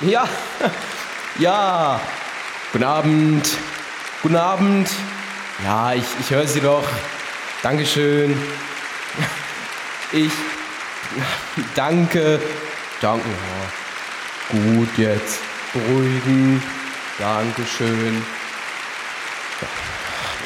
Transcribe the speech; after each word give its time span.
Ja, 0.00 0.26
ja. 1.38 2.00
Guten 2.72 2.84
Abend. 2.84 3.50
Guten 4.22 4.36
Abend. 4.36 4.88
Ja, 5.62 5.92
ich, 5.92 6.04
ich 6.20 6.30
höre 6.30 6.46
Sie 6.46 6.60
doch. 6.60 6.84
Dankeschön. 7.62 8.34
Ich 10.12 10.32
danke. 11.74 12.40
Danke. 13.02 13.28
Gut 14.50 14.88
jetzt. 14.96 15.40
Beruhigen. 15.74 16.62
Dankeschön. 17.18 18.24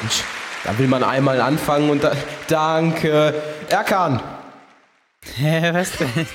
Mensch, 0.01 0.25
da 0.65 0.77
will 0.77 0.89
man 0.89 1.05
einmal 1.05 1.41
anfangen 1.41 1.91
und 1.91 2.03
da. 2.03 2.13
Danke. 2.49 3.41
Erkan. 3.69 4.21
Was 5.73 5.93
denn? 5.93 6.27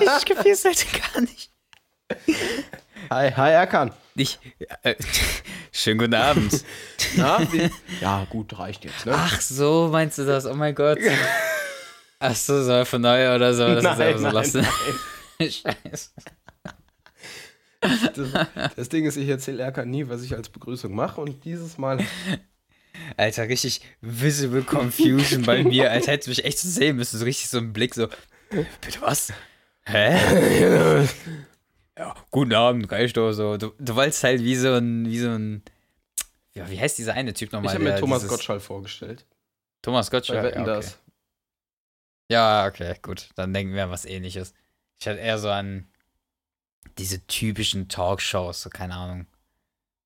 Ich 0.00 0.24
kapiere 0.26 0.50
es 0.54 0.64
halt 0.64 0.86
gar 1.12 1.20
nicht. 1.20 1.50
Hi, 3.10 3.30
hi 3.32 3.50
Erkan. 3.52 3.92
Ich, 4.14 4.38
äh, 4.82 4.94
schönen 5.72 5.98
guten 5.98 6.14
Abend. 6.14 6.64
Na, 7.16 7.40
wie? 7.52 7.70
Ja, 8.00 8.26
gut, 8.28 8.58
reicht 8.58 8.84
jetzt, 8.84 9.06
ne? 9.06 9.12
Ach 9.14 9.40
so, 9.40 9.88
meinst 9.92 10.18
du 10.18 10.26
das? 10.26 10.44
Oh 10.46 10.54
mein 10.54 10.74
Gott. 10.74 10.98
Ach 12.18 12.34
so, 12.34 12.62
soll 12.64 12.84
von 12.84 13.00
neu 13.00 13.34
oder 13.34 13.54
so? 13.54 13.64
Das 13.66 13.76
ist 13.78 13.82
Nein, 13.84 14.00
einfach 14.00 14.18
so 14.18 14.24
nein, 14.24 14.34
lassen. 14.34 14.66
nein. 15.38 15.50
Scheiße. 15.50 16.10
Das, 17.80 18.74
das 18.74 18.88
Ding 18.88 19.06
ist, 19.06 19.16
ich 19.16 19.28
erzähle 19.28 19.62
Erkan 19.62 19.88
nie, 19.88 20.08
was 20.08 20.22
ich 20.24 20.34
als 20.34 20.48
Begrüßung 20.48 20.92
mache 20.92 21.20
und 21.20 21.44
dieses 21.44 21.78
Mal. 21.78 22.04
Alter, 23.16 23.48
richtig 23.48 23.82
visible 24.00 24.62
confusion 24.62 25.44
bei 25.44 25.62
mir. 25.62 25.92
Als 25.92 26.08
hättest 26.08 26.26
du 26.26 26.30
mich 26.32 26.44
echt 26.44 26.58
so 26.58 26.68
sehen 26.68 26.96
müssen. 26.96 27.18
So 27.18 27.24
richtig 27.24 27.48
so 27.48 27.58
ein 27.58 27.72
Blick, 27.72 27.94
so, 27.94 28.08
bitte 28.50 29.00
was? 29.00 29.32
Hä? 29.88 31.06
ja, 31.98 32.14
guten 32.30 32.54
Abend, 32.54 32.90
reicht 32.92 33.16
doch 33.16 33.32
so. 33.32 33.56
Du, 33.56 33.72
du 33.78 33.94
wolltest 33.96 34.22
halt 34.22 34.42
wie 34.42 34.54
so 34.56 34.74
ein, 34.74 35.06
wie 35.06 35.18
so 35.18 35.30
ein, 35.30 35.62
ja, 36.54 36.68
wie 36.70 36.78
heißt 36.78 36.98
dieser 36.98 37.14
eine 37.14 37.32
Typ 37.32 37.52
nochmal? 37.52 37.70
Ich 37.70 37.74
habe 37.74 37.84
mir 37.84 37.90
der 37.90 38.00
Thomas 38.00 38.20
dieses- 38.20 38.30
Gottschall 38.30 38.60
vorgestellt. 38.60 39.26
Thomas 39.82 40.10
Bei 40.10 40.18
Gottschalk. 40.18 40.42
Wetten 40.44 40.58
ja, 40.58 40.62
okay. 40.64 40.74
das. 40.74 40.98
Ja, 42.30 42.66
okay, 42.66 42.96
gut. 43.00 43.30
Dann 43.36 43.54
denken 43.54 43.74
wir 43.74 43.84
an 43.84 43.90
was 43.90 44.04
ähnliches. 44.04 44.52
Ich 45.00 45.08
hatte 45.08 45.18
eher 45.20 45.38
so 45.38 45.48
an 45.50 45.88
diese 46.98 47.26
typischen 47.26 47.88
Talkshows, 47.88 48.62
so 48.62 48.70
keine 48.70 48.94
Ahnung. 48.94 49.26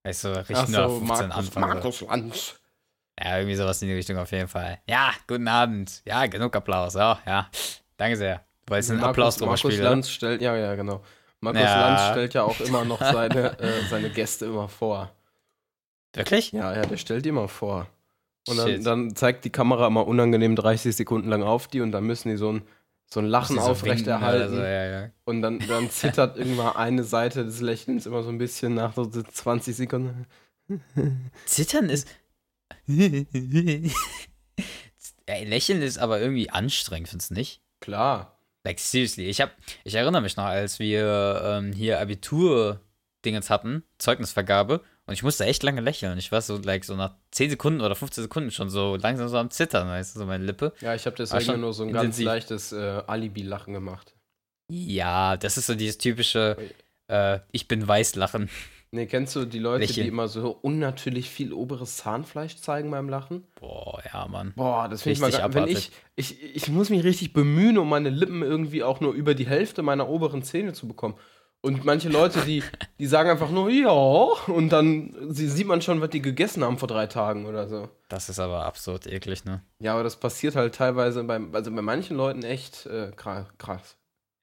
Weißt 0.04 0.24
du, 0.24 0.28
richtig 0.38 0.68
nur 0.68 0.88
so, 0.88 0.98
15 0.98 1.06
Markus, 1.06 1.30
Anfang. 1.36 1.62
Markus 1.62 2.00
Lanz. 2.02 2.60
Ja, 3.18 3.38
irgendwie 3.38 3.56
sowas 3.56 3.80
in 3.82 3.88
die 3.88 3.94
Richtung 3.94 4.18
auf 4.18 4.30
jeden 4.30 4.48
Fall. 4.48 4.80
Ja, 4.88 5.12
guten 5.26 5.48
Abend. 5.48 6.02
Ja, 6.04 6.26
genug 6.26 6.54
Applaus. 6.54 6.94
Ja, 6.94 7.20
ja. 7.26 7.50
Danke 7.96 8.16
sehr. 8.16 8.44
Du 8.66 8.72
wolltest 8.72 8.90
einen 8.90 9.02
Applaus 9.02 9.36
drüber 9.36 9.52
Markus? 9.52 9.78
Lanz 9.78 10.10
stellt, 10.10 10.42
ja, 10.42 10.56
ja, 10.56 10.74
genau. 10.74 11.02
Markus 11.40 11.62
Ja. 11.62 11.88
Lanz 11.88 12.12
stellt 12.12 12.34
ja 12.34 12.44
auch 12.44 12.60
immer 12.60 12.84
noch 12.84 13.00
seine, 13.00 13.58
äh, 13.60 13.82
seine 13.90 14.10
Gäste 14.10 14.46
immer 14.46 14.68
vor. 14.68 15.12
Wirklich? 16.14 16.52
Ja, 16.52 16.74
ja, 16.74 16.82
der 16.82 16.96
stellt 16.96 17.24
die 17.24 17.30
immer 17.30 17.48
vor. 17.48 17.86
Und 18.48 18.58
dann, 18.58 18.82
dann 18.82 19.16
zeigt 19.16 19.44
die 19.44 19.50
Kamera 19.50 19.86
immer 19.86 20.06
unangenehm 20.06 20.56
30 20.56 20.94
Sekunden 20.94 21.28
lang 21.28 21.42
auf 21.42 21.68
die 21.68 21.80
und 21.80 21.92
dann 21.92 22.04
müssen 22.04 22.28
die 22.28 22.36
so 22.36 22.52
ein, 22.52 22.62
so 23.06 23.20
ein 23.20 23.26
Lachen 23.26 23.56
so 23.56 23.62
aufrechterhalten. 23.62 24.56
So, 24.56 24.62
ja, 24.62 24.86
ja. 24.86 25.10
Und 25.24 25.42
dann, 25.42 25.60
dann 25.68 25.90
zittert 25.90 26.36
irgendwann 26.36 26.76
eine 26.76 27.04
Seite 27.04 27.44
des 27.44 27.60
Lächelns 27.60 28.06
immer 28.06 28.22
so 28.22 28.30
ein 28.30 28.38
bisschen 28.38 28.74
nach 28.74 28.94
so 28.94 29.06
20 29.06 29.76
Sekunden. 29.76 30.26
Zittern 31.46 31.88
ist. 31.88 32.08
Ey, 32.86 33.94
Lächeln 35.44 35.82
ist 35.82 35.98
aber 35.98 36.20
irgendwie 36.20 36.50
anstrengend, 36.50 37.08
findest 37.08 37.30
du 37.30 37.34
nicht? 37.34 37.60
Klar. 37.80 38.38
Like, 38.64 38.78
seriously, 38.78 39.24
ich 39.24 39.40
hab, 39.40 39.52
ich 39.84 39.94
erinnere 39.94 40.22
mich 40.22 40.36
noch, 40.36 40.44
als 40.44 40.78
wir 40.78 41.42
ähm, 41.44 41.72
hier 41.72 42.00
Abitur-Dingens 42.00 43.50
hatten, 43.50 43.82
Zeugnisvergabe, 43.98 44.82
und 45.04 45.14
ich 45.14 45.24
musste 45.24 45.44
echt 45.44 45.62
lange 45.64 45.80
lächeln. 45.80 46.16
Ich 46.18 46.30
war 46.30 46.40
so, 46.42 46.58
like, 46.58 46.84
so 46.84 46.94
nach 46.94 47.16
10 47.32 47.50
Sekunden 47.50 47.80
oder 47.80 47.96
15 47.96 48.22
Sekunden 48.22 48.50
schon 48.52 48.70
so 48.70 48.96
langsam 48.96 49.28
so 49.28 49.36
am 49.36 49.50
Zittern, 49.50 49.88
weißt 49.88 50.14
du, 50.14 50.20
so 50.20 50.26
meine 50.26 50.44
Lippe. 50.44 50.72
Ja, 50.80 50.94
ich 50.94 51.06
habe 51.06 51.16
deswegen 51.16 51.60
nur 51.60 51.72
so 51.72 51.82
ein 51.82 51.92
ganz 51.92 52.04
intensiv. 52.04 52.26
leichtes 52.26 52.72
äh, 52.72 53.02
Alibi-Lachen 53.06 53.74
gemacht. 53.74 54.14
Ja, 54.70 55.36
das 55.36 55.58
ist 55.58 55.66
so 55.66 55.74
dieses 55.74 55.98
typische, 55.98 56.56
äh, 57.08 57.40
ich 57.50 57.66
bin 57.68 57.86
weiß 57.86 58.14
lachen. 58.14 58.48
Nee, 58.94 59.06
kennst 59.06 59.34
du 59.34 59.46
die 59.46 59.58
Leute, 59.58 59.86
Lächeln. 59.86 60.04
die 60.04 60.08
immer 60.08 60.28
so 60.28 60.50
unnatürlich 60.50 61.30
viel 61.30 61.54
oberes 61.54 61.96
Zahnfleisch 61.96 62.56
zeigen 62.58 62.90
beim 62.90 63.08
Lachen? 63.08 63.46
Boah, 63.54 64.02
ja, 64.12 64.28
Mann. 64.28 64.52
Boah, 64.54 64.86
das 64.86 65.00
finde 65.02 65.14
ich 65.14 65.20
mal 65.20 65.30
gar, 65.30 65.54
wenn 65.54 65.66
ich, 65.66 65.90
ich 66.14 66.54
Ich 66.54 66.68
muss 66.68 66.90
mich 66.90 67.02
richtig 67.02 67.32
bemühen, 67.32 67.78
um 67.78 67.88
meine 67.88 68.10
Lippen 68.10 68.42
irgendwie 68.42 68.82
auch 68.82 69.00
nur 69.00 69.14
über 69.14 69.34
die 69.34 69.46
Hälfte 69.46 69.82
meiner 69.82 70.10
oberen 70.10 70.42
Zähne 70.42 70.74
zu 70.74 70.86
bekommen. 70.86 71.14
Und 71.62 71.86
manche 71.86 72.10
Leute, 72.10 72.40
die, 72.42 72.62
die 72.98 73.06
sagen 73.06 73.30
einfach 73.30 73.50
nur, 73.50 73.70
ja, 73.70 73.88
und 74.52 74.68
dann 74.68 75.16
sie, 75.32 75.48
sieht 75.48 75.66
man 75.66 75.80
schon, 75.80 76.02
was 76.02 76.10
die 76.10 76.20
gegessen 76.20 76.62
haben 76.62 76.76
vor 76.76 76.88
drei 76.88 77.06
Tagen 77.06 77.46
oder 77.46 77.68
so. 77.68 77.88
Das 78.08 78.28
ist 78.28 78.40
aber 78.40 78.66
absurd 78.66 79.06
eklig, 79.06 79.46
ne? 79.46 79.62
Ja, 79.78 79.94
aber 79.94 80.02
das 80.02 80.16
passiert 80.16 80.54
halt 80.54 80.74
teilweise 80.74 81.24
beim, 81.24 81.54
also 81.54 81.70
bei 81.74 81.80
manchen 81.80 82.18
Leuten 82.18 82.42
echt 82.42 82.84
äh, 82.84 83.12
kra- 83.16 83.46
krass. 83.56 83.96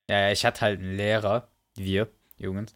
Ja, 0.09 0.32
ich 0.32 0.44
hatte 0.44 0.62
halt 0.62 0.80
einen 0.80 0.96
Lehrer, 0.98 1.50
wir, 1.76 2.08
Jungs, 2.38 2.74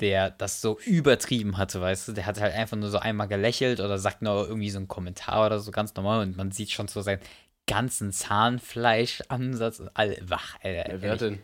der 0.00 0.30
das 0.30 0.60
so 0.60 0.78
übertrieben 0.80 1.56
hatte, 1.56 1.80
weißt 1.80 2.08
du? 2.08 2.12
Der 2.12 2.26
hat 2.26 2.40
halt 2.40 2.54
einfach 2.54 2.76
nur 2.76 2.90
so 2.90 2.98
einmal 2.98 3.28
gelächelt 3.28 3.80
oder 3.80 3.98
sagt 3.98 4.22
nur 4.22 4.48
irgendwie 4.48 4.70
so 4.70 4.78
einen 4.78 4.88
Kommentar 4.88 5.46
oder 5.46 5.60
so 5.60 5.70
ganz 5.70 5.94
normal 5.94 6.22
und 6.22 6.36
man 6.36 6.50
sieht 6.50 6.70
schon 6.72 6.88
so 6.88 7.00
seinen 7.00 7.20
ganzen 7.66 8.12
Zahnfleischansatz 8.12 9.80
und 9.80 9.90
all 9.94 10.16
wach, 10.22 10.56
Alter. 10.62 10.92
Ja, 10.92 11.02
wer 11.02 11.16
denn? 11.16 11.40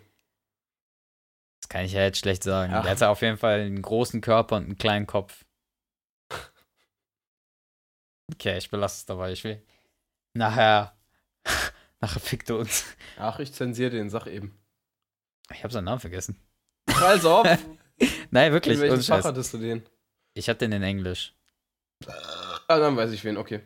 Das 1.61 1.69
kann 1.69 1.85
ich 1.85 1.93
ja 1.93 2.03
jetzt 2.03 2.19
schlecht 2.19 2.43
sagen. 2.43 2.73
Ach. 2.75 2.83
Der 2.83 2.93
hatte 2.93 3.09
auf 3.09 3.23
jeden 3.23 3.37
Fall 3.37 3.61
einen 3.61 3.83
großen 3.83 4.21
Körper 4.21 4.57
und 4.57 4.65
einen 4.65 4.79
kleinen 4.79 5.07
Kopf. 5.07 5.45
Okay, 8.33 8.57
ich 8.59 8.71
belasse 8.71 8.99
es 8.99 9.07
dabei. 9.07 9.33
Ich 9.33 9.43
will. 9.43 9.61
Nachher. 10.35 10.97
Nachher 12.01 12.21
fickt 12.21 12.49
er 12.49 12.59
uns. 12.59 12.85
Ach, 13.19 13.41
ich 13.41 13.53
zensiere 13.53 13.91
den, 13.91 14.09
sag 14.09 14.29
eben. 14.29 14.57
Ich 15.53 15.65
habe 15.65 15.73
seinen 15.73 15.87
Namen 15.87 15.99
vergessen. 15.99 16.41
Also, 16.87 17.39
auf. 17.39 17.59
Nein, 18.31 18.53
wirklich. 18.53 18.77
in 18.77 18.81
welchem 18.83 19.03
Fach 19.03 19.25
hattest 19.25 19.55
du 19.55 19.59
den? 19.59 19.83
Ich 20.35 20.49
hatte 20.49 20.61
den 20.61 20.73
in 20.73 20.83
Englisch. 20.83 21.35
Ah, 22.07 22.79
dann 22.79 22.97
weiß 22.97 23.11
ich 23.13 23.25
wen, 23.25 23.37
okay. 23.37 23.61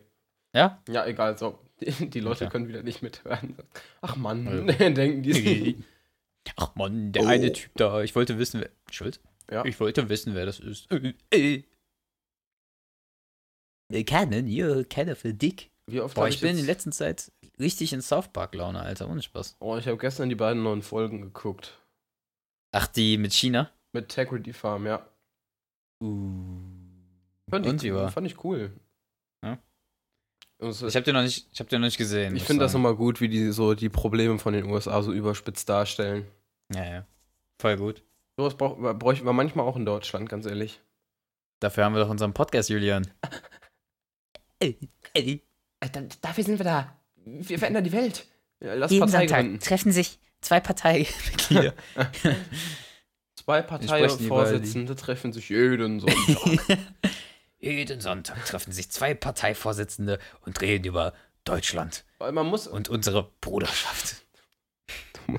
Ja? 0.55 0.83
Ja, 0.89 1.07
egal, 1.07 1.37
so. 1.39 1.59
Die, 1.81 2.09
die 2.11 2.21
Leute 2.21 2.45
Okay. 2.45 2.53
können 2.53 2.69
wieder 2.69 2.83
nicht 2.83 3.03
mithören. 3.03 3.57
Ach 4.01 4.17
Mann, 4.17 4.69
Ja. 4.69 4.91
denken 4.91 5.23
die. 5.23 5.83
Ach 6.57 6.75
Mann, 6.77 7.13
der 7.13 7.23
Oh. 7.23 7.27
eine 7.27 7.53
Typ 7.53 7.71
da. 7.77 8.03
Ich 8.03 8.15
wollte 8.15 8.39
wissen, 8.39 8.61
wer. 8.61 8.71
Schuld? 8.91 9.21
Ja. 9.51 9.65
Ich 9.65 9.79
wollte 9.81 10.09
wissen, 10.09 10.35
wer 10.35 10.47
das 10.47 10.61
ist. 10.61 10.89
Äh, 11.31 11.65
Kennen, 14.05 14.47
ja, 14.47 14.83
keiner 14.85 15.15
für 15.17 15.35
dick. 15.35 15.71
Wie 15.87 16.01
oft 16.01 16.15
Boah, 16.15 16.23
hab 16.25 16.31
ich 16.31 16.41
bin 16.41 16.51
in 16.53 16.57
jetzt- 16.59 16.67
letzter 16.67 16.91
Zeit 16.91 17.33
richtig 17.59 17.93
in 17.93 18.01
South 18.01 18.29
Park-Laune, 18.33 18.81
Alter. 18.81 19.09
Ohne 19.09 19.23
Spaß. 19.23 19.57
Oh, 19.61 19.77
ich 19.77 19.87
habe 19.87 19.99
gestern 19.99 20.29
die 20.31 20.35
beiden 20.35 20.63
neuen 20.63 20.83
Folgen 20.83 21.21
geguckt. 21.21 21.79
Ach, 22.73 22.87
die 22.87 23.19
mit 23.19 23.33
China? 23.35 23.71
Mit 23.95 24.09
Tegrity 24.09 24.53
Farm, 24.53 24.87
ja. 24.87 25.07
Uh. 26.03 26.59
Fand 27.49 27.67
Und 27.67 27.83
ich, 27.83 27.95
war? 27.95 28.11
Fand 28.11 28.27
ich 28.27 28.43
cool. 28.43 28.73
Ja. 29.45 29.59
Also, 30.61 30.89
Ich 30.89 30.97
hab 30.97 31.05
den 31.05 31.15
noch 31.15 31.23
nicht, 31.23 31.49
ich 31.53 31.59
den 31.67 31.81
noch 31.81 31.87
nicht 31.87 31.97
gesehen. 31.97 32.35
ich 32.35 32.43
finde 32.43 32.65
das 32.65 32.75
immer 32.75 32.95
gut, 32.95 33.21
wie 33.21 33.29
die 33.29 33.53
so 33.53 33.75
die 33.75 33.89
Probleme 33.89 34.39
von 34.39 34.53
den 34.53 34.65
USA 34.65 35.01
so 35.03 35.13
überspitzt 35.13 35.69
darstellen. 35.69 36.27
Ja, 36.75 36.85
ja. 36.85 37.07
Voll 37.61 37.77
gut. 37.77 38.03
Sowas 38.37 38.57
bräuchten 38.57 39.25
wir 39.27 39.33
manchmal 39.33 39.65
auch 39.65 39.77
in 39.77 39.87
Deutschland, 39.87 40.29
ganz 40.29 40.45
ehrlich. 40.45 40.81
Dafür 41.61 41.85
haben 41.85 41.95
wir 41.95 42.03
doch 42.03 42.11
unseren 42.11 42.35
Podcast, 42.35 42.69
Julian. 42.69 43.07
Ey, 44.61 44.79
ey. 45.13 45.43
Dafür 46.21 46.45
sind 46.45 46.59
wir 46.59 46.65
da. 46.65 46.97
Wir 47.17 47.59
verändern 47.59 47.85
die 47.85 47.93
Welt. 47.93 48.27
Lass 48.61 48.91
Jeden 48.91 49.05
Partei 49.05 49.27
Sonntag 49.27 49.41
gründen. 49.43 49.61
treffen 49.61 49.93
sich 49.93 50.19
zwei 50.41 50.61
Parteimitglieder. 50.61 51.75
Zwei 53.45 53.63
Parteivorsitzende 53.63 54.97
treffen 54.97 55.33
sich 55.33 55.49
jeden 55.51 56.01
Sonntag. 56.01 56.79
Jeden 57.59 58.01
Sonntag 58.03 58.45
treffen 58.45 58.73
sich 58.73 58.91
zwei 58.91 59.15
Parteivorsitzende 59.15 60.19
und 60.45 60.61
reden 60.61 60.85
über 60.85 61.15
Deutschland 61.45 62.05
Weil 62.19 62.33
man 62.33 62.47
muss. 62.47 62.67
und 62.67 62.91
unsere 62.91 63.31
Bruderschaft. 63.41 64.17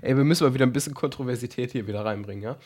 Ey, 0.00 0.16
wir 0.16 0.24
müssen 0.24 0.44
mal 0.44 0.54
wieder 0.54 0.64
ein 0.64 0.72
bisschen 0.72 0.94
Kontroversität 0.94 1.72
hier 1.72 1.86
wieder 1.86 2.02
reinbringen, 2.04 2.42
ja? 2.42 2.56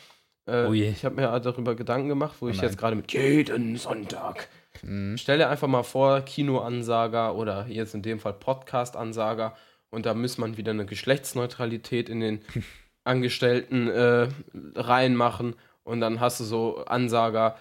Äh, 0.45 0.65
Oh 0.67 0.73
je. 0.73 0.89
Ich 0.89 1.03
habe 1.03 1.15
mir 1.15 1.39
darüber 1.41 1.75
Gedanken 1.75 2.07
gemacht, 2.07 2.35
wo 2.39 2.45
Oh 2.45 2.49
ich 2.49 2.61
jetzt 2.61 2.77
gerade 2.77 2.95
mit 2.95 3.11
jeden 3.11 3.75
Sonntag. 3.75 4.47
Mhm. 4.81 5.17
Stell 5.17 5.37
dir 5.39 5.49
einfach 5.49 5.67
mal 5.67 5.83
vor, 5.83 6.21
Kinoansager 6.21 7.35
oder 7.35 7.67
jetzt 7.67 7.95
in 7.95 8.01
dem 8.01 8.19
Fall 8.19 8.33
Podcast-Ansager 8.33 9.55
und 9.89 10.05
da 10.05 10.13
muss 10.13 10.37
man 10.37 10.55
wieder 10.57 10.71
eine 10.71 10.85
Geschlechtsneutralität 10.85 12.07
in 12.09 12.21
den 12.21 12.41
Angestellten 13.03 13.87
äh, 13.89 14.29
reinmachen 14.75 15.55
und 15.83 15.99
dann 16.01 16.19
hast 16.19 16.39
du 16.39 16.43
so 16.43 16.85
Ansager 16.85 17.57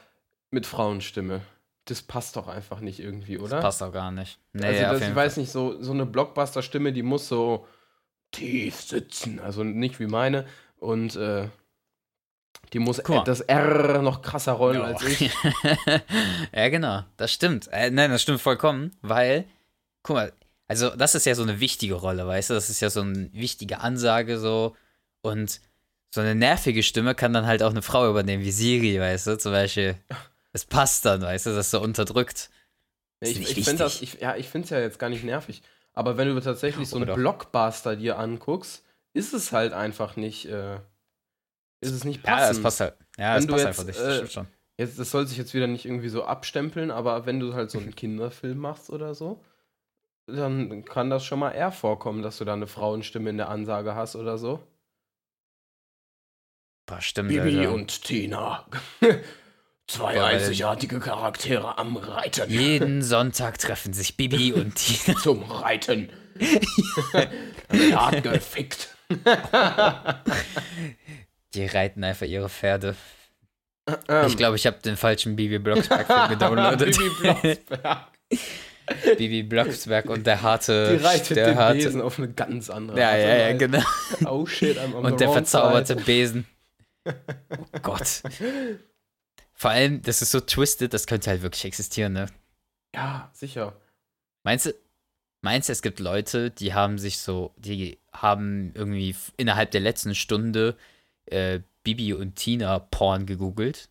mit 0.51 0.67
Frauenstimme. 0.67 1.41
Das 1.87 2.03
passt 2.03 2.37
doch 2.37 2.47
einfach 2.47 2.81
nicht 2.81 3.01
irgendwie, 3.01 3.39
oder? 3.39 3.57
Das 3.57 3.65
passt 3.65 3.83
auch 3.83 3.93
gar 3.93 4.13
nicht. 4.13 4.39
Nee, 4.53 4.67
also 4.67 4.83
das, 5.01 5.09
ich 5.09 5.15
weiß 5.15 5.37
nicht, 5.39 5.51
so, 5.51 5.83
so 5.83 5.93
eine 5.93 6.07
Blockbuster-Stimme, 6.07 6.93
die 6.93 7.03
muss 7.03 7.27
so 7.27 7.67
tief 8.31 8.81
sitzen, 8.81 9.41
also 9.41 9.65
nicht 9.65 9.99
wie 9.99 10.07
meine. 10.07 10.47
Und 10.77 11.17
äh, 11.17 11.49
die 12.73 12.79
muss 12.79 13.03
das 13.25 13.41
R 13.41 14.01
noch 14.03 14.23
krasser 14.23 14.53
rollen 14.53 14.79
Ja. 14.81 14.85
als 14.85 15.03
ich. 15.03 15.21
ja, 16.55 16.69
genau, 16.69 17.03
das 17.17 17.33
stimmt. 17.33 17.69
Äh, 17.73 17.91
nein, 17.91 18.11
das 18.11 18.23
stimmt 18.23 18.41
vollkommen, 18.41 18.93
weil, 19.03 19.45
guck 20.03 20.17
mal, 20.17 20.33
also 20.69 20.91
das 20.91 21.15
ist 21.15 21.27
ja 21.27 21.35
so 21.35 21.43
eine 21.43 21.61
wichtige 21.61 21.95
Rolle, 21.95 22.27
weißt 22.27 22.51
du? 22.51 22.55
Das 22.55 22.71
ist 22.71 22.81
ja 22.81 22.91
so 22.91 23.01
eine 23.03 23.29
wichtige 23.33 23.81
Ansage 23.81 24.39
so 24.39 24.75
und 25.23 25.61
so 26.15 26.21
eine 26.21 26.35
nervige 26.35 26.83
Stimme 26.83 27.15
kann 27.15 27.33
dann 27.33 27.47
halt 27.47 27.63
auch 27.63 27.71
eine 27.71 27.83
Frau 27.83 28.09
übernehmen, 28.09 28.45
wie 28.45 28.51
Siri, 28.53 29.01
weißt 29.01 29.27
du? 29.29 29.39
Zum 29.39 29.53
Beispiel, 29.53 29.97
es 30.53 30.65
passt 30.65 31.07
dann, 31.07 31.23
weißt 31.23 31.47
du, 31.47 31.51
das 31.51 31.67
ist 31.67 31.71
so 31.71 31.81
unterdrückt. 31.81 32.51
Ist 33.21 33.37
Ich, 33.39 33.57
ich 33.59 33.65
finde 33.65 33.85
das, 33.85 34.03
ich, 34.03 34.21
ja, 34.21 34.37
ich 34.37 34.49
finde 34.49 34.65
es 34.67 34.71
ja 34.71 34.81
jetzt 34.81 34.99
gar 34.99 35.09
nicht 35.09 35.25
nervig. 35.25 35.63
Aber 35.95 36.17
wenn 36.17 36.29
du 36.29 36.41
tatsächlich 36.41 36.89
so 36.89 36.97
einen 36.97 37.05
Oder? 37.05 37.15
Blockbuster 37.15 37.97
dir 37.97 38.19
anguckst, 38.19 38.85
ist 39.15 39.33
es 39.33 39.53
halt 39.53 39.73
einfach 39.73 40.17
nicht, 40.17 40.47
äh, 40.47 40.77
ist 41.81 41.93
es 41.93 42.05
nicht 42.05 42.27
Ja, 42.27 42.37
passend. 42.37 42.57
das 42.57 42.63
passt 42.63 42.81
halt. 42.81 42.95
Ja, 43.19 43.37
Wenn 43.37 43.47
du 43.47 43.53
passt 43.53 43.65
jetzt, 43.67 43.79
einfach 43.79 43.85
nicht, 43.85 44.01
äh, 44.01 44.05
das 44.05 44.17
stimmt 44.17 44.33
schon. 44.33 44.47
Jetzt, 44.79 44.99
das 44.99 45.11
soll 45.11 45.27
sich 45.27 45.37
jetzt 45.39 45.55
wieder 45.55 45.67
nicht 45.67 45.85
irgendwie 45.85 46.09
so 46.09 46.25
abstempeln, 46.25 46.91
aber 46.91 47.27
wenn 47.27 47.41
du 47.41 47.55
halt 47.55 47.71
so 47.71 47.79
einen 47.79 47.95
Kinderfilm 47.95 48.59
machst 48.59 48.91
oder 48.91 49.15
so, 49.15 49.45
dann 50.27 50.85
kann 50.85 51.11
das 51.11 51.25
schon 51.25 51.39
mal 51.41 51.51
eher 51.51 51.73
vorkommen, 51.73 52.23
dass 52.23 52.39
du 52.39 52.45
da 52.45 52.55
eine 52.55 52.67
Frauenstimme 52.67 53.29
in 53.31 53.37
der 53.37 53.49
Ansage 53.49 53.95
hast 53.95 54.17
oder 54.17 54.39
so. 54.39 54.61
Boah, 56.87 57.01
stimmt, 57.01 57.29
Bibi 57.31 57.59
Alter. 57.61 57.73
und 57.73 58.03
Tina. 58.05 58.67
Zwei 59.87 60.15
Boah, 60.15 60.27
einzigartige 60.27 61.01
Charaktere 61.01 61.77
am 61.79 61.97
Reiten. 61.97 62.51
Jeden 62.51 63.03
Sonntag 63.03 63.59
treffen 63.59 63.93
sich 63.93 64.17
Bibi 64.17 64.53
und 64.55 64.75
Tina. 64.75 65.19
Zum 65.19 65.43
Reiten. 65.45 66.11
Hart 67.95 68.23
gefickt. 68.23 68.89
Die 71.55 71.67
reiten 71.67 72.03
einfach 72.05 72.27
ihre 72.27 72.49
Pferde. 72.49 72.95
Ähm, 74.09 74.27
Ich 74.27 74.37
glaube, 74.37 74.57
ich 74.57 74.67
habe 74.67 74.79
den 74.85 74.97
falschen 74.97 75.37
Bibi 75.37 75.59
Blocksberg-Film 75.59 76.29
gedownloadet. 76.31 76.97
Bibi 76.97 77.11
Blocksberg. 77.21 78.07
Bibi 79.19 79.43
Blocksberg 79.43 80.09
und 80.09 80.27
der 80.27 80.43
harte. 80.43 80.97
Die 80.99 81.05
reitet 81.05 81.37
der 81.37 81.47
den 81.49 81.59
harte, 81.59 81.75
Besen 81.79 82.01
auf 82.01 82.19
eine 82.19 82.29
ganz 82.33 82.71
andere 82.71 82.99
Ja, 82.99 83.11
Art 83.11 83.19
ja, 83.19 83.23
ja, 83.37 83.47
Weise. 83.49 83.59
genau. 83.59 83.83
Oh 84.27 84.47
shit, 84.47 84.79
I'm 84.79 84.95
on 84.95 85.05
Und 85.05 85.21
der 85.21 85.31
verzauberte 85.31 85.95
side. 85.95 86.05
Besen. 86.05 86.47
Oh 87.07 87.79
Gott. 87.83 88.23
Vor 89.55 89.71
allem, 89.71 90.03
das 90.03 90.23
ist 90.23 90.31
so 90.33 90.41
twisted, 90.41 90.93
das 90.95 91.07
könnte 91.07 91.31
halt 91.31 91.43
wirklich 91.43 91.65
existieren, 91.65 92.13
ne? 92.13 92.27
Ja, 92.95 93.31
sicher. 93.33 93.75
Meinst 94.45 94.67
du, 94.67 94.75
meinst 95.41 95.69
du, 95.69 95.73
es 95.73 95.83
gibt 95.83 96.01
Leute, 96.01 96.51
die 96.51 96.75
haben 96.75 96.99
sich 96.99 97.19
so, 97.19 97.55
die 97.57 97.99
haben 98.13 98.73
irgendwie 98.75 99.15
innerhalb 99.37 99.71
der 99.71 99.81
letzten 99.81 100.15
Stunde 100.15 100.77
äh, 101.27 101.61
Bibi 101.85 102.13
und 102.15 102.37
Tina 102.37 102.79
Porn 102.79 103.27
gegoogelt? 103.27 103.89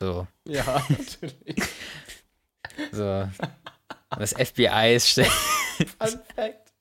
So, 0.00 0.26
Ja, 0.46 0.84
natürlich. 0.88 1.62
so. 2.92 3.28
Das 4.18 4.32
FBI 4.32 4.94
ist 4.96 5.08
schnell. 5.08 5.26
Fun 5.26 6.20
Fact. 6.34 6.72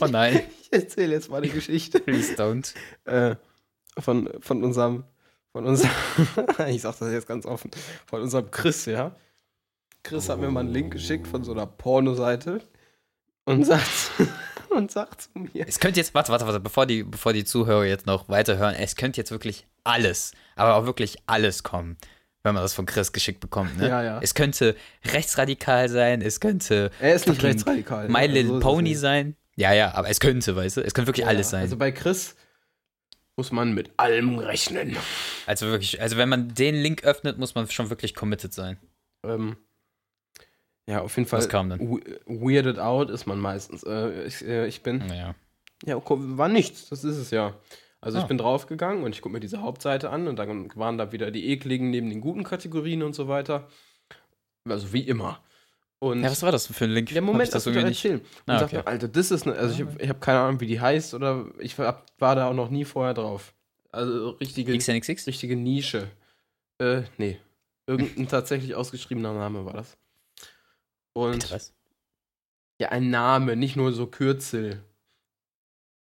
Oh 0.00 0.06
nein, 0.06 0.42
Ich 0.62 0.72
erzähle 0.72 1.12
jetzt 1.14 1.28
mal 1.30 1.40
die 1.42 1.50
Geschichte. 1.50 2.00
please 2.00 2.34
don't. 2.34 2.74
äh, 3.04 3.36
von, 3.98 4.30
von 4.40 4.62
unserem, 4.64 5.04
von 5.52 5.66
unserem, 5.66 5.90
ich 6.68 6.82
sag 6.82 6.98
das 6.98 7.12
jetzt 7.12 7.28
ganz 7.28 7.46
offen, 7.46 7.70
von 8.06 8.22
unserem 8.22 8.50
Chris, 8.50 8.86
ja. 8.86 9.14
Chris 10.02 10.28
hat 10.28 10.40
mir 10.40 10.50
mal 10.50 10.60
einen 10.60 10.70
Link 10.72 10.92
geschickt 10.92 11.26
von 11.28 11.44
so 11.44 11.52
einer 11.52 11.66
Pornoseite 11.66 12.60
und 13.44 13.64
sagt, 13.64 14.10
und 14.70 14.90
sagt 14.90 15.22
zu 15.22 15.28
mir, 15.34 15.66
Es 15.66 15.78
könnte 15.78 16.00
jetzt, 16.00 16.14
warte, 16.14 16.32
warte, 16.32 16.46
warte, 16.46 16.60
bevor 16.60 16.86
die, 16.86 17.04
bevor 17.04 17.32
die 17.32 17.44
Zuhörer 17.44 17.84
jetzt 17.84 18.06
noch 18.06 18.28
weiterhören, 18.28 18.74
es 18.74 18.96
könnte 18.96 19.20
jetzt 19.20 19.30
wirklich 19.30 19.66
alles, 19.84 20.32
aber 20.56 20.76
auch 20.76 20.86
wirklich 20.86 21.18
alles 21.26 21.62
kommen, 21.62 21.96
wenn 22.42 22.54
man 22.54 22.62
das 22.62 22.74
von 22.74 22.86
Chris 22.86 23.12
geschickt 23.12 23.40
bekommt, 23.40 23.78
ne? 23.78 23.88
Ja, 23.88 24.02
ja. 24.02 24.20
Es 24.20 24.34
könnte 24.34 24.74
rechtsradikal 25.04 25.88
sein, 25.88 26.22
es 26.22 26.40
könnte 26.40 26.90
er 27.00 27.14
ist 27.14 27.28
nicht 27.28 27.42
rechtsradikal. 27.42 28.08
My 28.08 28.26
ne? 28.26 28.34
Little 28.34 28.48
So 28.48 28.58
es 28.58 28.62
Pony 28.62 28.94
sein. 28.94 29.36
Ja, 29.54 29.72
ja, 29.72 29.94
aber 29.94 30.08
es 30.08 30.18
könnte, 30.18 30.56
weißt 30.56 30.78
du, 30.78 30.80
es 30.80 30.94
könnte 30.94 31.08
wirklich 31.08 31.24
Ja, 31.24 31.30
alles 31.30 31.50
sein. 31.50 31.62
Also 31.62 31.76
bei 31.76 31.92
Chris 31.92 32.34
muss 33.36 33.50
man 33.52 33.72
mit 33.74 33.90
allem 33.96 34.38
rechnen. 34.38 34.96
Also 35.46 35.66
wirklich, 35.66 36.00
also 36.00 36.16
wenn 36.16 36.28
man 36.28 36.54
den 36.54 36.74
Link 36.76 37.04
öffnet, 37.04 37.38
muss 37.38 37.54
man 37.54 37.68
schon 37.68 37.90
wirklich 37.90 38.14
committed 38.14 38.52
sein. 38.52 38.78
Ähm, 39.24 39.56
ja, 40.86 41.00
auf 41.00 41.16
jeden 41.16 41.28
Fall. 41.28 41.38
Was 41.38 41.48
kam 41.48 41.70
denn? 41.70 41.80
we- 41.80 42.20
Weirded 42.26 42.78
out 42.78 43.10
ist 43.10 43.26
man 43.26 43.38
meistens. 43.38 43.82
Äh, 43.84 44.24
ich, 44.24 44.42
äh, 44.44 44.66
ich 44.66 44.82
bin. 44.82 45.08
Ja. 45.08 45.34
Ja, 45.84 45.96
okay, 45.96 46.14
war 46.18 46.48
nichts, 46.48 46.88
das 46.90 47.02
ist 47.04 47.16
es 47.16 47.30
ja. 47.30 47.54
Also 48.00 48.18
ich 48.18 48.24
Ah. 48.24 48.28
bin 48.28 48.38
draufgegangen 48.38 49.04
und 49.04 49.14
ich 49.14 49.22
gucke 49.22 49.32
mir 49.32 49.40
diese 49.40 49.62
Hauptseite 49.62 50.10
an 50.10 50.26
und 50.28 50.36
dann 50.36 50.70
waren 50.76 50.98
da 50.98 51.12
wieder 51.12 51.30
die 51.30 51.48
ekligen 51.50 51.90
neben 51.90 52.10
den 52.10 52.20
guten 52.20 52.42
Kategorien 52.44 53.02
und 53.02 53.14
so 53.14 53.28
weiter. 53.28 53.68
Also 54.68 54.92
wie 54.92 55.02
immer. 55.02 55.40
Und 56.02 56.24
Ja, 56.24 56.32
was 56.32 56.42
war 56.42 56.50
das 56.50 56.66
für 56.66 56.84
ein 56.84 56.90
Link? 56.90 57.12
ja, 57.12 57.20
Moment, 57.20 57.44
ich 57.44 57.50
das 57.50 57.64
irgendwie 57.64 57.78
wieder 57.78 57.88
nicht. 57.90 58.04
erzählen. 58.04 58.20
Und 58.20 58.54
Ah, 58.54 58.64
okay. 58.64 58.76
mir, 58.78 58.86
Alter, 58.88 59.06
das 59.06 59.30
ist 59.30 59.46
eine, 59.46 59.56
also 59.56 59.72
ich, 59.72 59.80
hab- 59.88 60.02
ich 60.02 60.08
habe 60.08 60.18
keine 60.18 60.40
Ahnung, 60.40 60.58
wie 60.60 60.66
die 60.66 60.80
heißt 60.80 61.14
oder 61.14 61.46
ich 61.60 61.78
hab, 61.78 62.06
war 62.18 62.34
da 62.34 62.48
auch 62.48 62.54
noch 62.54 62.70
nie 62.70 62.84
vorher 62.84 63.14
drauf. 63.14 63.54
Also 63.92 64.30
richtige, 64.30 64.76
XNXX? 64.76 65.28
richtige 65.28 65.54
Nische. 65.54 66.10
Äh, 66.78 67.02
nee. 67.18 67.38
Irgendein 67.86 68.26
tatsächlich 68.28 68.74
ausgeschriebener 68.74 69.32
Name 69.32 69.64
war 69.64 69.74
das. 69.74 69.96
Und 71.12 71.52
Was? 71.52 71.72
ja, 72.80 72.88
ein 72.88 73.10
Name, 73.10 73.54
nicht 73.54 73.76
nur 73.76 73.92
so 73.92 74.08
Kürzel. 74.08 74.82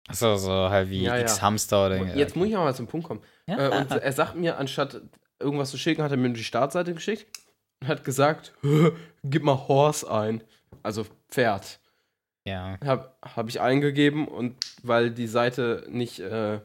Achso, 0.07 0.37
so 0.37 0.51
halt 0.71 0.89
wie 0.89 1.03
Ja, 1.03 1.15
ja. 1.17 1.21
X-Hamster 1.21 1.85
oder 1.85 1.99
Und 2.01 2.15
jetzt 2.15 2.35
muss 2.35 2.47
ich 2.47 2.57
auch 2.57 2.63
mal 2.63 2.73
zum 2.73 2.87
Punkt 2.87 3.05
kommen. 3.07 3.21
ja. 3.47 3.67
Äh, 3.69 3.77
und 3.79 3.91
er 3.91 4.11
sagt 4.11 4.35
mir, 4.37 4.57
anstatt 4.57 5.01
irgendwas 5.39 5.69
zu 5.69 5.77
schicken, 5.77 6.01
hat 6.01 6.09
er 6.09 6.17
mir 6.17 6.31
die 6.33 6.43
Startseite 6.43 6.95
geschickt 6.95 7.27
und 7.83 7.87
hat 7.89 8.03
gesagt, 8.03 8.53
gib 9.23 9.43
mal 9.43 9.67
Horse 9.67 10.09
ein. 10.09 10.43
Also 10.81 11.05
Pferd. 11.29 11.79
ja. 12.45 12.77
Habe 12.83 13.11
hab 13.21 13.49
ich 13.49 13.61
eingegeben 13.61 14.27
und 14.27 14.55
weil 14.83 15.11
die 15.11 15.27
Seite 15.27 15.85
nicht 15.89 16.19
äh, 16.19 16.59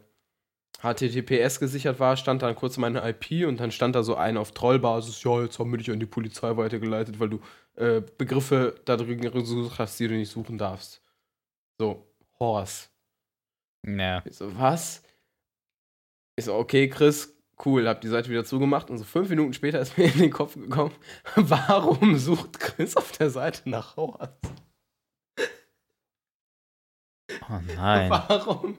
HTTPS 0.81 1.59
gesichert 1.59 1.99
war, 1.99 2.17
stand 2.17 2.43
dann 2.43 2.55
kurz 2.55 2.77
meine 2.77 3.09
IP 3.09 3.47
und 3.47 3.59
dann 3.59 3.73
stand 3.73 3.97
da 3.97 4.03
so 4.03 4.15
ein 4.15 4.37
auf 4.37 4.53
Trollbasis, 4.53 5.23
ja, 5.25 5.43
jetzt 5.43 5.59
haben 5.59 5.73
wir 5.73 5.79
dich 5.79 5.91
an 5.91 5.99
die 5.99 6.07
Polizei 6.07 6.57
weitergeleitet, 6.57 7.19
weil 7.19 7.31
du 7.31 7.41
äh, 7.75 8.01
Begriffe 8.17 8.77
da 8.85 8.97
drin 8.97 9.21
gesucht 9.21 9.79
hast, 9.79 9.99
die 9.99 10.07
du 10.07 10.15
nicht 10.15 10.31
suchen 10.31 10.57
darfst. 10.57 11.03
So, 11.81 12.07
Horse. 12.39 12.89
Ja. 13.85 14.23
Ich 14.25 14.37
so, 14.37 14.57
was? 14.57 15.03
Ich 16.37 16.45
so, 16.45 16.55
okay, 16.55 16.89
Chris, 16.89 17.37
cool, 17.65 17.89
hab 17.89 18.01
die 18.01 18.09
Seite 18.09 18.31
wieder 18.31 18.45
zugemacht 18.45 18.91
und 18.91 18.99
so 18.99 19.05
fünf 19.05 19.29
Minuten 19.29 19.53
später 19.53 19.81
ist 19.81 19.97
mir 19.99 20.07
in 20.13 20.19
den 20.19 20.31
Kopf 20.31 20.55
gekommen, 20.55 20.93
warum 21.37 22.17
sucht 22.19 22.59
Chris 22.61 22.97
auf 22.97 23.13
der 23.13 23.31
Seite 23.31 23.69
nach 23.69 23.97
Horse? 23.97 24.33
Oh 27.51 27.61
nein. 27.77 28.11
Warum, 28.11 28.77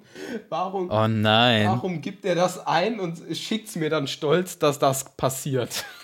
warum, 0.49 0.89
Oh 0.91 1.07
nein. 1.07 1.67
warum 1.67 2.01
gibt 2.01 2.25
er 2.25 2.35
das 2.35 2.65
ein 2.67 2.99
und 2.99 3.19
schickt's 3.35 3.75
mir 3.75 3.89
dann 3.89 4.07
stolz, 4.07 4.59
dass 4.59 4.79
das 4.79 5.15
passiert? 5.15 5.85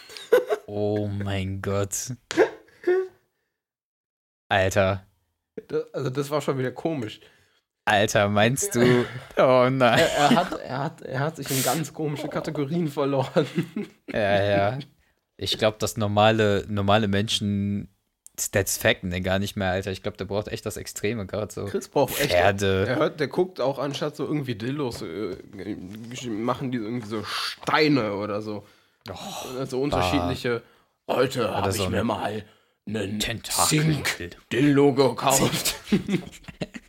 Oh 0.67 1.07
mein 1.07 1.61
Gott. 1.61 1.93
Alter. 4.49 5.05
Das, 5.67 5.93
also 5.93 6.09
das 6.09 6.31
war 6.31 6.41
schon 6.41 6.57
wieder 6.57 6.71
komisch. 6.71 7.21
Alter, 7.85 8.29
meinst 8.29 8.73
du? 8.73 9.05
Oh 9.37 9.69
nein. 9.69 9.99
Er, 9.99 10.07
er, 10.07 10.29
hat, 10.31 10.59
er, 10.59 10.79
hat, 10.79 11.01
er 11.01 11.19
hat 11.19 11.35
sich 11.35 11.51
in 11.51 11.63
ganz 11.63 11.93
komische 11.93 12.27
Kategorien 12.27 12.87
verloren. 12.87 13.45
Ja, 14.11 14.43
ja. 14.43 14.79
Ich 15.37 15.57
glaube, 15.57 15.77
dass 15.79 15.95
normale, 15.95 16.65
normale 16.67 17.07
Menschen 17.07 17.89
Stats 18.39 18.77
facten 18.77 19.11
den 19.11 19.23
gar 19.23 19.39
nicht 19.39 19.55
mehr, 19.55 19.71
Alter. 19.71 19.91
Ich 19.91 20.03
glaube, 20.03 20.17
der 20.17 20.25
braucht 20.25 20.47
echt 20.47 20.65
das 20.65 20.77
Extreme, 20.77 21.25
gerade 21.25 21.53
so. 21.53 21.65
Chris 21.65 21.87
braucht 21.87 22.19
echt. 22.19 22.31
Pferde. 22.31 22.85
Er 22.87 22.95
hört, 22.97 23.19
der 23.19 23.27
guckt 23.27 23.61
auch 23.61 23.79
anstatt 23.79 24.15
so 24.15 24.25
irgendwie 24.25 24.55
Dildos, 24.55 25.01
äh, 25.01 25.37
machen 26.27 26.71
die 26.71 26.79
irgendwie 26.79 27.07
so 27.07 27.23
Steine 27.23 28.15
oder 28.15 28.41
so. 28.41 28.65
so 29.65 29.81
unterschiedliche. 29.81 30.63
Heute 31.07 31.49
habe 31.55 31.69
ich 31.69 31.87
mir 31.87 32.03
mal 32.03 32.43
einen 32.87 33.19
Tentakel. 33.19 33.67
Zink-Dildo 33.67 34.93
gekauft. 34.93 35.75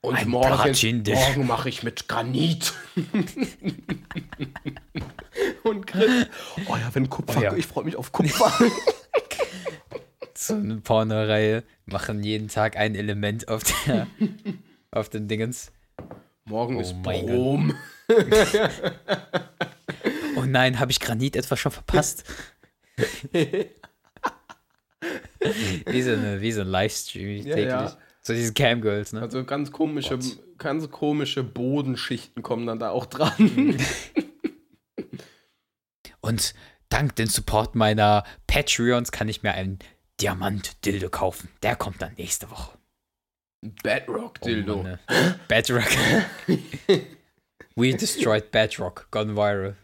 Und 0.00 0.14
Ein 0.14 0.28
morgen, 0.28 0.72
morgen 1.06 1.46
mache 1.46 1.68
ich 1.68 1.82
mit 1.82 2.06
Granit. 2.08 2.72
Und 5.64 5.86
Chris, 5.86 6.26
oh 6.66 6.76
ja, 6.76 6.88
wenn 6.94 7.08
Kupfer, 7.10 7.40
Oh 7.40 7.42
ja. 7.42 7.54
ich 7.54 7.66
freue 7.66 7.84
mich 7.84 7.96
auf 7.96 8.12
Kupfer. 8.12 8.52
So 10.36 10.54
eine 10.54 10.76
Pornoreihe. 10.76 11.64
Machen 11.86 12.22
jeden 12.22 12.48
Tag 12.48 12.76
ein 12.76 12.94
Element 12.94 13.48
auf 13.48 13.64
der, 13.64 14.06
auf 14.92 15.08
den 15.08 15.26
Dingens. 15.26 15.72
Morgen 16.44 16.76
Oh 16.76 16.80
ist. 16.80 17.02
Brom. 17.02 17.74
Oh 20.36 20.44
nein, 20.46 20.78
habe 20.78 20.92
ich 20.92 21.00
Granit 21.00 21.34
etwa 21.34 21.56
schon 21.56 21.72
verpasst? 21.72 22.22
wie 25.86 26.02
so, 26.02 26.12
eine, 26.12 26.40
wie 26.40 26.52
so 26.52 26.60
ein 26.62 26.68
Livestream 26.68 27.28
Ja, 27.46 27.54
täglich. 27.54 27.68
ja. 27.68 27.98
So 28.28 28.34
diese 28.34 28.52
Camgirls, 28.52 29.14
ne? 29.14 29.22
Also 29.22 29.42
ganz 29.42 29.72
komische, 29.72 30.18
Gott. 30.18 30.58
ganz 30.58 30.90
komische 30.90 31.42
Bodenschichten 31.42 32.42
kommen 32.42 32.66
dann 32.66 32.78
da 32.78 32.90
auch 32.90 33.06
dran. 33.06 33.78
Und 36.20 36.52
dank 36.90 37.16
dem 37.16 37.28
Support 37.28 37.74
meiner 37.74 38.24
Patreons 38.46 39.12
kann 39.12 39.30
ich 39.30 39.42
mir 39.42 39.52
einen 39.52 39.78
Diamant-Dildo 40.20 41.08
kaufen. 41.08 41.48
Der 41.62 41.74
kommt 41.74 42.02
dann 42.02 42.12
nächste 42.18 42.50
Woche. 42.50 42.76
Bedrock 43.82 44.42
Dildo. 44.42 44.80
Oh, 44.80 44.82
ne? 44.82 44.98
Bedrock. 45.48 45.88
We 47.76 47.96
destroyed 47.96 48.50
Bedrock. 48.50 49.08
Gone 49.10 49.36
viral. 49.36 49.74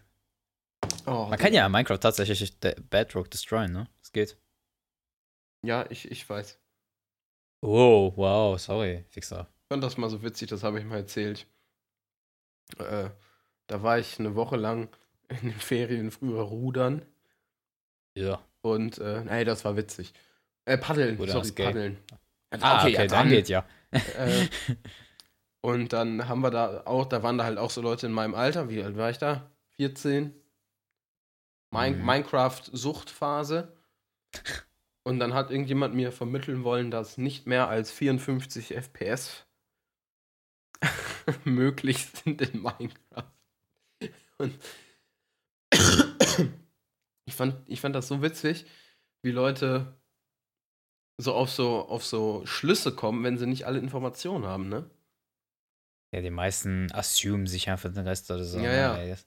oh, 1.07 1.29
Man 1.31 1.39
kann 1.39 1.55
ja 1.55 1.65
in 1.65 1.73
Minecraft 1.73 1.97
tatsächlich 1.99 2.61
Bedrock 2.61 3.31
destroyen, 3.31 3.73
ne? 3.73 3.89
Das 4.03 4.13
geht. 4.13 4.37
ja, 5.63 5.87
ich, 5.89 6.11
ich 6.11 6.29
weiß. 6.29 6.59
Oh, 7.67 8.13
wow, 8.17 8.59
sorry, 8.59 9.05
Fixer. 9.09 9.49
Ich 9.63 9.69
fand 9.69 9.83
das 9.83 9.97
mal 9.97 10.11
so 10.11 10.23
witzig, 10.23 10.49
das 10.51 10.63
habe 10.63 10.79
ich 10.79 10.85
mal 10.85 10.97
erzählt. 10.99 11.47
Äh, 12.79 13.09
da 13.67 13.83
war 13.83 13.99
ich 13.99 14.19
eine 14.19 14.35
Woche 14.35 14.57
lang 14.57 14.89
in 15.29 15.49
den 15.51 15.53
Ferien 15.59 16.11
früher 16.11 16.43
rudern 16.43 17.03
Ja. 18.15 18.43
und 18.61 18.99
äh, 18.99 19.25
nee, 19.25 19.45
das 19.45 19.65
war 19.65 19.77
witzig. 19.77 20.13
Äh, 20.67 20.77
paddeln, 20.79 21.17
Rudern 21.17 21.45
sorry, 21.45 21.65
paddeln. 21.65 21.99
Ja, 22.11 22.19
Ah, 22.61 22.83
okay, 22.85 22.93
ja, 22.93 23.01
dann 23.01 23.09
dann. 23.09 23.29
geht 23.31 23.49
ja. 23.49 23.67
Äh, 23.91 24.47
und 25.63 25.93
dann 25.93 26.29
haben 26.29 26.41
wir 26.43 26.51
da 26.51 26.83
auch, 26.85 27.07
da 27.07 27.23
waren 27.23 27.39
da 27.39 27.45
halt 27.45 27.59
auch 27.59 27.71
so 27.71 27.81
Leute 27.81 28.07
in 28.07 28.13
meinem 28.13 28.35
Alter, 28.35 28.69
wie 28.69 28.83
alt 28.83 28.97
war 28.97 29.09
ich 29.11 29.19
da? 29.19 29.51
14? 29.77 30.35
Min 31.71 31.99
Mhm. 31.99 32.05
Minecraft-Suchtphase. 32.05 33.73
Und 35.07 35.19
dann 35.19 35.35
hat 35.35 35.51
irgendjemand 35.51 35.95
mir 35.95 36.13
vermitteln 36.13 36.65
wollen, 36.65 36.91
dass 36.91 37.19
nicht 37.19 37.47
mehr 37.47 37.69
als 37.69 37.93
54 37.93 38.75
FPS 38.75 39.47
möglich 41.45 42.07
sind 42.07 42.41
in 42.41 42.63
Minecraft. 42.63 43.31
Und 44.39 44.59
ich 47.27 47.35
fand, 47.35 47.69
ich 47.69 47.81
fand 47.81 47.95
das 47.95 48.09
so 48.09 48.23
witzig, 48.23 48.65
wie 49.23 49.31
Leute 49.31 49.95
so 51.21 51.35
auf 51.35 51.51
so 51.51 51.87
auf 51.87 52.05
so 52.05 52.45
Schlüsse 52.47 52.95
kommen, 52.95 53.23
wenn 53.25 53.39
sie 53.39 53.47
nicht 53.47 53.67
alle 53.67 53.79
Informationen 53.79 54.47
haben, 54.47 54.69
ne? 54.69 54.91
Ja, 56.13 56.21
die 56.21 56.31
meisten 56.31 56.91
assumen 56.93 57.47
sich 57.47 57.69
einfach 57.69 57.93
den 57.93 58.07
Rest 58.07 58.31
oder 58.31 58.45
so. 58.45 58.59
Ja, 58.59 58.65
ne? 58.65 58.77
ja. 58.77 58.97
Ey, 58.97 59.11
das 59.11 59.27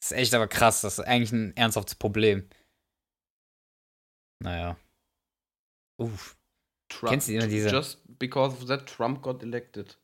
ist 0.00 0.12
echt 0.12 0.34
aber 0.34 0.48
krass. 0.48 0.80
Das 0.80 0.98
ist 0.98 1.04
eigentlich 1.04 1.32
ein 1.32 1.56
ernsthaftes 1.56 1.96
Problem. 1.96 2.48
Naja. 4.42 4.76
Uff. 6.00 6.36
Trump, 6.88 7.10
Kennst 7.12 7.28
du 7.28 7.34
immer 7.34 7.46
diese- 7.46 7.68
Just 7.70 8.00
because 8.18 8.56
of 8.56 8.66
that 8.66 8.86
Trump 8.86 9.22
got 9.22 9.42
elected. 9.42 9.96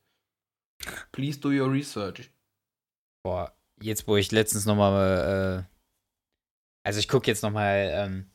Please 1.12 1.40
do 1.40 1.48
your 1.50 1.70
research. 1.72 2.30
Boah, 3.24 3.56
jetzt 3.80 4.06
wo 4.06 4.16
ich 4.16 4.30
letztens 4.30 4.66
nochmal, 4.66 5.66
äh, 5.66 5.76
also 6.84 6.98
ich 7.00 7.08
gucke 7.08 7.26
jetzt 7.28 7.42
nochmal, 7.42 7.90
ähm, 7.92 8.30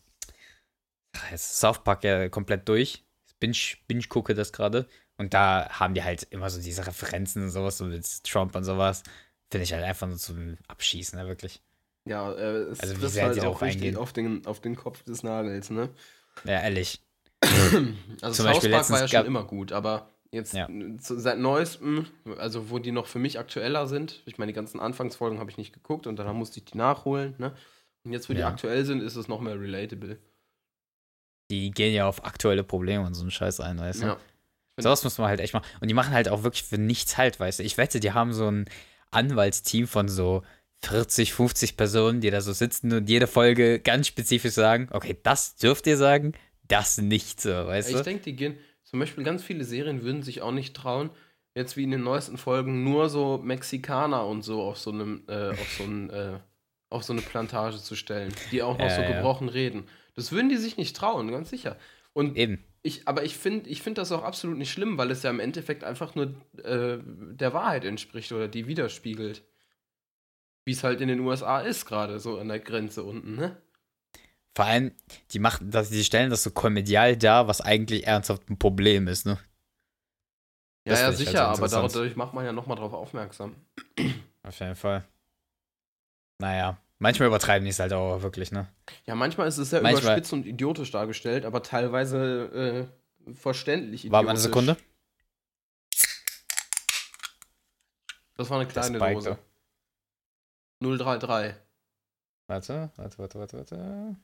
jetzt 1.29 1.59
South 1.59 1.83
Park 1.83 2.03
ja 2.03 2.27
komplett 2.29 2.67
durch. 2.67 3.05
Binge, 3.39 3.55
Binge 3.87 4.03
gucke 4.07 4.33
das 4.33 4.51
gerade. 4.51 4.87
Und 5.17 5.33
da 5.33 5.69
haben 5.69 5.93
die 5.93 6.03
halt 6.03 6.23
immer 6.31 6.49
so 6.49 6.59
diese 6.61 6.85
Referenzen 6.85 7.43
und 7.43 7.51
sowas, 7.51 7.77
so 7.77 7.85
mit 7.85 8.23
Trump 8.23 8.55
und 8.55 8.63
sowas. 8.63 9.03
Finde 9.51 9.63
ich 9.63 9.73
halt 9.73 9.83
einfach 9.83 10.07
nur 10.07 10.17
zum 10.17 10.57
Abschießen, 10.67 11.17
ne, 11.19 11.27
wirklich. 11.27 11.61
Ja, 12.05 12.31
äh, 12.33 12.63
es 12.63 12.79
Also 12.79 12.99
wie 13.01 13.07
sehr 13.07 13.25
halt 13.27 13.35
die 13.35 13.41
auch 13.41 13.61
richtig 13.61 13.81
eingehen. 13.83 13.97
auf 13.97 14.13
den, 14.13 14.45
auf 14.47 14.59
den 14.61 14.75
Kopf 14.75 15.03
des 15.03 15.21
Nagels, 15.23 15.69
ne? 15.69 15.89
Ja, 16.45 16.61
ehrlich. 16.61 17.01
Also 18.21 18.43
Zum 18.43 18.45
Beispiel 18.45 18.71
Park 18.71 18.89
war 18.89 18.99
ja 18.99 19.07
schon 19.07 19.25
immer 19.25 19.43
gut, 19.43 19.71
aber 19.71 20.09
jetzt 20.31 20.53
Ja. 20.53 20.67
seit 20.99 21.39
neuestem, 21.39 22.05
also 22.37 22.69
wo 22.69 22.79
die 22.79 22.91
noch 22.91 23.07
für 23.07 23.19
mich 23.19 23.39
aktueller 23.39 23.87
sind, 23.87 24.21
ich 24.25 24.37
meine, 24.37 24.51
die 24.51 24.55
ganzen 24.55 24.79
Anfangsfolgen 24.79 25.39
habe 25.39 25.49
ich 25.49 25.57
nicht 25.57 25.73
geguckt 25.73 26.07
und 26.07 26.17
dann 26.17 26.35
musste 26.35 26.59
ich 26.59 26.65
die 26.65 26.77
nachholen, 26.77 27.35
ne? 27.37 27.53
Und 28.03 28.13
jetzt, 28.13 28.29
wo 28.29 28.33
die 28.33 28.39
Ja. 28.39 28.47
aktuell 28.47 28.85
sind, 28.85 29.01
ist 29.01 29.15
es 29.15 29.27
noch 29.27 29.41
mehr 29.41 29.59
relatable. 29.59 30.17
Die 31.51 31.71
gehen 31.71 31.93
ja 31.93 32.07
auf 32.07 32.23
aktuelle 32.23 32.63
Probleme 32.63 33.05
und 33.05 33.13
so 33.13 33.21
einen 33.21 33.31
Scheiß 33.31 33.59
ein, 33.59 33.77
weißt 33.77 34.03
du? 34.03 34.05
Ja. 34.07 34.17
Sowas 34.79 35.03
muss 35.03 35.17
man 35.17 35.27
halt 35.27 35.39
echt 35.39 35.53
machen. 35.53 35.65
Und 35.81 35.89
die 35.89 35.93
machen 35.93 36.13
halt 36.13 36.29
auch 36.29 36.43
wirklich 36.43 36.63
für 36.63 36.77
nichts 36.77 37.17
halt, 37.17 37.39
weißt 37.39 37.59
du. 37.59 37.63
Ich 37.63 37.77
wette, 37.77 37.99
die 37.99 38.13
haben 38.13 38.33
so 38.33 38.49
ein 38.49 38.65
Anwaltsteam 39.11 39.85
von 39.87 40.07
so 40.07 40.43
40, 40.83 41.33
50 41.33 41.77
Personen, 41.77 42.21
die 42.21 42.31
da 42.31 42.41
so 42.41 42.53
sitzen 42.53 42.91
und 42.93 43.09
jede 43.09 43.27
Folge 43.27 43.79
ganz 43.79 44.07
spezifisch 44.07 44.53
sagen, 44.53 44.87
okay, 44.91 45.17
das 45.21 45.55
dürft 45.57 45.85
ihr 45.85 45.97
sagen, 45.97 46.31
das 46.71 46.97
nicht 46.97 47.41
so, 47.41 47.49
weißt 47.49 47.89
Ich 47.89 47.97
du? 47.97 48.03
denke, 48.03 48.23
die 48.23 48.35
gehen, 48.35 48.57
zum 48.83 48.99
Beispiel 48.99 49.23
ganz 49.23 49.43
viele 49.43 49.63
Serien 49.63 50.03
würden 50.03 50.23
sich 50.23 50.41
auch 50.41 50.51
nicht 50.51 50.75
trauen, 50.75 51.09
jetzt 51.55 51.77
wie 51.77 51.83
in 51.83 51.91
den 51.91 52.03
neuesten 52.03 52.37
Folgen 52.37 52.83
nur 52.83 53.09
so 53.09 53.37
Mexikaner 53.37 54.25
und 54.25 54.41
so 54.43 54.61
auf 54.61 54.77
so 54.77 54.91
einem, 54.91 55.23
äh, 55.27 55.49
auf 55.49 55.71
so 55.77 55.83
ein, 55.83 56.09
äh, 56.09 56.39
auf 56.89 57.03
so 57.03 57.13
eine 57.13 57.21
Plantage 57.21 57.77
zu 57.77 57.95
stellen, 57.95 58.33
die 58.51 58.61
auch 58.63 58.77
noch 58.77 58.89
Ja, 58.89 58.95
so 58.95 59.01
ja. 59.01 59.13
gebrochen 59.15 59.49
reden. 59.49 59.83
Das 60.15 60.31
würden 60.31 60.49
die 60.49 60.57
sich 60.57 60.77
nicht 60.77 60.95
trauen, 60.95 61.31
ganz 61.31 61.49
sicher. 61.49 61.77
Und 62.13 62.37
Eben. 62.37 62.63
ich, 62.83 63.07
aber 63.07 63.23
ich 63.23 63.37
finde, 63.37 63.69
ich 63.69 63.81
finde 63.81 64.01
das 64.01 64.11
auch 64.11 64.23
absolut 64.23 64.57
nicht 64.57 64.71
schlimm, 64.71 64.97
weil 64.97 65.11
es 65.11 65.23
ja 65.23 65.29
im 65.29 65.39
Endeffekt 65.39 65.83
einfach 65.83 66.15
nur 66.15 66.33
äh, 66.63 66.97
der 67.05 67.53
Wahrheit 67.53 67.85
entspricht 67.85 68.31
oder 68.33 68.47
die 68.47 68.67
widerspiegelt. 68.67 69.43
Wie 70.65 70.71
es 70.73 70.83
halt 70.83 71.01
in 71.01 71.07
den 71.07 71.21
USA 71.21 71.59
ist, 71.61 71.85
gerade 71.85 72.19
so 72.19 72.37
an 72.37 72.49
der 72.49 72.59
Grenze 72.59 73.03
unten, 73.03 73.35
ne? 73.35 73.57
Vor 74.55 74.65
allem, 74.65 74.93
die 75.31 75.39
machen 75.39 75.71
das, 75.71 75.89
die 75.89 76.03
stellen 76.03 76.29
das 76.29 76.43
so 76.43 76.51
komedial 76.51 77.15
dar, 77.17 77.47
was 77.47 77.61
eigentlich 77.61 78.05
ernsthaft 78.05 78.49
ein 78.49 78.59
Problem 78.59 79.07
ist, 79.07 79.25
ne? 79.25 79.37
Ja, 80.85 80.95
ja, 80.95 81.03
halt 81.05 81.17
sicher, 81.17 81.55
so 81.55 81.63
aber 81.63 81.67
dadurch 81.67 82.15
macht 82.15 82.33
man 82.33 82.43
ja 82.43 82.51
nochmal 82.51 82.75
drauf 82.75 82.93
aufmerksam. 82.93 83.55
Auf 84.43 84.59
jeden 84.59 84.75
Fall. 84.75 85.05
Naja, 86.39 86.77
manchmal 86.97 87.27
übertreiben 87.27 87.63
die 87.63 87.69
es 87.69 87.79
halt 87.79 87.93
auch 87.93 88.21
wirklich, 88.23 88.51
ne? 88.51 88.67
Ja, 89.05 89.15
manchmal 89.15 89.47
ist 89.47 89.57
es 89.57 89.69
sehr 89.69 89.81
Manchmal- 89.81 90.03
überspitzt 90.03 90.33
und 90.33 90.45
idiotisch 90.45 90.91
dargestellt, 90.91 91.45
aber 91.45 91.61
teilweise 91.63 92.89
äh, 93.27 93.33
verständlich 93.33 94.05
idiotisch. 94.05 94.11
War 94.11 94.23
mal 94.23 94.31
eine 94.31 94.39
Sekunde? 94.39 94.75
Das 98.35 98.49
war 98.49 98.59
eine 98.59 98.67
kleine 98.67 98.97
Dose. 98.97 99.37
da. 100.79 100.87
033. 100.97 101.55
Warte, 102.47 102.91
warte, 102.97 103.17
warte, 103.19 103.39
warte, 103.39 103.57
warte. 103.57 104.15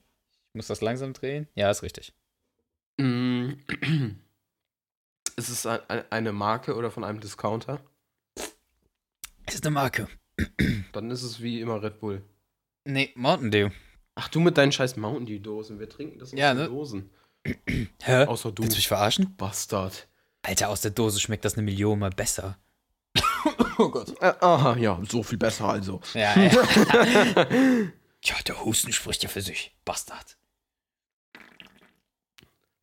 Muss 0.57 0.67
das 0.67 0.81
langsam 0.81 1.13
drehen. 1.13 1.47
Ja, 1.53 1.69
ist 1.69 1.83
richtig. 1.83 2.13
Mm. 2.97 3.51
Ist 5.35 5.49
es 5.49 5.67
ein, 5.67 5.79
ein, 5.87 6.03
eine 6.09 6.33
Marke 6.33 6.73
oder 6.75 6.89
von 6.89 7.03
einem 7.03 7.19
Discounter? 7.19 7.79
Es 9.45 9.53
ist 9.53 9.63
eine 9.67 9.73
Marke. 9.75 10.07
Dann 10.93 11.11
ist 11.11 11.21
es 11.21 11.39
wie 11.43 11.61
immer 11.61 11.83
Red 11.83 11.99
Bull. 11.99 12.23
Nee, 12.85 13.11
Mountain 13.15 13.51
Dew. 13.51 13.69
Ach, 14.15 14.29
du 14.29 14.39
mit 14.39 14.57
deinen 14.57 14.71
scheiß 14.71 14.95
Mountain 14.97 15.27
Dew 15.27 15.37
Dosen. 15.37 15.79
Wir 15.79 15.87
trinken 15.89 16.17
das 16.17 16.33
aus 16.33 16.39
Ja, 16.39 16.55
den 16.55 16.63
ne? 16.63 16.69
Dosen. 16.69 17.11
Hä? 18.01 18.25
Außer 18.25 18.51
du, 18.51 18.63
Willst 18.63 18.75
du 18.75 18.79
mich 18.79 18.87
verarschen? 18.87 19.35
Bastard. 19.37 20.07
Alter, 20.41 20.69
aus 20.69 20.81
der 20.81 20.89
Dose 20.89 21.19
schmeckt 21.19 21.45
das 21.45 21.53
eine 21.53 21.61
Million 21.63 21.99
mal 21.99 22.09
besser. 22.09 22.57
Oh 23.79 23.89
Gott. 23.89 24.19
Äh, 24.21 24.33
aha, 24.41 24.75
ja, 24.77 24.99
so 25.07 25.21
viel 25.21 25.37
besser 25.37 25.65
also. 25.65 26.01
Ja, 26.15 26.35
ja. 26.35 26.49
ja, 28.23 28.35
der 28.47 28.65
Husten 28.65 28.91
spricht 28.91 29.21
ja 29.21 29.29
für 29.29 29.41
sich. 29.41 29.77
Bastard. 29.85 30.35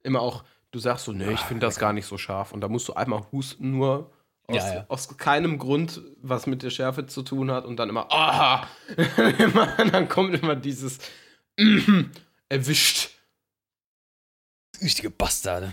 Immer 0.05 0.21
auch, 0.21 0.45
du 0.71 0.79
sagst 0.79 1.07
so, 1.07 1.13
nee, 1.13 1.33
ich 1.33 1.41
finde 1.41 1.67
das 1.67 1.79
gar 1.79 1.93
nicht 1.93 2.07
so 2.07 2.17
scharf. 2.19 2.53
Und 2.53 2.61
da 2.61 2.69
musst 2.69 2.87
du 2.89 2.93
einmal 2.95 3.25
husten, 3.33 3.73
nur 3.73 4.13
aus, 4.47 4.57
Ja, 4.57 4.75
ja. 4.75 4.85
aus 4.89 5.17
keinem 5.17 5.59
Grund, 5.59 6.01
was 6.23 6.47
mit 6.47 6.63
der 6.63 6.71
Schärfe 6.71 7.07
zu 7.07 7.23
tun 7.23 7.51
hat. 7.51 7.65
Und 7.65 7.77
dann 7.79 7.89
immer, 7.89 8.11
aha. 8.13 8.69
Dann 9.91 10.09
kommt 10.09 10.35
immer 10.41 10.55
dieses 10.55 10.99
erwischt. 12.49 13.11
Richtige 14.83 15.11
Bastarde. 15.11 15.73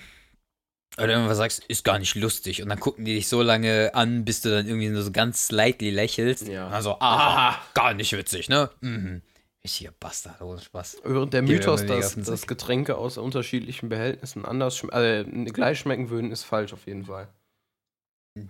Oder 0.98 1.10
wenn 1.10 1.24
du 1.24 1.30
was 1.30 1.38
sagst, 1.38 1.64
ist 1.66 1.84
gar 1.84 2.00
nicht 2.00 2.16
lustig. 2.16 2.62
Und 2.62 2.70
dann 2.70 2.80
gucken 2.80 3.06
die 3.06 3.16
dich 3.16 3.28
so 3.30 3.42
lange 3.42 3.92
an, 3.96 4.26
bis 4.26 4.42
du 4.42 4.50
dann 4.50 4.68
irgendwie 4.68 4.90
nur 4.90 5.02
so 5.02 5.12
ganz 5.12 5.48
slightly 5.48 5.90
lächelst. 5.90 6.48
Ja. 6.48 6.66
Und 6.66 6.72
dann 6.74 6.84
so, 6.84 6.98
ah, 7.00 7.58
gar 7.74 7.94
nicht 7.94 8.12
witzig, 8.12 8.50
ne? 8.50 8.70
Mhm. 8.82 9.22
Richtiger 9.64 9.92
Bastard, 9.92 10.42
ohne 10.42 10.60
Spaß. 10.60 11.02
Während 11.04 11.34
der 11.34 11.44
Mythos, 11.44 11.86
dass, 11.86 12.16
dass. 12.16 12.48
Getränke 12.48 12.98
aus 12.98 13.18
unterschiedlichen 13.18 13.90
Behältnissen 13.90 14.44
anders 14.46 14.78
schm 14.78 14.90
äh, 14.92 15.24
gleich 15.52 15.80
schmecken 15.80 16.10
würden, 16.10 16.32
ist 16.32 16.44
falsch 16.44 16.74
auf 16.74 16.88
jeden 16.88 17.06
Fall. 17.06 17.32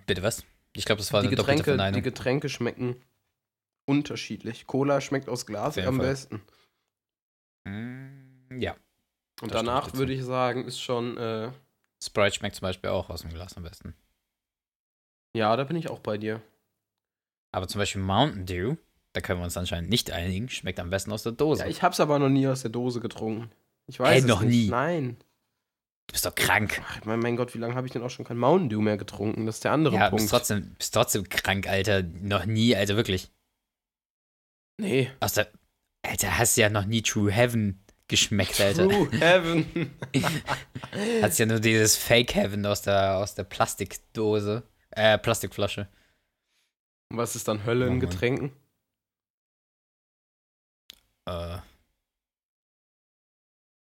Bitte 0.06 0.22
was? 0.22 0.44
Ich 0.74 0.86
glaube, 0.86 1.00
das 1.00 1.12
war 1.12 1.20
Die 1.20 1.28
eine 1.28 1.36
doppelte 1.36 1.58
Getränke, 1.58 1.70
die 1.72 1.76
Verneinung. 1.76 2.02
Getränke 2.02 2.48
schmecken 2.48 2.96
unterschiedlich. 3.84 4.66
Cola 4.66 5.00
schmeckt 5.02 5.28
aus 5.28 5.44
Glas 5.44 5.76
am 5.76 5.96
Fall. 5.96 6.06
besten. 6.06 6.40
Mm, 7.64 8.60
ja. 8.60 8.74
Und 9.42 9.48
ich 9.48 9.52
danach 9.52 9.92
würde 9.94 10.12
ich 10.14 10.24
sagen, 10.24 10.64
ist 10.66 10.80
schon, 10.80 11.16
äh, 11.18 11.50
Sprite 12.02 12.36
schmeckt 12.36 12.56
zum 12.56 12.62
Beispiel 12.62 12.90
auch 12.90 13.10
aus 13.10 13.20
dem 13.22 13.30
Glas 13.30 13.56
am 13.56 13.64
besten. 13.64 13.94
ja, 15.36 15.54
da 15.56 15.64
bin 15.64 15.76
ich 15.76 15.90
auch 15.90 15.98
bei 16.00 16.16
dir. 16.16 16.40
Aber 17.54 17.68
zum 17.68 17.80
Beispiel 17.80 18.00
Mountain 18.00 18.46
Dew, 18.46 18.76
da 19.12 19.20
können 19.20 19.40
wir 19.40 19.44
uns 19.44 19.56
anscheinend 19.56 19.90
nicht 19.90 20.10
einigen, 20.10 20.48
schmeckt 20.48 20.80
am 20.80 20.90
besten 20.90 21.12
aus 21.12 21.22
der 21.22 21.32
Dose. 21.32 21.62
Ja, 21.62 21.68
ich 21.68 21.82
hab's 21.82 22.00
aber 22.00 22.18
noch 22.18 22.28
nie 22.28 22.46
aus 22.46 22.62
der 22.62 22.70
Dose 22.70 23.00
getrunken. 23.00 23.50
Ich 23.86 23.98
weiß 24.00 24.14
Hä, 24.14 24.18
es 24.20 24.24
noch 24.26 24.42
nicht. 24.42 24.64
nie? 24.64 24.68
Nein. 24.70 25.16
Du 26.08 26.12
bist 26.12 26.24
doch 26.26 26.34
krank. 26.34 26.80
Ach, 26.86 27.04
mein, 27.04 27.20
mein 27.20 27.36
Gott, 27.36 27.54
wie 27.54 27.58
lange 27.58 27.74
habe 27.74 27.86
ich 27.86 27.92
denn 27.92 28.02
auch 28.02 28.10
schon 28.10 28.24
kein 28.24 28.38
Mountain 28.38 28.68
Dew 28.70 28.80
mehr 28.80 28.96
getrunken? 28.96 29.46
Das 29.46 29.56
ist 29.56 29.64
der 29.64 29.72
andere 29.72 29.94
Ja, 29.96 30.08
Punkt. 30.10 30.22
bist 30.22 30.30
trotzdem, 30.30 30.74
bist 30.78 30.94
trotzdem 30.94 31.28
krank, 31.28 31.68
Alter. 31.68 32.02
Noch 32.02 32.44
nie, 32.46 32.74
also 32.76 32.96
wirklich. 32.96 33.30
nee. 34.78 35.10
Aus 35.20 35.34
der, 35.34 35.48
Alter, 36.02 36.38
hast 36.38 36.56
ja 36.56 36.68
noch 36.70 36.84
nie 36.86 37.02
True 37.02 37.30
Heaven 37.30 37.84
geschmeckt, 38.08 38.60
Alter. 38.60 38.88
True 38.88 39.08
Heaven. 39.20 39.90
Hast 41.22 41.38
ja 41.38 41.46
nur 41.46 41.60
dieses 41.60 41.96
Fake 41.96 42.34
Heaven 42.34 42.66
aus 42.66 42.82
der, 42.82 43.16
aus 43.18 43.34
der 43.34 43.44
Plastikdose. 43.44 44.62
Äh, 44.90 45.18
Plastikflasche. 45.18 45.88
Und 47.10 47.16
Was 47.18 47.36
ist 47.36 47.48
dann 47.48 47.64
Hölle 47.64 47.88
Oh 47.88 47.92
in. 47.92 48.00
Getränken? 48.00 48.52
Äh. 51.26 51.58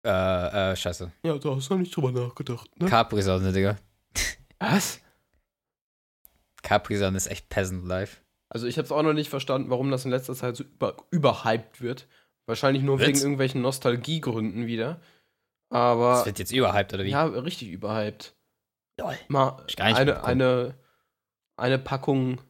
Äh, 0.06 0.72
äh, 0.72 0.76
scheiße. 0.76 1.10
Ja, 1.22 1.38
da 1.38 1.56
hast 1.56 1.70
du 1.70 1.76
nicht 1.76 1.96
drüber 1.96 2.12
nachgedacht, 2.12 2.68
ne? 2.78 2.88
Capri-Sonne, 2.88 3.52
Digga. 3.52 3.78
Was? 4.58 5.00
Capri-Sonne 6.62 7.16
ist 7.16 7.26
echt 7.28 7.48
Peasant 7.48 7.86
Life. 7.86 8.18
Also 8.50 8.66
ich 8.66 8.76
habe 8.76 8.84
es 8.84 8.92
auch 8.92 9.02
noch 9.02 9.14
nicht 9.14 9.30
verstanden, 9.30 9.70
warum 9.70 9.90
das 9.90 10.04
in 10.04 10.10
letzter 10.10 10.34
Zeit 10.34 10.56
so 10.56 10.64
über, 10.64 10.96
überhyped 11.10 11.80
wird. 11.80 12.06
Wahrscheinlich 12.46 12.82
nur 12.82 12.98
wegen 12.98 13.08
Wird's? 13.08 13.22
irgendwelchen 13.22 13.62
Nostalgiegründen 13.62 14.66
wieder. 14.66 15.00
Das 15.70 15.78
Aber 15.80 16.26
wird 16.26 16.38
jetzt 16.38 16.52
überhyped, 16.52 16.92
oder 16.92 17.04
wie? 17.04 17.10
ja, 17.10 17.24
richtig 17.24 17.70
überhyped. 17.70 18.36
Lol. 19.00 19.16
Mal 19.28 19.64
ich 19.66 19.76
gar 19.76 19.86
nicht 19.88 19.96
eine, 19.96 20.22
eine, 20.22 20.78
eine 21.56 21.78
Packung 21.78 22.40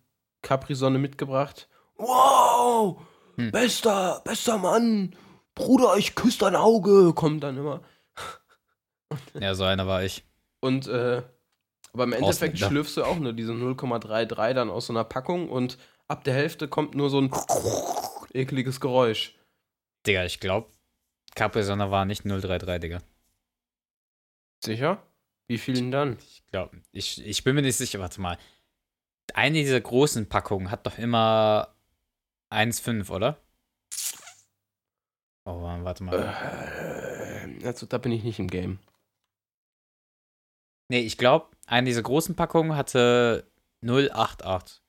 Capri-Sonne 0.42 0.98
mitgebracht. 0.98 1.68
Wow! 1.96 3.00
Hm. 3.36 3.50
Bester, 3.50 4.22
bester 4.24 4.58
Mann! 4.58 5.14
Bruder, 5.54 5.96
ich 5.96 6.14
küsse 6.14 6.40
dein 6.40 6.56
Auge! 6.56 7.12
Kommt 7.14 7.42
dann 7.42 7.56
immer. 7.58 7.82
Ja, 9.38 9.54
so 9.54 9.62
einer 9.62 9.86
war 9.86 10.02
ich. 10.02 10.24
Und 10.60 10.88
äh, 10.88 11.22
aber 11.92 12.04
im 12.04 12.12
Endeffekt 12.12 12.58
schlürfst 12.58 12.96
du 12.96 13.04
auch 13.04 13.16
nur 13.16 13.32
diese 13.32 13.52
0,33 13.52 14.52
dann 14.54 14.70
aus 14.70 14.86
so 14.86 14.92
einer 14.92 15.04
Packung 15.04 15.48
und 15.48 15.78
ab 16.08 16.24
der 16.24 16.34
Hälfte 16.34 16.66
kommt 16.66 16.96
nur 16.96 17.08
so 17.08 17.20
ein 17.20 17.30
ekliges 18.32 18.80
Geräusch. 18.80 19.36
Digga, 20.04 20.24
ich 20.24 20.40
glaub, 20.40 20.72
Capri-Sonne 21.36 21.92
war 21.92 22.04
nicht 22.04 22.24
033, 22.24 22.80
Digga. 22.80 23.02
Sicher? 24.64 25.02
Wie 25.46 25.58
vielen 25.58 25.92
dann? 25.92 26.18
Ich 26.18 26.42
glaub, 26.50 26.72
ich, 26.90 27.24
ich 27.24 27.44
bin 27.44 27.54
mir 27.54 27.62
nicht 27.62 27.76
sicher, 27.76 28.00
warte 28.00 28.20
mal. 28.20 28.38
Eine 29.32 29.58
dieser 29.58 29.80
großen 29.80 30.28
Packungen 30.28 30.72
hat 30.72 30.86
doch 30.86 30.98
immer 30.98 31.73
1,5, 32.54 33.10
oder? 33.10 33.38
Oh, 35.46 35.62
warte 35.62 36.04
mal. 36.04 36.14
Äh, 37.60 37.66
also 37.66 37.86
da 37.86 37.98
bin 37.98 38.12
ich 38.12 38.24
nicht 38.24 38.38
im 38.38 38.48
Game. 38.48 38.78
Nee, 40.90 41.00
ich 41.00 41.18
glaube, 41.18 41.54
eine 41.66 41.86
dieser 41.86 42.02
großen 42.02 42.36
Packungen 42.36 42.76
hatte 42.76 43.50
088. 43.82 44.82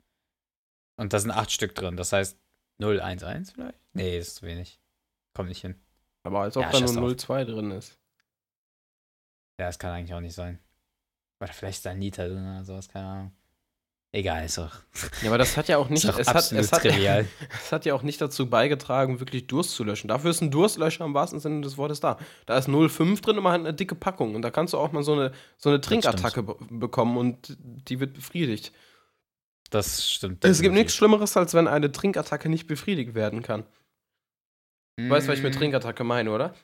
Und 0.98 1.12
da 1.14 1.20
sind 1.20 1.32
acht 1.32 1.52
Stück 1.52 1.76
drin. 1.76 1.98
Das 1.98 2.14
heißt 2.14 2.38
011 2.80 3.52
vielleicht? 3.54 3.80
Nee, 3.94 4.18
ist 4.18 4.36
zu 4.38 4.46
wenig. 4.46 4.80
Kommt 5.34 5.50
nicht 5.50 5.62
hin. 5.62 5.80
Aber 6.24 6.42
als 6.42 6.58
ob 6.58 6.64
Ja, 6.64 6.72
da 6.72 6.80
nur 6.80 6.94
drauf. 6.94 7.12
0,2 7.12 7.46
drin 7.46 7.72
ist. 7.72 8.00
Ja, 9.60 9.68
das 9.68 9.80
kann 9.80 9.92
eigentlich 9.92 10.14
auch 10.14 10.22
nicht 10.22 10.36
sein. 10.36 10.60
Oder 11.42 11.54
vielleicht 11.54 11.78
ist 11.78 11.86
da 11.86 11.92
ein 11.92 12.02
Liter 12.02 12.28
drin 12.28 12.44
oder 12.44 12.64
sowas, 12.64 12.88
keine 12.90 13.08
Ahnung. 13.08 13.38
Egal, 14.16 14.46
ist 14.46 14.58
doch, 14.58 14.72
Ja, 15.22 15.28
aber 15.28 15.38
das 15.38 15.58
hat 15.58 15.68
ja 15.68 15.78
auch 15.78 15.90
nicht, 15.90 16.08
doch 16.08 16.18
es, 16.18 16.30
hat, 16.30 16.38
es, 16.54 16.72
hat, 16.72 16.86
es 16.86 17.72
hat 17.74 17.86
ja 17.86 17.94
auch 17.94 18.02
nicht 18.02 18.22
dazu 18.22 18.50
beigetragen, 18.50 19.20
wirklich 19.20 19.46
Durst 19.48 19.72
zu 19.72 19.84
löschen. 19.84 20.08
Dafür 20.08 20.32
ist 20.32 20.40
ein 20.40 20.52
Durstlöscher 20.52 21.04
im 21.04 21.14
wahrsten 21.14 21.42
Sinne 21.42 21.60
des 21.60 21.78
Wortes 21.78 22.00
da. 22.00 22.18
Da 22.46 22.58
ist 22.58 22.70
0,5 22.70 23.22
drin 23.22 23.36
und 23.38 23.44
man 23.44 23.52
hat 23.52 23.60
eine 23.60 23.74
dicke 23.74 23.96
Packung. 23.96 24.34
Und 24.34 24.42
da 24.42 24.52
kannst 24.52 24.74
du 24.74 24.78
auch 24.78 24.94
mal 24.94 25.04
so 25.04 25.12
eine, 25.12 25.34
so 25.58 25.68
eine 25.68 25.82
Trinkattacke 25.82 26.44
be 26.44 26.56
bekommen 26.70 27.18
und 27.18 27.58
die 27.60 28.00
wird 28.00 28.14
befriedigt. 28.14 28.72
Das 29.70 30.10
stimmt. 30.10 30.46
Es 30.46 30.62
gibt 30.62 30.74
nichts 30.74 30.96
Schlimmeres, 30.96 31.36
als 31.36 31.54
wenn 31.54 31.68
eine 31.68 31.92
Trinkattacke 31.92 32.48
nicht 32.48 32.68
befriedigt 32.68 33.16
werden 33.16 33.42
kann. 33.42 33.66
Du 34.98 35.10
weißt, 35.10 35.28
was 35.28 35.40
ich 35.40 35.44
mit 35.44 35.56
Mm, 35.56 35.58
Trinkattacke 35.58 36.06
meine, 36.06 36.32
oder? 36.32 36.56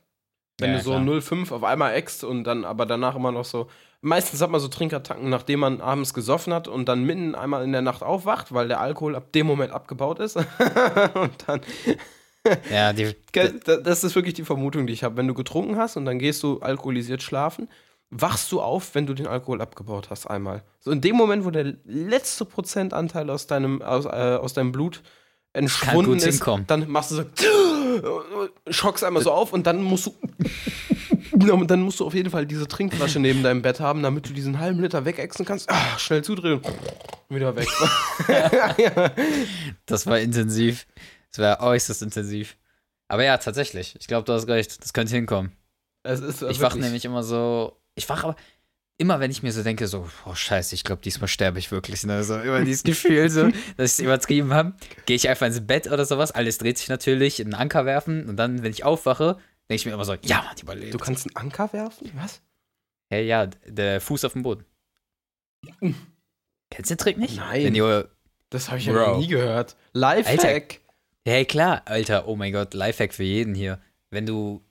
Wenn 0.61 0.71
ja, 0.71 0.77
du 0.77 0.83
so 0.83 0.91
klar. 0.91 1.01
0,5 1.01 1.51
auf 1.51 1.63
einmal 1.63 1.93
ext 1.95 2.23
und 2.23 2.43
dann 2.43 2.65
aber 2.65 2.85
danach 2.85 3.15
immer 3.15 3.31
noch 3.31 3.45
so. 3.45 3.67
Meistens 4.01 4.41
hat 4.41 4.49
man 4.49 4.59
so 4.59 4.67
Trinkattacken, 4.67 5.29
nachdem 5.29 5.59
man 5.59 5.81
abends 5.81 6.13
gesoffen 6.13 6.53
hat 6.53 6.67
und 6.67 6.89
dann 6.89 7.03
mitten 7.03 7.35
einmal 7.35 7.63
in 7.63 7.71
der 7.71 7.83
Nacht 7.83 8.01
aufwacht, 8.01 8.53
weil 8.53 8.67
der 8.67 8.79
Alkohol 8.79 9.15
ab 9.15 9.31
dem 9.31 9.45
Moment 9.45 9.73
abgebaut 9.73 10.19
ist. 10.19 10.35
und 11.13 11.31
dann. 11.47 11.61
Ja, 12.71 12.91
die, 12.91 13.15
Das 13.83 14.03
ist 14.03 14.15
wirklich 14.15 14.33
die 14.33 14.43
Vermutung, 14.43 14.87
die 14.87 14.93
ich 14.93 15.03
habe. 15.03 15.15
Wenn 15.15 15.27
du 15.27 15.35
getrunken 15.35 15.77
hast 15.77 15.95
und 15.95 16.05
dann 16.05 16.17
gehst 16.17 16.41
du 16.41 16.59
alkoholisiert 16.59 17.21
schlafen, 17.21 17.67
wachst 18.09 18.51
du 18.51 18.61
auf, 18.61 18.95
wenn 18.95 19.05
du 19.05 19.13
den 19.13 19.27
Alkohol 19.27 19.61
abgebaut 19.61 20.09
hast 20.09 20.25
einmal. 20.25 20.63
So 20.79 20.89
in 20.89 21.01
dem 21.01 21.15
Moment, 21.15 21.45
wo 21.45 21.51
der 21.51 21.75
letzte 21.85 22.45
Prozentanteil 22.45 23.29
aus 23.29 23.45
deinem, 23.45 23.83
aus, 23.83 24.05
äh, 24.05 24.09
aus 24.09 24.53
deinem 24.53 24.71
Blut 24.71 25.03
entschwunden 25.53 26.17
ist, 26.17 26.23
hinkommen. 26.23 26.65
dann 26.67 26.89
machst 26.89 27.11
du 27.11 27.15
so, 27.15 27.23
schockst 28.69 29.03
einmal 29.03 29.23
so 29.23 29.31
auf 29.31 29.53
und 29.53 29.67
dann 29.67 29.81
musst 29.81 30.07
du, 30.07 30.15
und 31.31 31.71
dann 31.71 31.81
musst 31.81 31.99
du 31.99 32.05
auf 32.05 32.13
jeden 32.13 32.29
Fall 32.29 32.45
diese 32.45 32.67
Trinkflasche 32.67 33.19
neben 33.19 33.43
deinem 33.43 33.61
Bett 33.61 33.79
haben, 33.79 34.03
damit 34.03 34.29
du 34.29 34.33
diesen 34.33 34.59
halben 34.59 34.81
Liter 34.81 35.05
wegexen 35.05 35.45
kannst. 35.45 35.69
Ah, 35.69 35.97
schnell 35.97 36.23
zudrehen 36.23 36.61
und 37.29 37.35
wieder 37.35 37.55
weg. 37.55 37.67
das 39.85 40.07
war 40.07 40.19
intensiv. 40.19 40.85
Das 41.31 41.39
war 41.39 41.61
äußerst 41.61 42.01
intensiv. 42.01 42.57
Aber 43.07 43.23
ja, 43.23 43.37
tatsächlich. 43.37 43.95
Ich 43.99 44.07
glaube, 44.07 44.25
du 44.25 44.33
hast 44.33 44.47
recht. 44.47 44.81
Das 44.83 44.93
könnte 44.93 45.13
hinkommen. 45.15 45.51
Es 46.03 46.19
ist 46.19 46.41
Ich 46.43 46.61
wach 46.61 46.75
nämlich 46.75 47.05
immer 47.05 47.23
so. 47.23 47.77
Ich 47.95 48.07
wach 48.09 48.23
aber 48.23 48.35
immer, 49.01 49.19
wenn 49.19 49.31
ich 49.31 49.41
mir 49.41 49.51
so 49.51 49.63
denke, 49.63 49.87
so, 49.87 50.07
oh 50.25 50.35
Scheiße, 50.35 50.75
ich 50.75 50.83
glaube, 50.83 51.01
diesmal 51.01 51.27
sterbe 51.27 51.57
ich 51.57 51.71
wirklich. 51.71 52.03
Ne? 52.05 52.23
So, 52.23 52.39
immer 52.39 52.63
dieses 52.63 52.83
Gefühl, 52.83 53.29
so, 53.29 53.45
dass 53.77 53.93
ich 53.93 53.97
es 53.97 53.99
übertrieben 53.99 54.53
habe. 54.53 54.73
Gehe 55.07 55.15
ich 55.15 55.27
einfach 55.27 55.47
ins 55.47 55.65
Bett 55.65 55.87
oder 55.87 56.05
sowas, 56.05 56.31
alles 56.31 56.59
dreht 56.59 56.77
sich 56.77 56.87
natürlich, 56.87 57.41
einen 57.41 57.55
Anker 57.55 57.85
werfen 57.85 58.29
und 58.29 58.37
dann, 58.37 58.61
wenn 58.61 58.71
ich 58.71 58.83
aufwache, 58.83 59.37
denke 59.69 59.75
ich 59.75 59.85
mir 59.87 59.93
immer 59.93 60.05
so, 60.05 60.13
ja, 60.21 60.43
Mann, 60.43 60.55
die 60.55 60.61
überlebt. 60.61 60.93
Du 60.93 60.99
kannst 60.99 61.25
einen 61.25 61.35
Anker 61.35 61.73
werfen? 61.73 62.11
Was? 62.15 62.41
Hey, 63.09 63.25
ja, 63.25 63.47
der 63.65 63.99
Fuß 63.99 64.23
auf 64.25 64.33
dem 64.33 64.43
Boden. 64.43 64.63
Kennst 66.69 66.91
du 66.91 66.95
den 66.95 66.97
Trick 66.97 67.17
nicht? 67.17 67.35
Nein. 67.35 67.73
Ihr, 67.73 68.09
Das 68.49 68.69
habe 68.69 68.77
ich 68.77 68.85
ja 68.85 68.93
noch 68.93 69.17
nie 69.17 69.27
gehört. 69.27 69.75
Lifehack. 69.93 70.79
hey, 71.25 71.45
klar, 71.45 71.81
Alter, 71.85 72.27
oh 72.27 72.35
mein 72.35 72.53
Gott, 72.53 72.73
Lifehack 72.73 73.13
für 73.13 73.23
jeden 73.23 73.55
hier. 73.55 73.81
Wenn 74.11 74.25
du 74.25 74.63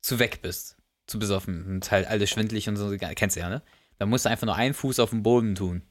zu 0.00 0.18
weg 0.18 0.40
bist, 0.42 0.76
zu 1.06 1.18
besoffen 1.18 1.64
und 1.66 1.90
halt 1.90 2.06
alles 2.06 2.30
schwindelig 2.30 2.68
und 2.68 2.76
so, 2.76 2.94
kennst 2.96 3.36
du 3.36 3.40
ja, 3.40 3.48
ne? 3.48 3.62
Dann 3.98 4.08
musst 4.08 4.24
du 4.24 4.30
einfach 4.30 4.46
nur 4.46 4.56
einen 4.56 4.74
Fuß 4.74 5.00
auf 5.00 5.10
dem 5.10 5.22
Boden 5.22 5.54
tun. 5.54 5.82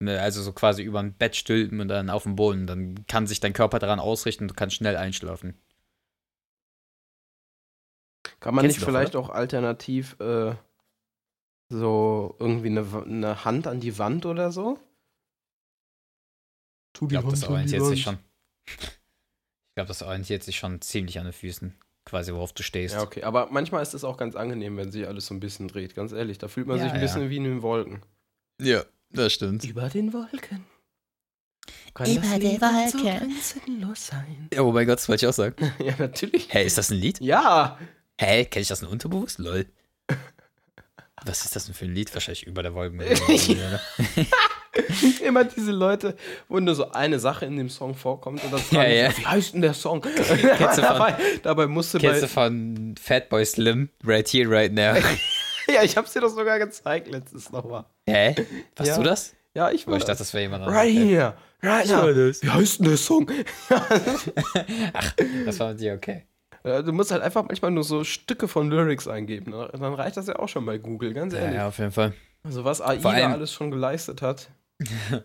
Ne, 0.00 0.20
Also 0.20 0.42
so 0.42 0.52
quasi 0.52 0.82
über 0.82 1.00
ein 1.00 1.14
Bett 1.14 1.36
stülpen 1.36 1.80
und 1.80 1.88
dann 1.88 2.10
auf 2.10 2.22
dem 2.22 2.36
Boden. 2.36 2.66
Dann 2.66 3.06
kann 3.06 3.26
sich 3.26 3.40
dein 3.40 3.52
Körper 3.52 3.78
daran 3.78 4.00
ausrichten 4.00 4.44
und 4.44 4.50
du 4.50 4.54
kannst 4.54 4.76
schnell 4.76 4.96
einschlafen. 4.96 5.60
Kann 8.40 8.54
man 8.54 8.62
Kennst 8.62 8.78
nicht 8.78 8.82
doch, 8.82 8.92
vielleicht 8.92 9.16
auch 9.16 9.30
alternativ 9.30 10.18
äh, 10.20 10.54
so 11.68 12.36
irgendwie 12.38 12.68
eine, 12.68 13.02
eine 13.04 13.44
Hand 13.44 13.66
an 13.66 13.80
die 13.80 13.98
Wand 13.98 14.26
oder 14.26 14.52
so? 14.52 14.78
Tu 16.92 17.06
Ich 17.06 17.10
glaube, 17.10 17.30
das 17.30 17.44
orientiert 17.44 17.84
sich 17.84 18.02
schon. 18.02 18.18
Ich 19.70 19.80
glaube, 19.80 19.88
das 19.88 20.02
orientiert 20.02 20.42
sich 20.42 20.58
schon 20.58 20.80
ziemlich 20.80 21.20
an 21.20 21.26
den 21.26 21.32
Füßen. 21.32 21.72
Quasi, 22.08 22.32
worauf 22.32 22.52
du 22.54 22.62
stehst. 22.62 22.94
Ja, 22.94 23.02
okay. 23.02 23.22
Aber 23.22 23.48
manchmal 23.50 23.82
ist 23.82 23.92
es 23.92 24.02
auch 24.02 24.16
ganz 24.16 24.34
angenehm, 24.34 24.76
wenn 24.78 24.90
sich 24.90 25.06
alles 25.06 25.26
so 25.26 25.34
ein 25.34 25.40
bisschen 25.40 25.68
dreht. 25.68 25.94
Ganz 25.94 26.12
ehrlich, 26.12 26.38
da 26.38 26.48
fühlt 26.48 26.66
man 26.66 26.78
Ja, 26.78 26.84
sich 26.84 26.92
ein 26.92 26.96
ja. 27.00 27.02
bisschen 27.02 27.28
wie 27.28 27.36
in 27.36 27.44
den 27.44 27.62
Wolken. 27.62 28.02
ja 28.60 28.82
das 29.10 29.32
stimmt. 29.32 29.64
Über 29.64 29.88
den 29.88 30.12
Wolken. 30.12 30.64
Kann 31.94 32.10
Über 32.10 32.38
den 32.38 32.56
so 32.58 32.62
Wolken. 32.62 33.00
grenzenlos 33.02 34.06
sein. 34.06 34.48
Oh 34.58 34.70
mein 34.72 34.86
Gott, 34.86 34.98
das 34.98 35.08
wollte 35.08 35.24
ich 35.26 35.28
auch 35.28 35.34
sagen. 35.34 35.54
ja, 35.84 35.94
natürlich. 35.98 36.46
Hey, 36.50 36.66
ist 36.66 36.76
das 36.78 36.90
ein 36.90 36.98
Lied? 36.98 37.20
Ja. 37.20 37.78
Hä, 38.20 38.44
kenn 38.46 38.62
ich 38.62 38.68
das 38.68 38.80
denn 38.80 38.88
unterbewusst? 38.88 39.38
Lol. 39.38 39.66
Was 41.24 41.44
ist 41.44 41.56
das 41.56 41.64
denn 41.66 41.74
für 41.74 41.84
ein 41.86 41.94
Lied? 41.94 42.12
Wahrscheinlich 42.14 42.46
über 42.46 42.62
der 42.62 42.74
Wolken. 42.74 43.00
Immer 45.24 45.44
diese 45.44 45.72
Leute, 45.72 46.16
wo 46.48 46.58
nur 46.60 46.74
so 46.74 46.90
eine 46.92 47.18
Sache 47.18 47.46
in 47.46 47.56
dem 47.56 47.68
Song 47.68 47.94
vorkommt 47.94 48.42
und 48.44 48.52
dann 48.52 48.60
Ja, 48.70 48.80
fragen, 48.80 48.94
ja. 48.94 49.18
wie 49.18 49.26
heißt 49.26 49.54
denn 49.54 49.62
der 49.62 49.74
Song? 49.74 50.00
du 50.02 50.10
von- 50.10 50.82
dabei, 50.82 51.14
dabei 51.42 51.66
musste 51.66 51.98
Kennst 51.98 52.20
bei, 52.20 52.26
du 52.26 52.28
von 52.28 52.94
Fatboy 53.00 53.44
Slim? 53.44 53.88
Right 54.04 54.28
here, 54.28 54.48
right 54.50 54.72
now. 54.72 54.94
Ja, 55.70 55.82
ich 55.82 55.98
hab's 55.98 56.14
dir 56.14 56.22
doch 56.22 56.30
sogar 56.30 56.58
gezeigt 56.58 57.08
letztes 57.08 57.52
nochmal. 57.52 57.84
Hä? 58.08 58.34
Warst 58.76 58.88
Ja. 58.88 58.96
du 58.96 59.02
das? 59.02 59.34
Ja, 59.52 59.70
ich 59.70 59.86
Oh, 59.86 59.90
war 59.90 59.98
ich 59.98 60.04
dachte, 60.04 60.20
das. 60.20 60.32
wäre 60.32 60.44
jemand 60.44 60.66
Right 60.66 60.96
anderes. 60.96 61.08
here, 61.10 61.34
right 61.62 61.88
now. 61.90 62.06
Wie 62.42 62.48
heißt 62.50 62.78
denn 62.78 62.86
der 62.88 62.96
Song? 62.96 63.30
Das 65.44 65.60
war 65.60 65.68
mit 65.70 65.80
dir 65.80 65.94
okay. 65.94 66.24
Ja, 66.64 66.80
Du 66.82 66.92
musst 66.92 67.10
halt 67.10 67.22
einfach 67.22 67.44
manchmal 67.44 67.70
nur 67.70 67.84
so 67.84 68.02
Stücke 68.04 68.48
von 68.48 68.70
Lyrics 68.70 69.06
eingeben. 69.08 69.52
Dann 69.52 69.94
reicht 69.94 70.16
das 70.16 70.26
ja 70.26 70.38
auch 70.38 70.48
schon 70.48 70.64
bei 70.66 70.78
Google, 70.78 71.12
ganz 71.12 71.34
Ja, 71.34 71.40
ehrlich. 71.40 71.56
ja, 71.56 71.68
auf 71.68 71.78
jeden 71.78 71.92
Fall. 71.92 72.14
Also 72.44 72.64
was 72.64 72.80
AI 72.80 72.96
da 72.96 73.32
alles 73.32 73.52
schon 73.52 73.70
geleistet 73.70 74.22
hat. 74.22 74.48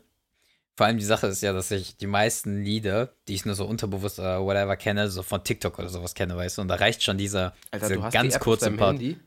Vor 0.76 0.88
allem 0.88 0.98
die 0.98 1.06
Sache 1.06 1.28
ist 1.28 1.42
ja, 1.42 1.54
dass 1.54 1.70
ich 1.70 1.98
die 1.98 2.08
meisten 2.08 2.64
Lieder, 2.64 3.14
die 3.28 3.36
ich 3.36 3.46
nur 3.46 3.54
so 3.54 3.66
unterbewusst 3.66 4.18
oder 4.18 4.44
whatever 4.44 4.76
kenne, 4.76 5.10
so 5.10 5.22
von 5.22 5.44
TikTok 5.44 5.78
oder 5.78 5.90
sowas 5.90 6.16
kenne, 6.16 6.36
weißt 6.36 6.58
du? 6.58 6.64
Und 6.64 6.68
da 6.68 6.76
reicht 6.76 7.04
schon 7.04 7.18
dieser, 7.18 7.54
Alter, 7.70 7.90
dieser 7.90 8.10
ganz 8.10 8.40
kurze 8.40 8.72
Part. 8.72 8.94
Handy. 8.94 9.20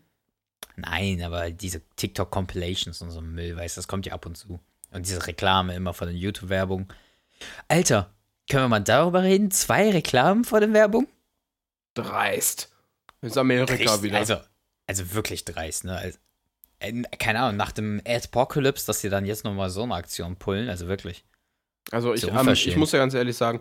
Nein, 0.74 1.22
aber 1.22 1.50
diese 1.50 1.82
TikTok-Compilations 1.96 3.00
und 3.00 3.10
so 3.10 3.20
Müll, 3.20 3.56
weißt 3.56 3.76
du, 3.76 3.78
das 3.78 3.88
kommt 3.88 4.06
ja 4.06 4.12
ab 4.12 4.26
und 4.26 4.36
zu. 4.36 4.58
Und 4.90 5.06
diese 5.06 5.26
Reklame 5.26 5.74
immer 5.74 5.94
von 5.94 6.08
den 6.08 6.16
YouTube-Werbung. 6.16 6.92
Alter, 7.68 8.10
können 8.50 8.64
wir 8.64 8.68
mal 8.68 8.80
darüber 8.80 9.22
reden? 9.22 9.50
Zwei 9.50 9.90
Reklamen 9.90 10.44
vor 10.44 10.60
der 10.60 10.72
Werbung? 10.72 11.06
Dreist. 11.94 12.72
Das 13.20 13.32
ist 13.32 13.38
Amerika 13.38 13.72
Richtig, 13.72 14.02
wieder. 14.02 14.18
Also, 14.18 14.36
also 14.86 15.14
wirklich 15.14 15.44
dreist, 15.44 15.84
ne? 15.84 15.96
Also, 15.96 16.18
keine 17.18 17.40
Ahnung, 17.40 17.56
nach 17.56 17.72
dem 17.72 18.00
Adpocalypse, 18.06 18.86
dass 18.86 19.00
sie 19.00 19.08
dann 19.08 19.24
jetzt 19.26 19.44
nochmal 19.44 19.70
so 19.70 19.82
eine 19.82 19.94
Aktion 19.94 20.36
pullen, 20.36 20.68
also 20.68 20.88
wirklich. 20.88 21.24
Also 21.90 22.12
ich, 22.14 22.26
ähm, 22.26 22.48
ich 22.48 22.76
muss 22.76 22.92
ja 22.92 22.98
ganz 22.98 23.14
ehrlich 23.14 23.36
sagen, 23.36 23.60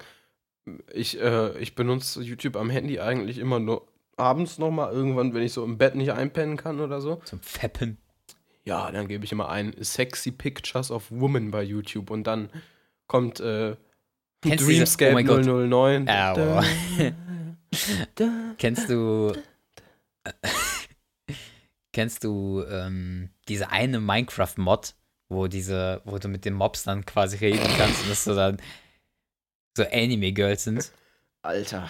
ich, 0.94 1.20
äh, 1.22 1.58
ich 1.60 1.76
benutze 1.76 2.22
YouTube 2.22 2.56
am 2.58 2.70
Handy 2.70 3.00
eigentlich 3.00 3.38
immer 3.38 3.60
nur 3.60 3.88
abends 4.18 4.58
nochmal, 4.58 4.92
irgendwann, 4.94 5.34
wenn 5.34 5.44
ich 5.44 5.54
so 5.54 5.64
im 5.64 5.78
Bett 5.78 5.96
nicht 5.96 6.12
einpennen 6.12 6.58
kann 6.58 6.80
oder 6.80 7.02
so. 7.02 7.22
Zum 7.26 7.40
Feppen. 7.42 7.98
Ja, 8.64 8.92
dann 8.92 9.08
gebe 9.08 9.24
ich 9.26 9.32
immer 9.32 9.50
ein 9.50 9.76
Sexy 9.80 10.32
Pictures 10.32 10.90
of 10.90 11.12
Women 11.12 11.52
bei 11.52 11.62
YouTube 11.62 12.10
und 12.10 12.26
dann 12.26 12.50
kommt 13.08 13.40
äh, 13.40 13.76
Kennst 14.42 14.64
du 14.64 14.70
diese- 14.70 14.80
Dreamscape 14.80 15.12
oh 15.12 15.14
mein 15.14 15.28
Gott. 15.28 15.46
009. 15.46 16.10
Au. 16.10 16.64
Kennst 18.58 18.90
du. 18.90 19.34
Kennst 21.96 22.26
du 22.26 22.62
ähm, 22.70 23.30
diese 23.48 23.70
eine 23.70 24.02
Minecraft-Mod, 24.02 24.96
wo 25.30 25.48
diese, 25.48 26.02
wo 26.04 26.18
du 26.18 26.28
mit 26.28 26.44
den 26.44 26.54
Mobs 26.54 26.84
dann 26.84 27.06
quasi 27.06 27.38
reden 27.38 27.66
kannst 27.78 28.02
und 28.02 28.10
dass 28.10 28.26
du 28.26 28.36
dann 28.36 28.62
so 29.78 29.86
Anime-Girls 29.86 30.66
sind? 30.66 30.92
Alter. 31.42 31.90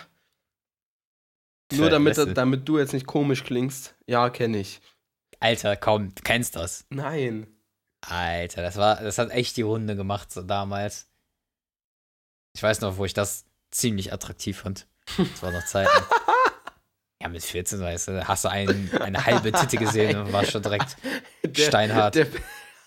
Nur 1.74 1.90
damit, 1.90 2.20
damit 2.38 2.70
du 2.70 2.78
jetzt 2.78 2.94
nicht 2.94 3.08
komisch 3.08 3.44
klingst. 3.44 3.96
Ja, 4.06 4.30
kenne 4.30 4.60
ich. 4.60 4.80
Alter, 5.40 5.76
komm, 5.76 6.14
du 6.14 6.22
kennst 6.22 6.56
das. 6.56 6.86
Nein. 6.92 7.48
Alter, 8.02 8.62
das 8.62 8.76
war, 8.76 9.02
das 9.02 9.18
hat 9.18 9.32
echt 9.32 9.58
die 9.58 9.64
Runde 9.64 9.96
gemacht 9.96 10.32
so 10.32 10.44
damals. 10.44 11.10
Ich 12.54 12.62
weiß 12.62 12.82
noch, 12.82 12.98
wo 12.98 13.06
ich 13.06 13.16
das 13.16 13.46
ziemlich 13.72 14.14
attraktiv 14.14 14.60
fand. 14.60 14.86
Das 15.18 15.42
war 15.42 15.52
noch 15.52 15.66
Zeiten. 15.66 15.90
ja, 17.22 17.30
mit 17.30 17.44
14, 17.44 17.80
weißt 17.80 18.08
du, 18.10 18.28
hast 18.28 18.46
du 18.46 18.50
ein, 18.50 18.90
eine 19.00 19.26
halbe 19.26 19.52
Titte 19.52 19.78
gesehen 19.78 20.18
und 20.18 20.34
warst 20.34 20.52
schon 20.52 20.62
direkt 20.62 20.98
Der- 21.44 21.64
steinhart. 21.66 22.16
Der, 22.16 22.28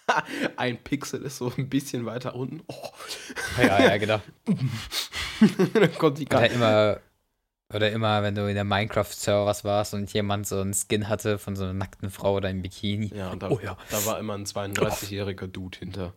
ein 0.57 0.83
Pixel 0.83 1.23
ist 1.23 1.39
so 1.39 1.53
ein 1.57 1.69
bisschen 1.69 2.07
weiter 2.07 2.35
unten. 2.35 2.63
Oh. 2.67 2.91
ja, 3.59 3.81
ja, 3.83 3.97
genau. 3.99 4.21
dann 5.75 5.95
kommt 5.99 6.19
die 6.19 6.27
Oder 6.27 6.51
immer, 6.51 7.01
oder 7.73 7.91
immer, 7.93 8.23
wenn 8.23 8.35
du 8.35 8.49
in 8.49 8.55
der 8.55 8.65
Minecraft-Servers 8.65 9.65
warst 9.65 9.93
und 9.95 10.11
jemand 10.13 10.47
so 10.47 10.61
einen 10.61 10.73
Skin 10.75 11.09
hatte 11.09 11.39
von 11.39 11.57
so 11.57 11.65
einer 11.65 11.75
nackten 11.75 12.11
Frau 12.11 12.35
oder 12.37 12.49
im 12.51 12.63
Bikini. 12.63 13.13
Ja, 13.15 13.31
und 13.31 13.43
da, 13.43 13.51
Oh 13.51 13.61
ja. 13.63 13.77
da 13.91 14.05
war 14.07 14.19
immer 14.19 14.35
ein 14.35 14.45
32-jähriger 14.47 15.47
Dude 15.47 15.79
hinter. 15.79 16.15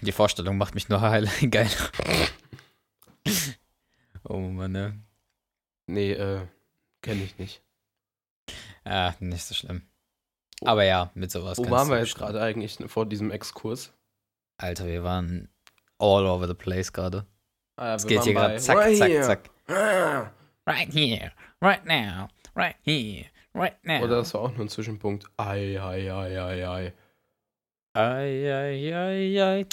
Die 0.00 0.12
Vorstellung 0.12 0.56
macht 0.56 0.74
mich 0.74 0.88
nur 0.88 1.00
heil 1.00 1.28
geil. 1.50 1.68
oh 4.24 4.38
Mann, 4.38 4.72
ne? 4.72 4.98
Nee, 5.86 6.12
äh, 6.12 6.46
kenne 7.02 7.22
ich 7.24 7.38
nicht. 7.38 7.62
Ah, 8.84 9.14
nicht 9.20 9.44
so 9.44 9.54
schlimm. 9.54 9.82
Aber 10.64 10.84
ja, 10.84 11.10
mit 11.14 11.30
sowas. 11.30 11.58
Wo 11.58 11.68
waren 11.70 11.88
wir 11.88 11.98
jetzt 11.98 12.14
gerade 12.16 12.40
eigentlich 12.40 12.78
vor 12.86 13.06
diesem 13.06 13.30
Exkurs? 13.30 13.92
Alter, 14.58 14.86
wir 14.86 15.02
waren 15.02 15.48
all 15.98 16.26
over 16.26 16.46
the 16.46 16.54
place 16.54 16.92
gerade. 16.92 17.26
Ah, 17.76 17.94
Es 17.94 18.06
geht 18.06 18.22
hier 18.22 18.34
gerade 18.34 18.58
zack, 18.58 18.76
right 18.76 18.96
zack, 18.96 19.08
here. 19.10 19.24
zack. 19.24 19.50
Ah. 19.68 20.30
Right 20.66 20.92
here, 20.92 21.32
right 21.60 21.84
now, 21.84 22.28
right 22.54 22.76
here, 22.84 23.26
right 23.54 23.76
now. 23.84 24.02
Oder 24.04 24.16
das 24.16 24.32
war 24.34 24.42
auch 24.42 24.50
nur 24.52 24.66
ein 24.66 24.68
Zwischenpunkt. 24.68 25.26
Ei, 25.36 25.76
ei, 25.80 26.10
ei, 26.12 26.38
ei, 26.38 26.64
ei. 26.64 26.92
Ei, 27.94 28.50
ei, 28.50 28.92
ei, 28.92 29.40
ei. 29.42 29.66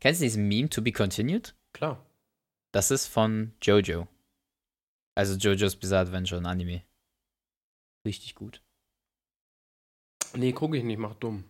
Kennst 0.00 0.20
du 0.20 0.24
diesen 0.24 0.46
Meme 0.48 0.68
To 0.70 0.82
Be 0.82 0.92
Continued? 0.92 1.54
Klar. 1.72 1.98
Das 2.72 2.90
ist 2.90 3.06
von 3.06 3.52
Jojo. 3.62 4.08
Also 5.14 5.34
Jojo's 5.34 5.76
Bizarre 5.76 6.02
Adventure, 6.02 6.40
ein 6.40 6.46
Anime. 6.46 6.82
Richtig 8.06 8.34
gut. 8.34 8.62
Nee, 10.34 10.52
gucke 10.52 10.76
ich 10.76 10.84
nicht, 10.84 10.98
mach 10.98 11.14
dumm. 11.14 11.44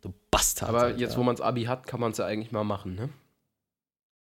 Du 0.00 0.12
Bastard. 0.30 0.68
Aber 0.68 0.82
Alter. 0.82 0.98
jetzt, 0.98 1.16
wo 1.16 1.22
man's 1.22 1.40
Abi 1.40 1.64
hat, 1.64 1.86
kann 1.86 2.00
man 2.00 2.12
es 2.12 2.18
ja 2.18 2.26
eigentlich 2.26 2.52
mal 2.52 2.64
machen, 2.64 2.94
ne? 2.94 3.10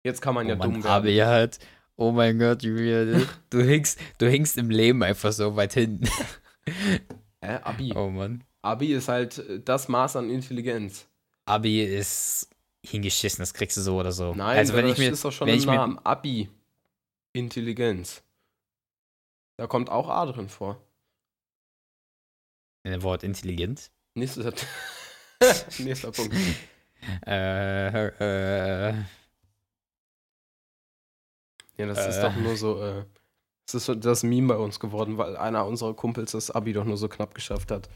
Jetzt 0.04 0.22
kann 0.22 0.34
man 0.34 0.48
ja 0.48 0.56
oh, 0.56 0.58
man 0.58 0.74
dumm 0.74 0.84
werden. 0.84 0.94
Abi 0.94 1.18
hat. 1.18 1.60
Oh 1.96 2.12
mein 2.12 2.40
Gott, 2.40 2.64
Julia, 2.64 3.20
du 3.50 3.62
hinkst, 3.62 4.00
du 4.18 4.26
hinkst 4.30 4.58
im 4.58 4.70
Leben 4.70 5.04
einfach 5.04 5.32
so 5.32 5.56
weit 5.56 5.74
hinten. 5.74 6.08
Äh, 7.44 7.60
Abi. 7.64 7.92
Oh 7.96 8.12
Mann. 8.12 8.44
Abi 8.62 8.94
ist 8.94 9.08
halt 9.08 9.44
das 9.66 9.88
Maß 9.88 10.16
an 10.16 10.30
Intelligenz. 10.30 11.08
Abi 11.46 11.82
ist 11.82 12.52
hingeschissen, 12.86 13.42
das 13.42 13.54
kriegst 13.54 13.78
du 13.78 13.82
so 13.82 14.00
oder 14.00 14.12
so. 14.12 14.34
Nein, 14.34 14.58
also 14.58 14.74
wenn 14.74 14.86
das 14.88 14.94
ich 14.94 15.00
mir, 15.00 15.12
ist 15.12 15.24
doch 15.24 15.32
schon 15.32 15.48
wenn 15.48 15.60
im 15.60 15.66
Namen. 15.66 16.00
Abi. 16.00 16.50
Intelligenz. 17.34 18.24
Da 19.58 19.68
kommt 19.68 19.90
auch 19.90 20.10
A 20.10 20.26
drin 20.26 20.50
vor. 20.50 20.82
in 22.84 22.92
dem 22.92 23.04
Wort 23.04 23.24
intelligent. 23.24 23.92
Nächster, 24.16 24.52
Nächster 25.80 26.12
Punkt. 26.14 26.36
Äh, 27.26 28.08
äh, 28.08 28.94
Ja, 31.78 31.86
das 31.88 32.08
ist 32.08 32.18
Äh. 32.18 32.22
doch 32.24 32.36
nur 32.36 32.58
so, 32.58 32.82
äh, 32.84 33.06
das 33.66 33.76
ist 33.76 33.86
so 33.86 33.96
das 33.96 34.24
Meme 34.24 34.50
bei 34.56 34.60
uns 34.60 34.80
geworden, 34.80 35.18
weil 35.18 35.38
einer 35.38 35.66
unserer 35.66 35.94
Kumpels 35.94 36.32
das 36.32 36.52
Abi 36.52 36.74
doch 36.74 36.84
nur 36.86 36.98
so 36.98 37.08
knapp 37.08 37.34
geschafft 37.34 37.72
hat. 37.72 37.90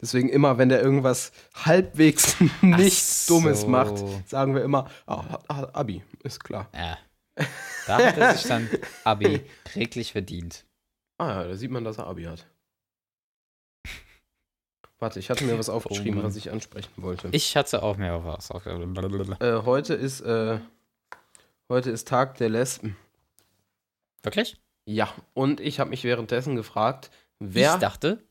Deswegen 0.00 0.28
immer, 0.28 0.58
wenn 0.58 0.68
der 0.68 0.82
irgendwas 0.82 1.32
halbwegs 1.54 2.36
nichts 2.62 3.26
so. 3.26 3.34
Dummes 3.34 3.66
macht, 3.66 3.96
sagen 4.28 4.54
wir 4.54 4.62
immer, 4.62 4.88
ah, 5.06 5.38
Abi, 5.72 6.02
ist 6.22 6.42
klar. 6.42 6.68
ja. 6.74 6.98
Da 7.86 7.98
hat 7.98 8.16
er 8.16 8.34
sich 8.34 8.46
dann 8.46 8.70
Abi 9.02 9.40
reglich 9.74 10.12
verdient. 10.12 10.64
Ah 11.18 11.28
ja, 11.28 11.44
da 11.44 11.56
sieht 11.56 11.70
man, 11.70 11.84
dass 11.84 11.98
er 11.98 12.06
Abi 12.06 12.24
hat. 12.24 12.46
Warte, 15.00 15.18
ich 15.18 15.28
hatte 15.30 15.44
mir 15.44 15.58
was 15.58 15.68
aufgeschrieben, 15.68 16.14
Mann. 16.16 16.24
was 16.24 16.36
ich 16.36 16.50
ansprechen 16.50 16.90
wollte. 16.96 17.28
Ich 17.32 17.56
hatte 17.56 17.82
auch 17.82 17.96
mehr 17.96 18.24
was. 18.24 18.50
äh, 18.50 19.62
heute 19.64 19.94
ist, 19.94 20.20
äh, 20.20 20.60
heute 21.68 21.90
ist 21.90 22.08
Tag 22.08 22.36
der 22.38 22.48
Lesben. 22.48 22.96
Wirklich? 24.22 24.56
Ja, 24.86 25.12
und 25.34 25.60
ich 25.60 25.80
habe 25.80 25.90
mich 25.90 26.04
währenddessen 26.04 26.56
gefragt, 26.56 27.10
wer 27.38 27.74
Ich 27.74 27.80
dachte, 27.80 28.22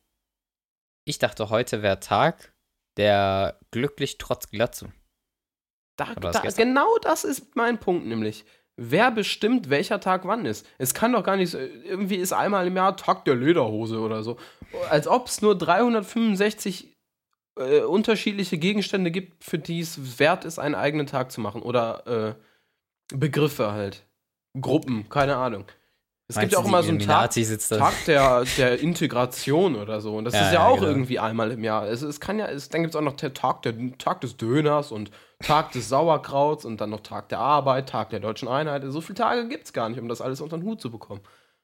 ich 1.05 1.19
dachte, 1.19 1.49
heute 1.49 1.81
wäre 1.81 1.99
Tag 1.99 2.53
der 2.97 3.59
glücklich 3.71 4.17
trotz 4.17 4.49
Glatze. 4.49 4.91
Da, 5.97 6.13
da, 6.15 6.31
genau 6.55 6.97
das 7.01 7.23
ist 7.23 7.55
mein 7.55 7.79
Punkt, 7.79 8.05
nämlich. 8.05 8.45
Wer 8.75 9.11
bestimmt, 9.11 9.69
welcher 9.69 9.99
Tag 9.99 10.25
wann 10.25 10.45
ist? 10.45 10.65
Es 10.79 10.95
kann 10.95 11.13
doch 11.13 11.23
gar 11.23 11.37
nicht 11.37 11.51
so, 11.51 11.59
irgendwie 11.59 12.15
ist 12.15 12.33
einmal 12.33 12.65
im 12.65 12.75
Jahr 12.75 12.97
Tag 12.97 13.23
der 13.25 13.35
Lederhose 13.35 13.99
oder 13.99 14.23
so. 14.23 14.37
Als 14.89 15.07
ob 15.07 15.27
es 15.27 15.43
nur 15.43 15.55
365 15.55 16.97
äh, 17.59 17.81
unterschiedliche 17.81 18.57
Gegenstände 18.57 19.11
gibt, 19.11 19.43
für 19.43 19.59
die 19.59 19.79
es 19.79 20.17
wert 20.17 20.43
ist, 20.45 20.57
einen 20.57 20.73
eigenen 20.73 21.05
Tag 21.05 21.31
zu 21.31 21.39
machen. 21.39 21.61
Oder 21.61 22.07
äh, 22.07 23.15
Begriffe 23.15 23.73
halt. 23.73 24.07
Gruppen, 24.59 25.07
keine 25.09 25.35
Ahnung. 25.35 25.65
Es 26.35 26.39
gibt 26.41 26.53
ja 26.53 26.59
auch 26.59 26.65
immer 26.65 26.83
so 26.83 26.89
einen 26.89 26.99
Tag. 26.99 27.31
Tag 27.31 27.93
der, 28.05 28.43
der 28.57 28.79
Integration 28.79 29.75
oder 29.75 30.01
so. 30.01 30.15
Und 30.15 30.25
das 30.25 30.33
Ja, 30.33 30.41
ist 30.41 30.47
ja, 30.47 30.53
ja, 30.53 30.67
auch 30.67 30.75
genau. 30.75 30.87
irgendwie 30.87 31.19
einmal 31.19 31.51
im 31.51 31.63
Jahr. 31.63 31.87
Es, 31.87 32.01
es 32.01 32.19
kann 32.19 32.39
ja, 32.39 32.47
es, 32.47 32.69
dann 32.69 32.81
gibt 32.81 32.93
es 32.93 32.97
auch 32.97 33.03
noch 33.03 33.15
der 33.15 33.33
Tag, 33.33 33.61
der 33.63 33.73
Tag 33.97 34.21
des 34.21 34.37
Döners 34.37 34.91
und 34.91 35.11
Tag 35.43 35.71
des 35.73 35.89
Sauerkrauts 35.89 36.65
und 36.65 36.81
dann 36.81 36.89
noch 36.89 37.01
Tag 37.01 37.29
der 37.29 37.39
Arbeit, 37.39 37.89
Tag 37.89 38.09
der 38.09 38.19
deutschen 38.19 38.47
Einheit. 38.47 38.83
So 38.87 39.01
viele 39.01 39.15
Tage 39.15 39.47
gibt 39.47 39.65
es 39.65 39.73
gar 39.73 39.89
nicht, 39.89 39.99
um 39.99 40.07
das 40.07 40.21
alles 40.21 40.41
unter 40.41 40.57
den 40.57 40.65
Hut 40.65 40.81
zu 40.81 40.89
bekommen. 40.91 41.21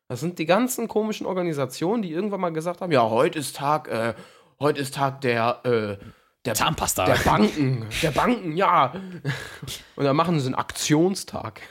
Das 0.07 0.19
sind 0.19 0.39
die 0.39 0.45
ganzen 0.45 0.87
komischen 0.87 1.25
Organisationen, 1.27 2.01
die 2.01 2.11
irgendwann 2.11 2.41
mal 2.41 2.51
gesagt 2.51 2.81
haben: 2.81 2.91
Ja, 2.91 3.09
heute 3.09 3.39
ist 3.39 3.55
Tag, 3.55 3.87
äh, 3.87 4.13
heute 4.59 4.81
ist 4.81 4.95
Tag 4.95 5.21
der, 5.21 5.59
äh, 5.63 5.97
der 6.45 6.55
Zahnpasta. 6.55 7.05
der 7.05 7.15
Banken, 7.15 7.85
der 8.01 8.11
Banken, 8.11 8.55
ja. 8.57 8.93
Und 9.95 10.03
dann 10.03 10.15
machen 10.15 10.39
sie 10.39 10.47
einen 10.47 10.55
Aktionstag. 10.55 11.61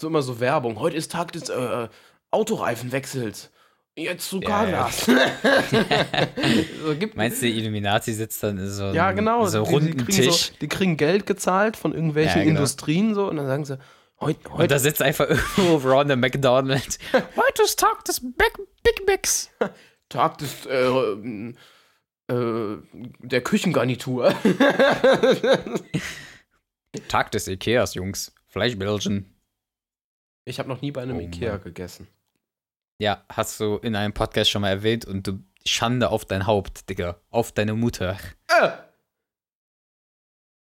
So 0.00 0.08
immer 0.08 0.22
so 0.22 0.40
Werbung. 0.40 0.78
Heute 0.80 0.96
ist 0.96 1.12
Tag 1.12 1.32
des 1.32 1.48
äh, 1.48 1.88
Autoreifenwechsels. 2.30 3.50
Jetzt 3.96 4.28
zu 4.28 4.40
Ja, 4.40 4.66
ja. 4.68 4.90
Carglass. 4.90 5.06
so, 6.84 6.96
gibt, 6.96 7.16
Meinst 7.16 7.40
du, 7.40 7.46
die 7.46 7.58
Illuminati 7.58 8.12
sitzt 8.12 8.42
dann 8.42 8.58
in 8.58 8.68
so 8.68 8.86
einem 8.86 8.94
ja, 8.94 9.12
genau. 9.12 9.46
so 9.46 9.62
die, 9.62 9.70
runden 9.70 9.90
die, 9.92 9.96
kriegen 10.04 10.10
Tisch 10.10 10.46
so, 10.46 10.52
die 10.60 10.66
kriegen 10.66 10.96
Geld 10.96 11.26
gezahlt 11.26 11.76
von 11.76 11.92
irgendwelchen 11.92 12.38
Ja, 12.38 12.44
genau. 12.44 12.58
Industrien 12.58 13.14
so 13.14 13.28
und 13.28 13.36
dann 13.36 13.46
sagen 13.46 13.64
sie, 13.64 13.78
heute, 14.18 14.48
und 14.48 14.58
heute 14.58 14.66
da 14.66 14.78
sitzt 14.80 15.00
einfach 15.00 15.28
irgendwo 15.56 15.88
Ron 15.88 16.08
der 16.08 16.16
McDonald. 16.16 16.98
Heute 17.36 17.62
ist 17.62 17.78
Tag 17.78 18.04
des 18.04 18.20
Big, 18.20 18.52
Big 18.82 19.06
Macs. 19.06 19.50
Tag 20.08 20.38
des 20.38 20.66
äh, 20.66 21.54
äh, 22.32 22.78
der 23.20 23.40
Küchengarnitur. 23.42 24.34
Tag 27.06 27.30
des 27.30 27.46
Ikeas, 27.46 27.94
Jungs. 27.94 28.32
Fleischbällchen. 28.48 29.33
Ich 30.44 30.58
habe 30.58 30.68
noch 30.68 30.80
nie 30.82 30.90
bei 30.92 31.02
einem 31.02 31.16
Oh 31.16 31.20
Ikea 31.20 31.52
Mann. 31.52 31.62
gegessen. 31.62 32.06
Ja, 33.00 33.24
hast 33.28 33.58
du 33.60 33.76
in 33.78 33.96
einem 33.96 34.12
Podcast 34.12 34.50
schon 34.50 34.62
mal 34.62 34.68
erwähnt 34.70 35.04
und 35.04 35.26
du 35.26 35.42
Schande 35.66 36.10
auf 36.10 36.24
dein 36.26 36.46
Haupt, 36.46 36.88
Digga. 36.90 37.18
Auf 37.30 37.52
deine 37.52 37.74
Mutter. 37.74 38.18
Äh. 38.48 38.70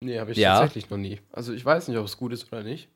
Nee, 0.03 0.19
habe 0.19 0.31
ich 0.31 0.37
Ja. 0.37 0.59
tatsächlich 0.59 0.89
noch 0.89 0.97
nie. 0.97 1.19
Also 1.31 1.53
ich 1.53 1.65
weiß 1.65 1.87
nicht, 1.87 1.97
ob 1.97 2.05
es 2.05 2.17
gut 2.17 2.31
ist 2.33 2.47
oder 2.51 2.63
nicht. 2.63 2.89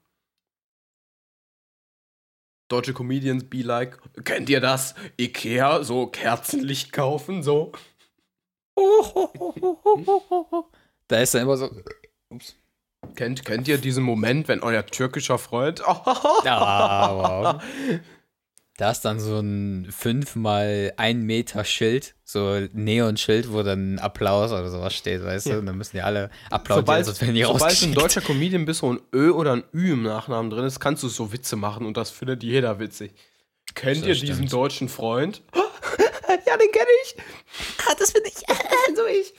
Deutsche 2.67 2.93
Comedians 2.93 3.47
be 3.47 3.61
like, 3.61 3.99
kennt 4.23 4.49
ihr 4.49 4.59
das? 4.59 4.95
Ikea, 5.19 5.83
so 5.83 6.07
Kerzenlicht 6.07 6.91
kaufen, 6.93 7.43
so. 7.43 7.71
Da 11.07 11.19
ist 11.19 11.35
er 11.35 11.41
immer 11.43 11.55
so. 11.57 11.69
Ups. 12.29 12.55
Kennt, 13.15 13.45
kennt 13.45 13.67
ihr 13.67 13.77
diesen 13.77 14.03
Moment, 14.03 14.47
wenn 14.47 14.61
euer 14.61 14.85
türkischer 14.85 15.37
Freund 15.37 15.81
Ah, 15.87 17.53
wow. 17.53 17.61
Da 18.77 18.91
ist 18.91 19.01
dann 19.05 19.21
so 19.21 19.39
ein 19.39 19.87
5 19.89 20.35
mal 20.35 20.93
1 20.97 21.23
Meter 21.23 21.63
Schild, 21.63 22.13
so 22.25 22.47
ein 22.49 22.69
Neon-Schild, 22.73 23.53
wo 23.53 23.63
dann 23.63 23.99
Applaus 23.99 24.51
oder 24.51 24.69
sowas 24.69 24.93
steht, 24.93 25.23
weißt 25.23 25.45
Ja. 25.45 25.53
du? 25.53 25.59
Und 25.59 25.67
dann 25.67 25.77
müssen 25.77 25.95
die 25.95 26.01
alle 26.01 26.29
applaudieren, 26.49 26.85
sobald, 26.85 27.05
sonst 27.05 27.21
werden 27.21 27.35
die 27.35 27.43
sobald 27.43 27.81
du 27.81 27.85
ein 27.85 27.93
deutscher 27.93 28.19
Comedian 28.21 28.65
bist, 28.65 28.81
so 28.81 28.91
ein 28.91 28.99
Ö 29.13 29.29
oder 29.31 29.53
ein 29.53 29.63
Ü 29.73 29.93
im 29.93 30.03
Nachnamen 30.03 30.49
drin 30.51 30.65
ist, 30.65 30.81
kannst 30.81 31.03
du 31.03 31.07
so 31.07 31.31
Witze 31.31 31.55
machen 31.55 31.85
und 31.85 31.95
das 31.95 32.09
findet 32.09 32.43
jeder 32.43 32.77
witzig. 32.79 33.13
Kennt 33.75 34.01
Das 34.01 34.07
ihr 34.07 34.15
stimmt. 34.15 34.29
diesen 34.31 34.49
deutschen 34.49 34.89
Freund? 34.89 35.41
ja, 35.55 36.57
den 36.57 36.71
kenne 36.71 36.89
ich. 37.05 37.15
Ah, 37.87 37.93
das 37.97 38.11
bin 38.11 38.23
ich. 38.25 38.33
so 38.95 39.05
ich. 39.05 39.33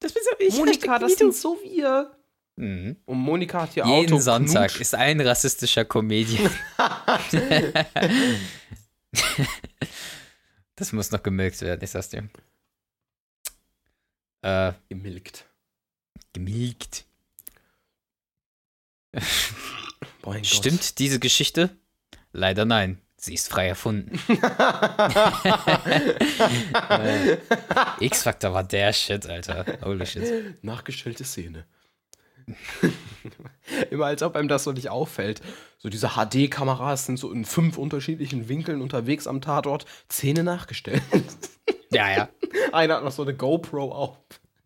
Das 0.00 0.12
bin 0.14 0.22
so 0.24 0.30
ich. 0.38 0.56
Monika, 0.56 0.98
das 0.98 1.16
sind 1.16 1.34
so 1.34 1.58
wir. 1.62 2.10
Mhm. 2.60 2.96
Und 3.06 3.18
Monika 3.18 3.62
hat 3.62 3.72
hier 3.72 3.86
Jeden 3.86 4.12
Auto 4.12 4.20
Sonntag 4.20 4.68
Knutsch. 4.68 4.82
ist 4.82 4.94
ein 4.94 5.18
rassistischer 5.22 5.86
Comedian. 5.86 6.50
das 10.76 10.92
muss 10.92 11.10
noch 11.10 11.22
gemilkt 11.22 11.62
werden, 11.62 11.82
ich 11.82 11.90
sag's 11.90 12.10
dir. 12.10 12.28
Äh, 14.42 14.72
gemilkt. 14.90 15.46
gemilkt. 16.34 17.06
Gott. 20.20 20.46
Stimmt 20.46 20.98
diese 20.98 21.18
Geschichte? 21.18 21.70
Leider 22.32 22.66
nein. 22.66 23.00
Sie 23.16 23.32
ist 23.34 23.48
frei 23.48 23.68
erfunden. 23.68 24.20
Äh, 26.90 27.36
X-Factor 28.00 28.52
war 28.52 28.64
der 28.64 28.92
Shit, 28.92 29.26
Alter. 29.26 29.64
Holy 29.82 30.04
shit. 30.06 30.62
Nachgestellte 30.64 31.24
Szene. 31.24 31.66
Immer 33.90 34.06
als 34.06 34.22
ob 34.22 34.36
einem 34.36 34.48
das 34.48 34.64
so 34.64 34.72
nicht 34.72 34.90
auffällt. 34.90 35.40
So 35.78 35.88
diese 35.88 36.10
HD-Kameras 36.10 37.06
sind 37.06 37.18
so 37.18 37.32
in 37.32 37.44
fünf 37.44 37.78
unterschiedlichen 37.78 38.48
Winkeln 38.48 38.82
unterwegs 38.82 39.26
am 39.26 39.40
Tatort. 39.40 39.86
Szene 40.10 40.44
nachgestellt. 40.44 41.02
Ja, 41.92 42.08
ja. 42.08 42.28
Einer 42.70 42.94
hat 42.94 43.02
noch 43.02 43.10
so 43.10 43.22
eine 43.22 43.34
GoPro 43.34 43.90
auf. 43.90 44.16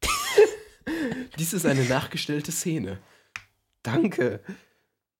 Dies 1.38 1.54
ist 1.54 1.64
eine 1.64 1.84
nachgestellte 1.84 2.52
Szene. 2.52 2.98
Danke. 3.82 4.40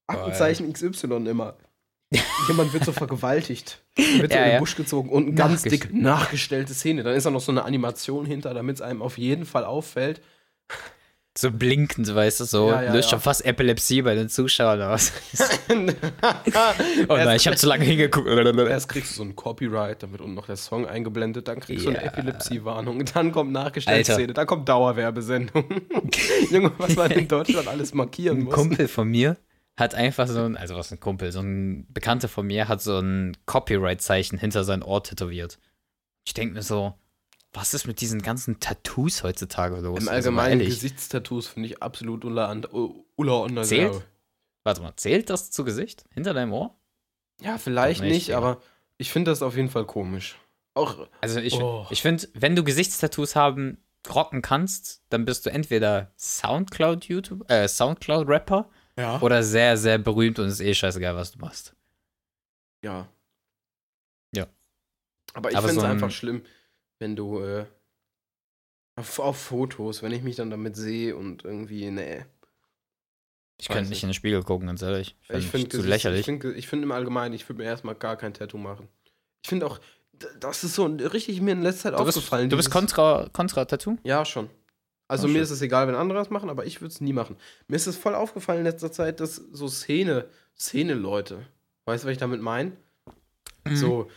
Aktenzeichen 0.06 0.70
XY 0.70 1.26
immer. 1.26 1.56
Jemand 2.48 2.72
wird 2.72 2.84
so 2.84 2.92
vergewaltigt. 2.92 3.82
Wird 3.96 4.32
so 4.32 4.38
Ja, 4.38 4.44
in 4.44 4.50
den. 4.50 4.58
Busch 4.58 4.76
gezogen 4.76 5.08
und 5.08 5.28
eine 5.28 5.34
ganz 5.34 5.62
dick 5.62 5.92
nachgestellte 5.92 6.74
Szene. 6.74 7.02
Dann 7.02 7.14
ist 7.14 7.24
da 7.24 7.30
noch 7.30 7.40
so 7.40 7.52
eine 7.52 7.64
Animation 7.64 8.26
hinter, 8.26 8.52
damit 8.54 8.76
es 8.76 8.82
einem 8.82 9.02
auf 9.02 9.16
jeden 9.18 9.46
Fall 9.46 9.64
auffällt. 9.64 10.20
So 11.36 11.50
blinkend, 11.50 12.14
weißt 12.14 12.40
du, 12.40 12.44
so 12.44 12.68
Ja, 12.70 12.82
ja, 12.84 12.92
löst 12.92 13.06
ja. 13.06 13.16
schon 13.16 13.20
fast 13.20 13.44
Epilepsie 13.44 14.02
bei 14.02 14.14
den 14.14 14.28
Zuschauern 14.28 14.80
aus. 14.82 15.12
Oh 17.08 17.16
nein, 17.16 17.36
ich 17.36 17.46
habe 17.46 17.56
zu 17.56 17.66
lange 17.66 17.84
hingeguckt. 17.84 18.28
Erst 18.28 18.88
kriegst 18.88 19.12
du 19.12 19.16
so 19.16 19.22
ein 19.24 19.34
Copyright, 19.34 20.02
dann 20.02 20.12
wird 20.12 20.20
unten 20.22 20.34
noch 20.34 20.46
der 20.46 20.56
Song 20.56 20.86
eingeblendet, 20.86 21.48
dann 21.48 21.60
kriegst 21.60 21.84
du 21.86 21.90
eine 21.90 21.98
Ja. 21.98 22.04
Epilepsie-Warnung, 22.12 23.04
dann 23.12 23.32
kommt 23.32 23.52
nachgestellte. 23.52 24.12
Szene, 24.14 24.32
dann 24.32 24.46
kommt 24.46 24.68
Dauerwerbesendung. 24.68 25.64
Junge, 26.50 26.72
was 26.78 26.96
man 26.96 27.10
in 27.10 27.26
Deutschland 27.28 27.66
alles 27.68 27.94
markieren 27.94 28.38
Ein 28.38 28.44
muss. 28.44 28.54
Kumpel 28.54 28.86
von 28.88 29.08
mir 29.08 29.36
hat 29.76 29.94
einfach 29.94 30.28
so 30.28 30.40
ein, 30.44 30.56
also 30.56 30.76
was 30.76 30.92
ein 30.92 31.00
Kumpel, 31.00 31.32
so 31.32 31.40
ein 31.40 31.86
Bekannter 31.92 32.28
von 32.28 32.46
mir 32.46 32.68
hat 32.68 32.80
so 32.80 32.98
ein 33.00 33.36
Copyright-Zeichen 33.46 34.38
hinter 34.38 34.62
sein 34.62 34.82
Ohr 34.84 35.02
tätowiert. 35.02 35.58
Ich 36.24 36.32
denke 36.32 36.54
mir 36.54 36.62
so, 36.62 36.94
was 37.54 37.72
ist 37.74 37.86
mit 37.86 38.00
diesen 38.00 38.20
ganzen 38.20 38.60
Tattoos 38.60 39.22
heutzutage 39.22 39.76
los? 39.80 40.00
Im 40.00 40.08
Also 40.08 40.28
Allgemeinen 40.28 40.60
ehrlich. 40.60 40.74
Gesichtstattoos 40.74 41.46
finde 41.48 41.68
ich 41.68 41.82
absolut 41.82 42.24
ulla 42.24 42.50
unter 42.50 43.62
Zählt? 43.62 44.04
Warte 44.64 44.82
mal, 44.82 44.94
zählt 44.96 45.30
das 45.30 45.50
zu 45.50 45.64
Gesicht? 45.64 46.04
Hinter 46.12 46.34
deinem 46.34 46.52
Ohr? 46.52 46.76
Ja, 47.40 47.58
vielleicht 47.58 48.00
nicht, 48.02 48.12
nicht, 48.12 48.34
aber 48.34 48.60
ich 48.98 49.10
finde 49.12 49.30
das 49.30 49.42
auf 49.42 49.56
jeden 49.56 49.68
Fall 49.70 49.84
komisch. 49.86 50.36
Auch, 50.74 51.06
Also 51.20 51.40
ich, 51.40 51.54
Oh. 51.54 51.86
ich 51.90 52.02
finde, 52.02 52.28
wenn 52.34 52.56
du 52.56 52.64
Gesichtstattoos 52.64 53.36
haben, 53.36 53.78
rocken 54.12 54.42
kannst, 54.42 55.02
dann 55.10 55.24
bist 55.24 55.46
du 55.46 55.50
entweder 55.50 56.12
Soundcloud-YouTube, 56.18 57.50
äh, 57.50 57.68
Soundcloud-Rapper 57.68 58.68
ja. 58.98 59.20
oder 59.20 59.42
sehr, 59.42 59.76
sehr 59.76 59.98
berühmt 59.98 60.38
und 60.38 60.46
es 60.46 60.54
ist 60.54 60.60
eh 60.66 60.74
scheißegal, 60.74 61.14
was 61.16 61.32
du 61.32 61.38
machst. 61.38 61.74
ja. 62.82 63.08
Ja. 64.34 64.46
Aber 65.34 65.50
ich 65.50 65.56
finde 65.56 65.70
es 65.70 65.74
so 65.76 65.82
ein- 65.82 65.90
einfach 65.92 66.10
schlimm, 66.10 66.42
wenn 66.98 67.16
du 67.16 67.40
äh, 67.42 67.66
auf, 68.96 69.18
auf 69.18 69.36
Fotos, 69.38 70.02
wenn 70.02 70.12
ich 70.12 70.22
mich 70.22 70.36
dann 70.36 70.50
damit 70.50 70.76
sehe 70.76 71.16
und 71.16 71.44
irgendwie, 71.44 71.90
nee. 71.90 72.24
Ich 73.60 73.68
könnte 73.68 73.88
nicht 73.90 74.02
in 74.02 74.08
den 74.10 74.14
Spiegel 74.14 74.42
gucken, 74.42 74.66
ganz 74.66 74.82
ehrlich. 74.82 75.16
Ich 75.22 75.28
Find 75.28 75.44
finde 75.44 75.68
zu 75.68 75.76
Gesicht- 75.78 75.88
lächerlich. 75.88 76.20
Ich 76.20 76.26
finde 76.26 76.62
find 76.62 76.82
im 76.82 76.92
Allgemeinen, 76.92 77.34
ich 77.34 77.48
würde 77.48 77.62
mir 77.62 77.68
erstmal 77.68 77.94
gar 77.94 78.16
kein 78.16 78.34
Tattoo 78.34 78.58
machen. 78.58 78.88
Ich 79.42 79.48
finde 79.48 79.66
auch, 79.66 79.78
das 80.40 80.64
ist 80.64 80.74
so 80.74 80.86
richtig 80.86 81.40
mir 81.40 81.52
in 81.52 81.62
letzter 81.62 81.90
Zeit 81.92 82.00
du 82.00 82.04
bist, 82.04 82.18
aufgefallen. 82.18 82.50
du 82.50 82.56
bist 82.56 82.70
kontra, 82.70 83.28
kontra 83.32 83.64
Tattoo? 83.64 83.96
Ja, 84.04 84.24
schon. 84.24 84.48
Also 85.06 85.26
Oh, 85.26 85.28
mir 85.28 85.34
shit. 85.34 85.42
ist 85.44 85.50
es 85.50 85.62
egal, 85.62 85.86
wenn 85.86 85.94
andere 85.94 86.18
das 86.18 86.30
machen, 86.30 86.48
aber 86.50 86.64
ich 86.66 86.80
würde 86.80 86.92
es 86.92 87.00
nie 87.00 87.12
machen. 87.12 87.36
Mir 87.68 87.76
ist 87.76 87.86
es 87.86 87.96
voll 87.96 88.14
aufgefallen 88.14 88.60
in 88.60 88.64
letzter 88.64 88.90
Zeit, 88.90 89.20
dass 89.20 89.36
so 89.36 89.68
Szene, 89.68 90.28
Szene-Leute, 90.58 91.46
weißt 91.84 92.04
du, 92.04 92.08
was 92.08 92.12
ich 92.12 92.18
damit 92.18 92.40
meine? 92.40 92.72
Mhm. 93.64 93.76
So, 93.76 94.10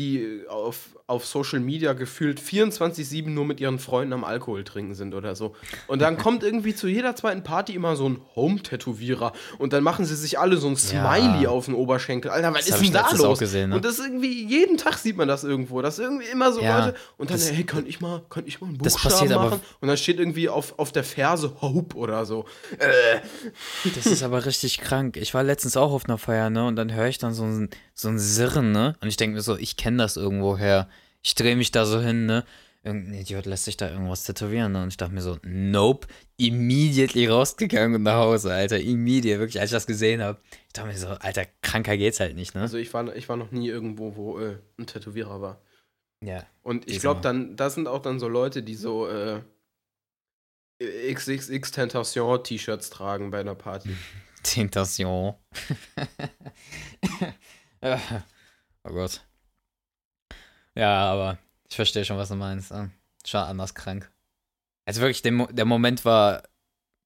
die 0.00 0.42
auf, 0.48 0.96
auf 1.06 1.26
Social 1.26 1.60
Media 1.60 1.92
gefühlt 1.92 2.40
24-7 2.40 3.28
nur 3.28 3.44
mit 3.44 3.60
ihren 3.60 3.78
Freunden 3.78 4.12
am 4.14 4.24
Alkohol 4.24 4.64
trinken 4.64 4.94
sind 4.94 5.14
oder 5.14 5.36
so. 5.36 5.54
Und 5.88 6.00
dann 6.00 6.16
kommt 6.18 6.42
irgendwie 6.42 6.74
zu 6.74 6.88
jeder 6.88 7.14
zweiten 7.16 7.42
Party 7.42 7.74
immer 7.74 7.96
so 7.96 8.08
ein 8.08 8.20
Home-Tätowierer 8.34 9.32
und 9.58 9.72
dann 9.72 9.82
machen 9.82 10.04
sie 10.04 10.16
sich 10.16 10.38
alle 10.38 10.56
so 10.56 10.68
ein 10.68 10.76
Ja. 10.92 11.12
Smiley 11.14 11.46
auf 11.46 11.66
den 11.66 11.74
Oberschenkel. 11.74 12.30
Alter, 12.30 12.54
was 12.54 12.66
Das 12.66 12.80
ist 12.80 12.84
denn 12.86 12.92
da 12.94 13.10
los? 13.14 13.38
gesehen, 13.38 13.70
ne? 13.70 13.76
Und 13.76 13.84
das 13.84 13.98
ist 13.98 14.06
irgendwie, 14.06 14.46
jeden 14.46 14.76
Tag 14.78 14.94
sieht 14.98 15.16
man 15.16 15.28
das 15.28 15.44
irgendwo. 15.44 15.82
Das 15.82 15.98
ist 15.98 16.04
irgendwie 16.04 16.26
immer 16.32 16.52
so 16.52 16.60
Ja, 16.62 16.86
Leute. 16.86 16.98
Und 17.18 17.30
dann, 17.30 17.36
das- 17.36 17.52
hey, 17.52 17.64
kann 17.64 17.86
ich 17.86 18.00
mal, 18.00 18.22
kann 18.30 18.44
ich 18.46 18.60
mal 18.60 18.68
einen 18.68 18.78
Buchstaben 18.78 19.28
machen? 19.28 19.60
Und 19.80 19.88
dann 19.88 19.96
steht 19.96 20.18
irgendwie 20.18 20.48
auf, 20.48 20.78
auf 20.78 20.92
der 20.92 21.04
Ferse 21.04 21.60
Hope 21.60 21.96
oder 21.96 22.24
so. 22.24 22.46
Äh, 22.78 23.20
Das 23.94 24.06
ist 24.06 24.22
aber 24.22 24.46
richtig 24.46 24.78
krank. 24.80 25.16
Ich 25.16 25.34
war 25.34 25.42
letztens 25.42 25.76
auch 25.76 25.92
auf 25.92 26.06
einer 26.06 26.18
Feier, 26.18 26.50
ne? 26.50 26.66
Und 26.66 26.76
dann 26.76 26.92
höre 26.92 27.08
ich 27.08 27.18
dann 27.18 27.34
so 27.34 27.44
ein, 27.44 27.68
so 28.00 28.08
ein 28.08 28.18
Sirren, 28.18 28.72
ne? 28.72 28.96
Und 29.00 29.08
ich 29.08 29.16
denke 29.16 29.34
mir 29.34 29.42
so, 29.42 29.56
ich 29.56 29.76
kenne 29.76 29.98
das 29.98 30.16
irgendwoher. 30.16 30.88
Ich 31.22 31.34
drehe 31.34 31.56
mich 31.56 31.70
da 31.70 31.84
so 31.84 32.00
hin, 32.00 32.26
ne? 32.26 32.44
Irgendein 32.82 33.20
Idiot 33.20 33.44
lässt 33.44 33.66
sich 33.66 33.76
da 33.76 33.90
irgendwas 33.90 34.24
tätowieren, 34.24 34.72
ne? 34.72 34.82
Und 34.82 34.88
ich 34.88 34.96
dachte 34.96 35.12
mir 35.12 35.20
so, 35.20 35.38
nope. 35.42 36.06
Immediately 36.38 37.26
rausgegangen 37.26 37.96
und 37.96 38.02
nach 38.04 38.16
Hause, 38.16 38.54
Alter. 38.54 38.80
Immediate, 38.80 39.38
wirklich, 39.38 39.60
als 39.60 39.70
ich 39.70 39.76
das 39.76 39.86
gesehen 39.86 40.22
habe. 40.22 40.40
Ich 40.66 40.72
dachte 40.72 40.88
mir 40.88 40.96
so, 40.96 41.08
Alter, 41.08 41.44
kranker 41.60 41.96
geht's 41.98 42.20
halt 42.20 42.36
nicht, 42.36 42.54
ne? 42.54 42.62
also 42.62 42.78
ich 42.78 42.92
war, 42.94 43.14
ich 43.14 43.28
war 43.28 43.36
noch 43.36 43.50
nie 43.50 43.68
irgendwo, 43.68 44.16
wo 44.16 44.38
äh, 44.38 44.56
ein 44.78 44.86
Tätowierer 44.86 45.42
war. 45.42 45.60
ja. 46.24 46.44
Und 46.62 46.90
ich 46.90 47.00
glaube, 47.00 47.20
dann, 47.20 47.56
das 47.56 47.74
sind 47.74 47.86
auch 47.86 48.00
dann 48.00 48.18
so 48.18 48.28
Leute, 48.28 48.62
die 48.62 48.74
so 48.76 49.08
äh, 49.08 49.40
XXX 51.12 51.70
Tentation 51.70 52.42
T-Shirts 52.42 52.88
tragen 52.88 53.30
bei 53.30 53.40
einer 53.40 53.54
Party. 53.54 53.90
Tentation. 54.42 55.34
oh 58.84 58.90
Gott. 58.90 59.22
Ja, 60.74 61.10
aber 61.10 61.38
ich 61.68 61.76
verstehe 61.76 62.04
schon, 62.04 62.18
was 62.18 62.28
du 62.28 62.36
meinst. 62.36 62.72
Schon 63.24 63.40
anders 63.40 63.74
krank. 63.74 64.10
Also 64.86 65.00
wirklich, 65.00 65.22
der, 65.22 65.32
Mo 65.32 65.46
der 65.46 65.64
Moment 65.64 66.04
war 66.04 66.42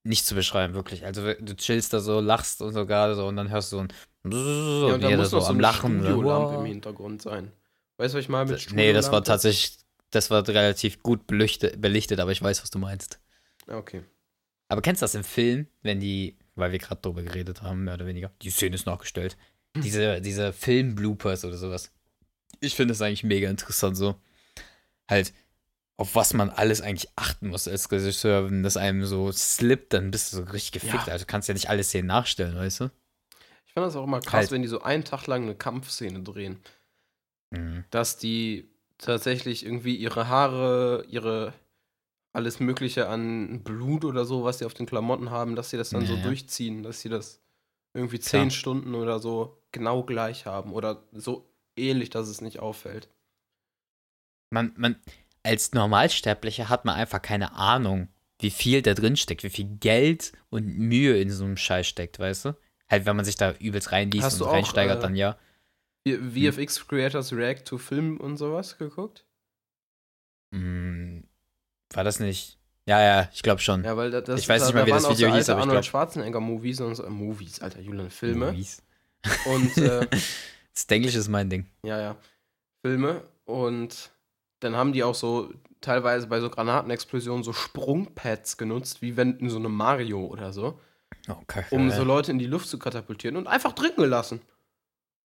nicht 0.05 0.27
zu 0.27 0.35
beschreiben, 0.35 0.75
wirklich. 0.75 1.05
Also 1.05 1.35
du 1.35 1.57
chillst 1.57 1.93
da 1.93 2.01
so, 2.01 2.21
lachst 2.21 2.63
und 2.63 2.73
so 2.73 2.87
gerade 2.87 3.15
so 3.15 3.27
und 3.27 3.37
dann 3.37 3.51
hörst 3.51 3.73
du 3.73 3.77
so 3.77 3.83
ein 3.83 3.93
ja, 4.27 4.95
und 4.95 5.03
da 5.03 5.11
muss 5.17 5.31
so 5.31 5.45
am 5.45 5.61
Lachen. 5.61 6.01
Studiolampe 6.01 6.55
wow. 6.55 6.61
im 6.61 6.67
Hintergrund 6.67 7.21
sein. 7.21 7.53
Weißt 7.99 8.15
du, 8.15 8.19
was 8.19 8.25
ich 8.25 8.29
meine 8.29 8.51
mit 8.51 8.73
Nee, 8.73 8.93
das 8.93 9.13
war 9.13 9.23
tatsächlich, 9.23 9.79
das 10.11 10.31
war 10.31 10.47
relativ 10.49 11.03
gut 11.03 11.27
beleuchtet, 11.27 11.81
belichtet, 11.81 12.21
aber 12.21 12.33
ich 12.33 12.43
weiß, 12.43 12.63
was 12.63 12.71
du 12.71 12.79
meinst. 12.79 13.21
Ah, 13.67 13.77
Okay. 13.77 14.03
Aber 14.69 14.81
kennst 14.81 15.03
du 15.03 15.05
das 15.05 15.15
im 15.15 15.25
Film, 15.25 15.67
wenn 15.83 16.01
die, 16.01 16.39
weil 16.55 16.73
wir 16.73 16.79
gerade 16.79 17.01
drüber 17.01 17.23
geredet 17.23 17.61
haben, 17.61 17.85
mehr 17.85 17.95
oder 17.95 18.07
weniger, 18.07 18.33
die 18.41 18.51
Szene 18.51 18.75
ist 18.75 18.87
nachgestellt, 18.87 19.37
diese, 19.77 20.21
diese 20.21 20.53
Film-Bloopers 20.53 21.45
oder 21.45 21.57
sowas. 21.57 21.91
Ich 22.61 22.75
finde 22.75 22.93
es 22.93 23.03
eigentlich 23.03 23.25
mega 23.25 23.51
interessant 23.51 23.97
so. 23.97 24.15
Halt, 25.09 25.33
auf 25.97 26.15
was 26.15 26.33
man 26.35 26.51
alles 26.51 26.81
eigentlich 26.81 27.09
achten 27.17 27.49
muss 27.49 27.69
als 27.69 27.91
Regisseur, 27.91 28.47
wenn 28.47 28.63
das 28.63 28.77
einem 28.77 29.05
so 29.05 29.31
slippt, 29.33 29.93
dann 29.93 30.11
bist 30.11 30.33
du 30.33 30.39
so 30.39 30.43
richtig 30.45 30.73
gefickt. 30.73 31.07
Ja. 31.07 31.13
Also 31.13 31.25
du 31.25 31.31
kannst 31.31 31.49
ja 31.49 31.55
nicht 31.55 31.69
alle 31.69 31.85
Szenen 31.85 32.09
nachstellen, 32.09 32.57
weißt 32.57 32.81
du? 32.81 32.91
Ich 33.67 33.73
fand 33.75 33.87
das 33.87 33.97
auch 33.97 34.05
immer 34.05 34.21
krass, 34.21 34.33
Halt. 34.33 34.51
wenn 34.53 34.63
die 34.63 34.69
so 34.69 34.83
einen 34.83 35.05
Tag 35.05 35.27
lang 35.27 35.43
eine 35.43 35.55
Kampfszene 35.55 36.23
drehen. 36.23 36.59
Mhm. 37.51 37.85
dass 37.91 38.17
die 38.17 38.69
tatsächlich 38.99 39.65
irgendwie 39.65 39.95
ihre 39.95 40.27
Haare, 40.29 41.05
ihre 41.09 41.53
alles 42.33 42.59
Mögliche 42.59 43.09
an 43.09 43.63
Blut 43.63 44.05
oder 44.05 44.25
so, 44.25 44.43
was 44.43 44.59
sie 44.59 44.65
auf 44.65 44.75
den 44.75 44.87
Klamotten 44.87 45.31
haben, 45.31 45.55
dass 45.55 45.71
sie 45.71 45.77
das 45.77 45.91
dann 45.91 46.05
so 46.05 46.15
Ja, 46.15 46.19
ja. 46.19 46.25
durchziehen, 46.25 46.83
dass 46.83 47.01
sie 47.01 47.09
das 47.11 47.41
irgendwie 47.95 48.21
zehn 48.21 48.49
Klar. 48.49 48.51
Stunden 48.51 48.95
oder 48.95 49.19
so 49.21 49.63
genau 49.73 50.03
gleich 50.03 50.47
haben 50.47 50.73
oder 50.73 51.03
so 51.13 51.49
ähnlich, 51.77 52.11
dass 52.11 52.29
es 52.29 52.41
nicht 52.41 52.61
auffällt. 52.61 53.09
Man, 54.51 54.73
man, 54.77 54.97
als 55.43 55.73
Normalsterblicher 55.73 56.69
hat 56.69 56.85
man 56.85 56.97
einfach 56.97 57.21
keine 57.23 57.55
Ahnung, 57.55 58.09
wie 58.41 58.51
viel 58.51 58.83
da 58.83 58.95
drin 58.95 59.17
steckt, 59.17 59.43
wie 59.43 59.51
viel 59.51 59.67
Geld 59.79 60.33
und 60.51 60.67
Mühe 60.79 61.21
in 61.21 61.31
so 61.31 61.45
einem 61.45 61.57
Scheiß 61.57 61.87
steckt, 61.87 62.19
weißt 62.19 62.47
du? 62.47 62.57
Halt, 62.89 63.07
wenn 63.07 63.17
man 63.17 63.25
sich 63.25 63.37
da 63.37 63.53
übelst 63.53 63.93
reinliest 63.93 64.25
Hast 64.25 64.41
und 64.43 64.49
auch, 64.49 64.53
reinsteigert, 64.53 64.99
äh, 64.99 65.01
dann 65.03 65.17
ja. 65.17 65.39
V- 66.07 66.19
VFX 66.31 66.87
Creators 66.87 67.33
React 67.33 67.65
to 67.65 67.79
Film 67.79 68.19
und 68.21 68.37
sowas 68.37 68.77
geguckt? 68.79 69.25
Hm, 70.53 71.25
war 71.95 72.05
das 72.05 72.21
nicht? 72.21 72.59
Ja, 72.87 73.01
ja, 73.01 73.29
ich 73.33 73.42
glaube 73.42 73.61
schon. 73.61 73.83
Ja, 73.83 73.97
weil 73.97 74.11
da- 74.11 74.20
das, 74.20 74.40
Ich 74.40 74.49
weiß 74.49 74.61
da, 74.61 74.66
nicht 74.66 74.75
mal, 74.75 74.87
wie 74.87 74.90
das 74.90 75.09
Video 75.09 75.31
so 75.31 75.35
hieß, 75.37 75.49
aber 75.49 75.59
ich 75.59 75.62
Arnold 75.62 75.75
glaub- 75.77 75.85
Schwarzenegger 75.85 76.40
Movies 76.40 76.81
und 76.81 76.94
so, 76.94 77.05
äh, 77.05 77.11
Movies, 77.11 77.61
Alter, 77.62 77.81
Julian, 77.81 78.11
Filme. 78.11 78.47
Movies. 78.53 78.83
Und 79.47 79.77
äh, 79.79 80.07
Das 80.75 80.85
Englisch 80.88 81.14
ist 81.14 81.29
mein 81.29 81.49
Ding. 81.49 81.66
Ja, 81.83 81.99
ja. 82.01 82.16
Filme. 82.85 83.23
Und 83.47 84.11
dann 84.61 84.77
haben 84.77 84.92
die 84.92 85.03
auch 85.05 85.14
so 85.14 85.51
teilweise 85.81 86.27
bei 86.27 86.40
so 86.40 86.51
Granatenexplosionen 86.51 87.42
so 87.44 87.53
Sprungpads 87.55 88.57
genutzt, 88.59 89.01
wie 89.01 89.16
wenn 89.16 89.38
in 89.38 89.49
so 89.49 89.59
einem 89.59 89.75
Mario 89.75 90.27
oder 90.27 90.53
so, 90.53 90.79
Oh, 91.29 91.37
kacke. 91.47 91.75
um 91.75 91.90
so 91.90 92.03
Leute 92.05 92.33
in 92.33 92.38
die 92.38 92.47
Luft 92.47 92.68
zu 92.68 92.79
katapultieren 92.79 93.37
und 93.37 93.47
einfach 93.47 93.73
drin 93.73 93.92
gelassen. 93.97 94.40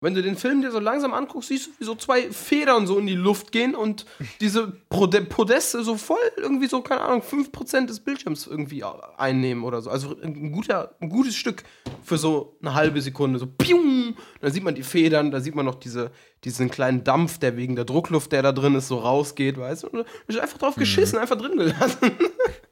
Wenn 0.02 0.16
du 0.16 0.22
den 0.22 0.38
Film 0.38 0.62
dir 0.62 0.72
so 0.72 0.80
langsam 0.80 1.14
anguckst, 1.14 1.50
siehst 1.50 1.68
du, 1.68 1.72
wie 1.78 1.84
so 1.84 1.94
zwei 1.94 2.32
Federn 2.32 2.88
so 2.88 2.98
in 2.98 3.06
die 3.06 3.16
Luft 3.16 3.52
gehen 3.52 3.76
und 3.76 4.06
diese 4.40 4.68
Podeste 4.68 5.84
so 5.84 5.98
voll 5.98 6.18
irgendwie 6.38 6.68
so, 6.68 6.82
keine 6.82 7.02
Ahnung, 7.02 7.22
5% 7.22 7.86
des 7.88 8.00
Bildschirms 8.00 8.48
irgendwie 8.48 8.86
einnehmen 9.18 9.66
oder 9.66 9.82
so. 9.82 9.90
Also 9.90 10.16
ein, 10.22 10.54
guter, 10.54 10.96
ein 11.02 11.10
gutes 11.10 11.36
Stück 11.36 11.64
für 12.02 12.18
so 12.18 12.56
eine 12.62 12.76
halbe 12.76 13.02
Sekunde. 13.02 13.40
So 13.40 13.48
pium! 13.48 14.16
Dann 14.40 14.54
sieht 14.54 14.64
man 14.64 14.74
die 14.74 14.84
Federn, 14.84 15.32
da 15.32 15.42
sieht 15.42 15.56
man 15.56 15.66
noch 15.66 15.76
diese, 15.76 16.12
diesen 16.46 16.70
kleinen 16.70 17.04
Dampf, 17.04 17.38
der 17.38 17.58
wegen 17.58 17.76
der 17.76 17.84
Druckluft, 17.84 18.32
der 18.32 18.42
da 18.42 18.54
drin 18.54 18.76
ist, 18.76 18.88
so 18.88 19.00
rausgeht, 19.00 19.58
weißt 19.58 19.84
du? 19.84 19.88
Und 19.90 20.06
ist 20.28 20.40
einfach 20.40 20.60
drauf 20.60 20.76
geschissen, 20.76 21.20
einfach 21.20 21.38
drin 21.38 21.58
gelassen. 21.58 22.12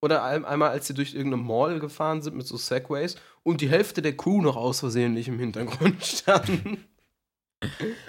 Oder 0.00 0.22
ein, 0.22 0.44
einmal, 0.44 0.70
als 0.70 0.86
sie 0.86 0.94
durch 0.94 1.14
irgendeine 1.14 1.42
Mall 1.42 1.80
gefahren 1.80 2.22
sind 2.22 2.36
mit 2.36 2.46
so 2.46 2.56
Segways 2.56 3.16
und 3.42 3.60
die 3.60 3.68
Hälfte 3.68 4.00
der 4.02 4.16
Crew 4.16 4.40
noch 4.42 4.56
aus 4.56 4.80
Versehen 4.80 5.14
nicht 5.14 5.28
im 5.28 5.38
Hintergrund 5.38 6.04
stand. 6.04 6.50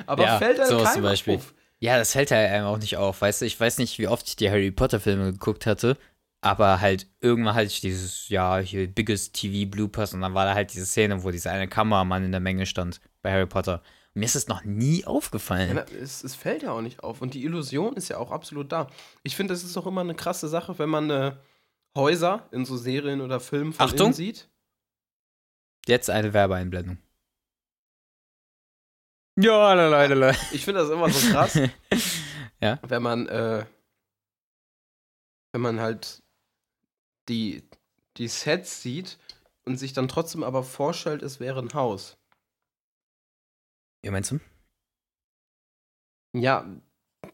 Aber 0.06 0.24
Ja, 0.26 0.38
fällt 0.38 0.60
einem 0.60 0.86
zum 0.86 1.02
Beispiel. 1.02 1.36
auf. 1.38 1.54
Ja, 1.80 1.98
das 1.98 2.14
hält 2.14 2.32
halt 2.32 2.52
einem 2.52 2.66
auch 2.66 2.78
nicht 2.78 2.98
auf, 2.98 3.22
weißt 3.22 3.42
du? 3.42 3.46
Ich 3.46 3.60
weiß 3.60 3.78
nicht, 3.78 3.98
wie 4.00 4.08
oft 4.08 4.28
ich 4.28 4.36
die 4.36 4.50
Harry 4.50 4.70
Potter-Filme 4.70 5.32
geguckt 5.32 5.66
hatte, 5.66 5.98
aber 6.42 6.82
halt 6.82 7.08
irgendwann 7.22 7.56
hatte 7.56 7.68
ich 7.68 7.82
dieses, 7.82 8.28
ja, 8.30 8.58
hier 8.60 8.88
Biggest 8.88 9.34
TV 9.34 9.70
Bloopers 9.70 10.14
und 10.14 10.22
dann 10.22 10.34
war 10.34 10.46
da 10.46 10.54
halt 10.54 10.74
diese 10.74 10.86
Szene, 10.86 11.24
wo 11.24 11.32
dieser 11.32 11.52
eine 11.52 11.68
Kameramann 11.70 12.26
in 12.26 12.32
der 12.32 12.42
Menge 12.42 12.66
stand 12.66 13.00
bei 13.22 13.32
Harry 13.32 13.46
Potter. 13.48 13.82
Mir 14.14 14.26
ist 14.26 14.36
das 14.36 14.48
noch 14.48 14.64
nie 14.66 15.02
Ja, 15.02 15.08
aufgefallen. 15.08 15.72
na, 15.76 15.86
es, 16.02 16.24
es 16.24 16.36
fällt 16.36 16.64
ja 16.64 16.72
auch 16.74 16.82
nicht 16.82 17.02
auf. 17.02 17.22
Und 17.22 17.34
die 17.34 17.44
Illusion 17.46 17.94
ist 17.96 18.10
ja 18.10 18.18
auch 18.18 18.32
absolut 18.32 18.72
da. 18.72 18.88
Ich 19.24 19.36
finde, 19.38 19.54
das 19.54 19.64
ist 19.64 19.78
auch 19.78 19.88
immer 19.88 20.02
eine 20.02 20.16
krasse 20.16 20.48
Sache, 20.50 20.78
wenn 20.80 20.90
man 20.90 21.10
äh, 21.10 21.32
Häuser 21.98 22.48
in 22.52 22.66
so 22.66 22.78
Serien 22.78 23.22
oder 23.22 23.40
Filmen 23.40 23.74
von 23.74 23.86
Achtung. 23.86 24.08
innen 24.08 24.14
sieht. 24.14 24.50
Jetzt 25.88 26.10
eine 26.10 26.34
Werbeeinblendung. 26.34 26.98
Ja, 29.38 29.74
lalala. 29.74 30.32
Ich 30.52 30.66
finde 30.66 30.82
das 30.82 30.90
immer 30.90 31.10
so 31.10 31.32
krass, 31.32 31.56
ja. 32.62 32.78
wenn 32.88 33.02
man, 33.02 33.28
äh, 33.28 33.66
wenn 35.54 35.62
man 35.62 35.80
halt 35.80 36.22
die, 37.30 37.64
die 38.18 38.28
Sets 38.28 38.82
sieht 38.82 39.18
und 39.66 39.78
sich 39.78 39.94
dann 39.94 40.10
trotzdem 40.10 40.44
aber 40.44 40.64
vorstellt, 40.64 41.24
es 41.24 41.40
wäre 41.40 41.60
ein 41.62 41.74
Haus. 41.74 42.18
Wie 44.04 44.10
meinst 44.10 44.32
du? 44.32 44.40
Ja, 46.36 46.66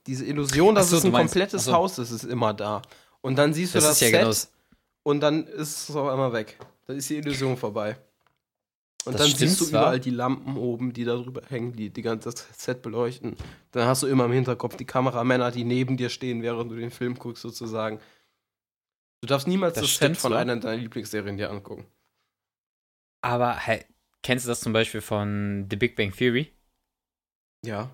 diese 0.05 0.25
Illusion, 0.25 0.75
dass 0.75 0.91
so, 0.91 0.97
es 0.97 1.05
ein 1.05 1.11
meinst- 1.11 1.33
komplettes 1.33 1.65
so. 1.65 1.73
Haus 1.73 1.97
ist, 1.97 2.11
ist 2.11 2.23
immer 2.23 2.53
da. 2.53 2.81
Und 3.25 3.35
dann 3.37 3.53
siehst 3.53 3.73
du 3.73 3.79
Das 3.79 3.85
das, 3.85 3.99
ja 4.01 4.09
Set 4.09 4.19
genau 4.19 4.31
und 5.03 5.19
dann 5.21 5.45
ist 5.47 5.89
es 5.89 5.95
auf 5.95 6.07
einmal 6.09 6.31
weg. 6.33 6.57
Dann 6.85 6.97
ist 6.97 7.09
die 7.09 7.17
Illusion 7.17 7.57
vorbei. 7.57 7.97
Und 9.05 9.13
Das 9.13 9.21
dann 9.21 9.31
siehst 9.35 9.61
du 9.61 9.65
zwar. 9.65 9.81
überall 9.81 9.99
die 9.99 10.09
Lampen 10.11 10.57
oben, 10.57 10.93
die 10.93 11.03
da 11.05 11.15
drüber 11.15 11.41
hängen, 11.47 11.73
die 11.73 11.89
die 11.91 12.01
ganze 12.01 12.31
Set 12.55 12.81
beleuchten. 12.81 13.35
Dann 13.71 13.87
hast 13.87 14.03
du 14.03 14.07
immer 14.07 14.25
im 14.25 14.31
Hinterkopf 14.31 14.75
die 14.77 14.85
Kameramänner, 14.85 15.51
die 15.51 15.63
neben 15.63 15.97
dir 15.97 16.09
stehen, 16.09 16.41
während 16.43 16.71
du 16.71 16.75
den 16.75 16.91
Film 16.91 17.15
guckst, 17.17 17.41
sozusagen. 17.43 17.99
Du 19.21 19.27
darfst 19.27 19.47
niemals 19.47 19.75
Das 19.75 19.83
das, 19.83 19.95
Set 19.95 20.17
von 20.17 20.31
zwar. 20.31 20.39
einer 20.41 20.55
deiner 20.57 20.77
Lieblingsserien 20.81 21.37
dir 21.37 21.49
angucken. 21.51 21.85
Aber 23.21 23.55
hey, 23.57 23.85
kennst 24.21 24.45
du 24.45 24.49
das 24.49 24.61
zum 24.61 24.73
Beispiel 24.73 25.01
von 25.01 25.67
The 25.69 25.75
Big 25.77 25.95
Bang 25.95 26.11
Theory? 26.11 26.51
Ja. 27.63 27.89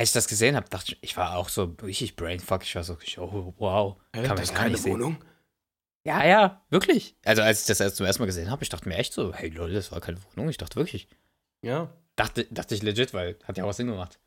Als 0.00 0.08
ich 0.08 0.12
das 0.14 0.28
gesehen 0.28 0.56
habe, 0.56 0.66
dachte 0.70 0.92
ich, 0.92 0.98
ich 1.02 1.16
war 1.18 1.36
auch 1.36 1.50
so 1.50 1.76
richtig 1.82 2.16
brainfuck. 2.16 2.62
Ich 2.62 2.74
war 2.74 2.82
so, 2.84 2.96
oh, 3.18 3.52
wow. 3.58 3.96
Hä, 4.14 4.20
Kann 4.22 4.28
man 4.28 4.36
das 4.38 4.54
keine 4.54 4.70
nicht 4.70 4.82
sehen. 4.82 4.94
Wohnung? 4.94 5.22
Ja, 6.06 6.24
ja, 6.24 6.64
wirklich. 6.70 7.16
Also 7.22 7.42
als 7.42 7.60
ich 7.60 7.66
das 7.66 7.80
erst 7.80 7.96
zum 7.96 8.06
ersten 8.06 8.22
Mal 8.22 8.26
gesehen 8.26 8.50
habe, 8.50 8.62
ich 8.62 8.70
dachte 8.70 8.88
mir 8.88 8.94
echt 8.96 9.12
so, 9.12 9.34
hey 9.34 9.50
lol, 9.50 9.70
das 9.70 9.92
war 9.92 10.00
keine 10.00 10.16
Wohnung. 10.24 10.48
Ich 10.48 10.56
dachte 10.56 10.76
wirklich. 10.76 11.06
Ja. 11.62 11.92
Dachte, 12.16 12.46
dachte 12.50 12.74
ich 12.74 12.80
legit, 12.80 13.12
weil 13.12 13.38
hat 13.44 13.58
ja 13.58 13.64
auch 13.64 13.74
Sinn 13.74 13.88
gemacht. 13.88 14.18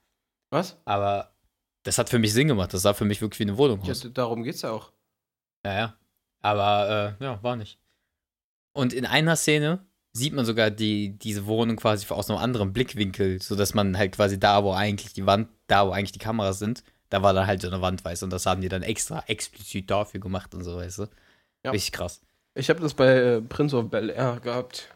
Was? 0.52 0.78
Aber 0.86 1.34
das 1.82 1.98
hat 1.98 2.12
für 2.12 2.20
mich 2.20 2.34
Sinn 2.34 2.50
gemacht. 2.50 2.72
Das 2.72 2.84
sah 2.84 2.94
für 2.94 3.06
mich 3.06 3.20
wirklich 3.22 3.40
wie 3.40 3.46
eine 3.50 3.58
Wohnung 3.58 3.82
Ja, 3.84 3.94
aus. 3.94 4.08
darum 4.14 4.44
geht's 4.44 4.62
ja 4.62 4.70
auch. 4.70 4.92
Ja, 5.66 5.74
ja. 5.74 5.98
Aber 6.42 7.18
äh, 7.20 7.24
ja, 7.24 7.42
war 7.42 7.56
nicht. 7.56 7.80
Und 8.74 8.94
in 8.94 9.08
einer 9.08 9.36
Szene 9.36 9.84
sieht 10.16 10.34
man 10.34 10.46
sogar 10.46 10.70
die, 10.72 11.18
diese 11.18 11.46
Wohnung 11.48 11.76
quasi 11.76 12.06
aus 12.14 12.30
einem 12.30 12.40
anderen 12.40 12.72
Blickwinkel, 12.74 13.42
sodass 13.42 13.74
man 13.74 13.98
halt 13.98 14.16
quasi 14.16 14.40
da, 14.40 14.64
wo 14.64 14.72
eigentlich 14.72 15.14
die 15.14 15.26
Wand, 15.26 15.50
da, 15.68 15.88
wo 15.88 15.92
eigentlich 15.92 16.12
die 16.12 16.20
Kameras 16.20 16.60
sind, 16.60 16.84
da 17.10 17.22
war 17.24 17.34
dann 17.34 17.48
halt 17.48 17.62
so 17.62 17.68
eine 17.68 17.82
Wand, 17.82 18.04
weißt 18.06 18.22
du, 18.22 18.28
und 18.28 18.34
das 18.34 18.46
haben 18.46 18.62
die 18.62 18.70
dann 18.70 18.84
extra 18.84 19.24
explizit 19.28 19.90
dafür 19.90 20.20
gemacht 20.20 20.54
und 20.54 20.64
so, 20.64 20.76
weißt 20.78 21.00
du. 21.00 21.08
Ja. 21.66 21.72
Richtig 21.72 21.92
krass. 21.92 22.22
Ich 22.56 22.70
habe 22.70 22.80
das 22.82 22.94
bei 22.94 23.08
äh, 23.08 23.42
Prince 23.42 23.76
of 23.76 23.90
Bel 23.90 24.10
Air 24.10 24.40
gehabt. 24.40 24.90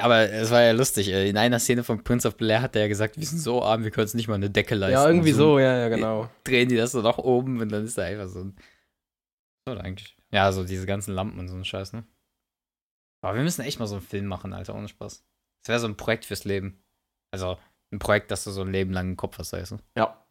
Aber 0.00 0.30
es 0.30 0.50
war 0.50 0.62
ja 0.62 0.72
lustig. 0.72 1.08
äh, 1.08 1.28
In 1.28 1.36
einer 1.36 1.58
Szene 1.58 1.84
von 1.84 2.02
Prince 2.02 2.26
of 2.26 2.36
Bel-Air 2.36 2.62
hat 2.62 2.74
er 2.74 2.82
ja 2.82 2.88
gesagt, 2.88 3.18
wir 3.18 3.26
sind 3.26 3.38
so 3.38 3.62
arm, 3.62 3.84
wir 3.84 3.90
können 3.90 4.04
uns 4.04 4.14
nicht 4.14 4.28
mal 4.28 4.34
eine 4.34 4.48
Decke 4.50 4.74
leisten. 4.74 4.94
Ja, 4.94 5.06
irgendwie 5.06 5.32
Und 5.32 5.36
so, 5.38 5.58
ja, 5.58 5.76
ja, 5.78 5.88
genau. 5.88 6.30
Drehen 6.44 6.68
die 6.70 6.76
das 6.76 6.92
so 6.92 7.02
nach 7.02 7.18
oben 7.18 7.60
und 7.60 7.70
dann 7.70 7.84
ist 7.84 7.98
da 7.98 8.02
einfach 8.02 8.28
so 8.28 8.40
ein. 8.40 8.56
So 9.68 9.76
eigentlich. 9.76 10.16
Ja, 10.32 10.50
so 10.52 10.64
diese 10.64 10.86
ganzen 10.86 11.14
Lampen 11.14 11.38
und 11.38 11.48
so 11.48 11.54
ein 11.54 11.64
Scheiß, 11.64 11.92
ne? 11.92 12.04
Aber 13.24 13.36
wir 13.36 13.42
müssen 13.42 13.62
echt 13.62 13.78
mal 13.78 13.86
so 13.86 13.94
einen 13.94 14.04
Film 14.04 14.26
machen, 14.26 14.52
Alter, 14.52 14.74
ohne 14.74 14.86
Spaß. 14.86 15.24
Das 15.62 15.68
wäre 15.68 15.80
so 15.80 15.86
ein 15.86 15.96
Projekt 15.96 16.26
fürs 16.26 16.44
Leben. 16.44 16.78
Also 17.30 17.56
ein 17.90 17.98
Projekt, 17.98 18.30
das 18.30 18.44
du 18.44 18.50
so 18.50 18.60
ein 18.60 18.70
Leben 18.70 18.92
lang 18.92 19.10
im 19.10 19.16
Kopf 19.16 19.38
hast, 19.38 19.54
weißt 19.54 19.72
du? 19.72 19.76
Ja. 19.96 20.22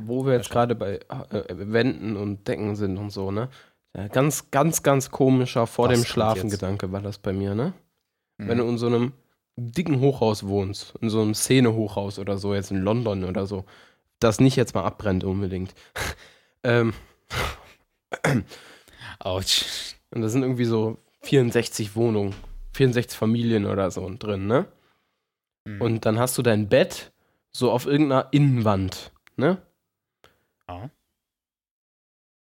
Wo 0.00 0.24
wir 0.24 0.34
jetzt 0.34 0.48
gerade 0.48 0.76
bei 0.76 1.00
äh, 1.30 1.44
Wänden 1.50 2.16
und 2.16 2.46
Decken 2.46 2.76
sind 2.76 2.98
und 2.98 3.10
so, 3.10 3.32
ne? 3.32 3.48
Ja, 3.96 4.06
ganz, 4.06 4.52
ganz, 4.52 4.84
ganz 4.84 5.10
komischer 5.10 5.66
vor 5.66 5.88
Was 5.88 5.98
dem 5.98 6.04
Schlafen? 6.04 6.50
Gedanke 6.50 6.92
war 6.92 7.00
das 7.00 7.18
bei 7.18 7.32
mir, 7.32 7.56
ne? 7.56 7.72
Mhm. 8.38 8.48
Wenn 8.48 8.58
du 8.58 8.68
in 8.68 8.78
so 8.78 8.86
einem 8.86 9.12
dicken 9.56 9.98
Hochhaus 9.98 10.46
wohnst, 10.46 10.94
in 11.00 11.10
so 11.10 11.20
einem 11.20 11.34
Szene-Hochhaus 11.34 12.20
oder 12.20 12.38
so, 12.38 12.54
jetzt 12.54 12.70
in 12.70 12.82
London 12.82 13.24
oder 13.24 13.46
so, 13.46 13.64
das 14.20 14.38
nicht 14.38 14.54
jetzt 14.54 14.74
mal 14.76 14.84
abbrennt 14.84 15.24
unbedingt. 15.24 15.74
ähm, 16.62 16.94
Autsch. 19.18 19.96
und 20.12 20.22
da 20.22 20.28
sind 20.28 20.42
irgendwie 20.42 20.64
so 20.64 20.98
64 21.24 21.96
Wohnungen, 21.96 22.34
64 22.72 23.18
Familien 23.18 23.66
oder 23.66 23.90
so 23.90 24.10
drin, 24.18 24.46
ne? 24.46 24.66
Mhm. 25.64 25.80
Und 25.80 26.06
dann 26.06 26.18
hast 26.18 26.36
du 26.38 26.42
dein 26.42 26.68
Bett 26.68 27.12
so 27.50 27.70
auf 27.70 27.86
irgendeiner 27.86 28.28
Innenwand, 28.32 29.12
ne? 29.36 29.62
Ja. 30.68 30.90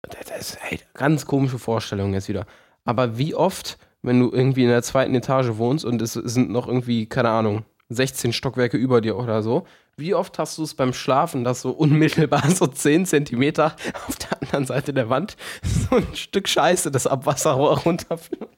Das 0.01 0.39
ist 0.39 0.59
ey, 0.69 0.79
ganz 0.93 1.25
komische 1.25 1.59
Vorstellung 1.59 2.13
jetzt 2.13 2.27
wieder. 2.27 2.45
Aber 2.83 3.17
wie 3.17 3.35
oft, 3.35 3.77
wenn 4.01 4.19
du 4.19 4.31
irgendwie 4.31 4.63
in 4.63 4.69
der 4.69 4.83
zweiten 4.83 5.15
Etage 5.15 5.55
wohnst 5.57 5.85
und 5.85 6.01
es 6.01 6.13
sind 6.13 6.49
noch 6.49 6.67
irgendwie, 6.67 7.05
keine 7.05 7.29
Ahnung, 7.29 7.65
16 7.89 8.33
Stockwerke 8.33 8.77
über 8.77 9.01
dir 9.01 9.17
oder 9.17 9.41
so, 9.43 9.65
wie 9.95 10.15
oft 10.15 10.39
hast 10.39 10.57
du 10.57 10.63
es 10.63 10.73
beim 10.73 10.93
Schlafen, 10.93 11.43
dass 11.43 11.61
so 11.61 11.71
unmittelbar 11.71 12.49
so 12.49 12.67
10 12.67 13.05
Zentimeter 13.05 13.75
auf 14.07 14.17
der 14.17 14.41
anderen 14.41 14.65
Seite 14.65 14.93
der 14.93 15.09
Wand 15.09 15.37
so 15.63 15.95
ein 15.95 16.15
Stück 16.15 16.49
Scheiße, 16.49 16.91
das 16.91 17.07
Abwasserrohr 17.07 17.79
runterfällt? 17.79 18.49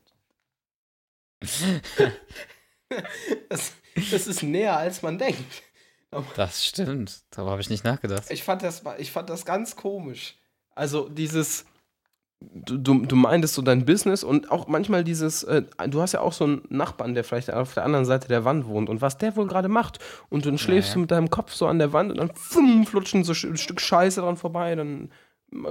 Das, 3.50 3.74
das 4.12 4.28
ist 4.28 4.44
näher, 4.44 4.78
als 4.78 5.02
man 5.02 5.18
denkt. 5.18 5.64
Das 6.36 6.66
stimmt. 6.66 7.24
Darüber 7.32 7.52
habe 7.52 7.62
ich 7.62 7.70
nicht 7.70 7.84
nachgedacht. 7.84 8.30
Ich 8.30 8.44
fand, 8.44 8.62
das, 8.64 8.84
ich 9.00 9.12
fand 9.12 9.30
das 9.30 9.46
ganz 9.46 9.76
komisch. 9.76 10.38
Also 10.76 11.10
dieses, 11.10 11.66
du, 12.40 12.78
du, 12.78 13.06
du 13.06 13.16
meintest 13.16 13.56
so 13.56 13.62
dein 13.62 13.86
Business 13.86 14.24
und 14.24 14.52
auch 14.52 14.68
manchmal 14.68 15.04
dieses, 15.04 15.44
äh, 15.44 15.64
du 15.88 16.02
hast 16.02 16.14
ja 16.14 16.22
auch 16.22 16.34
so 16.34 16.46
einen 16.46 16.64
Nachbarn, 16.70 17.14
der 17.14 17.24
vielleicht 17.24 17.52
auf 17.52 17.74
der 17.74 17.84
anderen 17.84 18.06
Seite 18.06 18.28
der 18.28 18.46
Wand 18.46 18.68
wohnt 18.68 18.90
und 18.90 19.02
was 19.02 19.18
der 19.18 19.36
wohl 19.36 19.48
gerade 19.48 19.70
macht 19.70 20.00
und 20.30 20.46
dann 20.46 20.58
schläfst 20.58 20.90
ja. 20.90 20.94
du 20.96 21.00
mit 21.02 21.12
deinem 21.12 21.30
Kopf 21.30 21.54
so 21.54 21.68
an 21.68 21.80
der 21.80 21.94
Wand 21.94 22.12
und 22.12 22.18
dann 22.18 22.32
fumm, 22.36 22.86
flutschen 22.86 23.24
so 23.24 23.32
ein 23.32 23.58
Stück 23.58 23.82
Scheiße 23.82 24.22
dran 24.22 24.38
vorbei, 24.38 24.76
dann, 24.76 25.12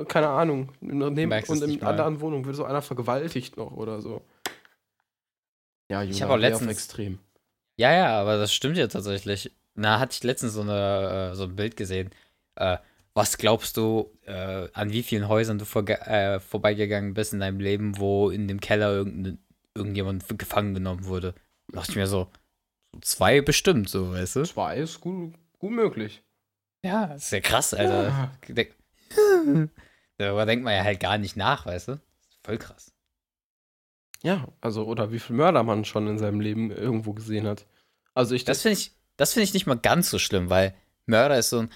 keine 0.08 0.28
Ahnung, 0.28 0.70
neben, 0.80 1.32
und 1.48 1.62
in 1.62 1.80
mal. 1.80 1.88
anderen 1.88 2.20
Wohnungen 2.20 2.44
wird 2.46 2.56
so 2.56 2.64
einer 2.64 2.82
vergewaltigt 2.82 3.56
noch 3.56 3.72
oder 3.72 4.00
so. 4.00 4.22
Ja, 5.90 6.02
Juna, 6.02 6.14
Ich 6.14 6.22
hab 6.22 6.30
auch 6.30 6.36
letztens- 6.36 6.70
extrem. 6.72 7.18
Ja, 7.76 7.92
ja, 7.92 8.20
aber 8.20 8.38
das 8.38 8.54
stimmt 8.54 8.76
ja 8.76 8.86
tatsächlich. 8.86 9.52
Na, 9.74 9.98
hatte 9.98 10.12
ich 10.14 10.22
letztens 10.22 10.52
so, 10.54 10.60
eine, 10.60 11.30
äh, 11.32 11.34
so 11.34 11.44
ein 11.44 11.56
Bild 11.56 11.76
gesehen. 11.76 12.10
Äh, 12.56 12.78
was 13.14 13.36
glaubst 13.38 13.76
du, 13.76 14.10
äh, 14.26 14.68
an 14.72 14.92
wie 14.92 15.02
vielen 15.02 15.28
Häusern 15.28 15.58
du 15.58 15.64
vorge 15.64 16.00
äh, 16.06 16.38
vorbeigegangen 16.40 17.14
bist 17.14 17.32
in 17.32 17.40
deinem 17.40 17.58
Leben, 17.60 17.98
wo 17.98 18.30
in 18.30 18.46
dem 18.48 18.60
Keller 18.60 19.04
irgendjemand 19.74 20.38
gefangen 20.38 20.74
genommen 20.74 21.04
wurde? 21.06 21.34
Da 21.68 21.78
dachte 21.80 21.92
ich 21.92 21.96
mir 21.96 22.06
so, 22.06 22.28
zwei 23.02 23.40
bestimmt, 23.40 23.88
so, 23.88 24.12
weißt 24.12 24.36
du? 24.36 24.42
Zwei 24.44 24.76
ist 24.78 25.00
gut, 25.00 25.34
gut 25.58 25.72
möglich. 25.72 26.22
Ja, 26.84 27.08
das 27.08 27.24
ist 27.24 27.30
ja 27.32 27.40
krass, 27.40 27.74
Alter. 27.74 28.04
Ja. 28.08 28.32
Denk- 28.48 28.74
Darüber 30.18 30.46
denkt 30.46 30.64
man 30.64 30.74
ja 30.74 30.84
halt 30.84 31.00
gar 31.00 31.18
nicht 31.18 31.36
nach, 31.36 31.66
weißt 31.66 31.88
du? 31.88 32.00
Voll 32.44 32.58
krass. 32.58 32.92
Ja, 34.24 34.48
also, 34.62 34.86
oder 34.86 35.12
wie 35.12 35.18
viel 35.18 35.36
Mörder 35.36 35.62
man 35.62 35.84
schon 35.84 36.08
in 36.08 36.18
seinem 36.18 36.40
Leben 36.40 36.70
irgendwo 36.70 37.12
gesehen 37.12 37.46
hat. 37.46 37.66
Also 38.14 38.34
ich 38.34 38.44
Das 38.44 38.62
finde 38.62 38.78
ich, 38.78 38.92
das 39.18 39.34
finde 39.34 39.44
ich 39.44 39.52
nicht 39.54 39.66
mal 39.66 39.76
ganz 39.76 40.08
so 40.08 40.18
schlimm, 40.18 40.48
weil 40.48 40.74
Mörder 41.04 41.38
ist 41.38 41.50
so 41.50 41.60
ein, 41.60 41.70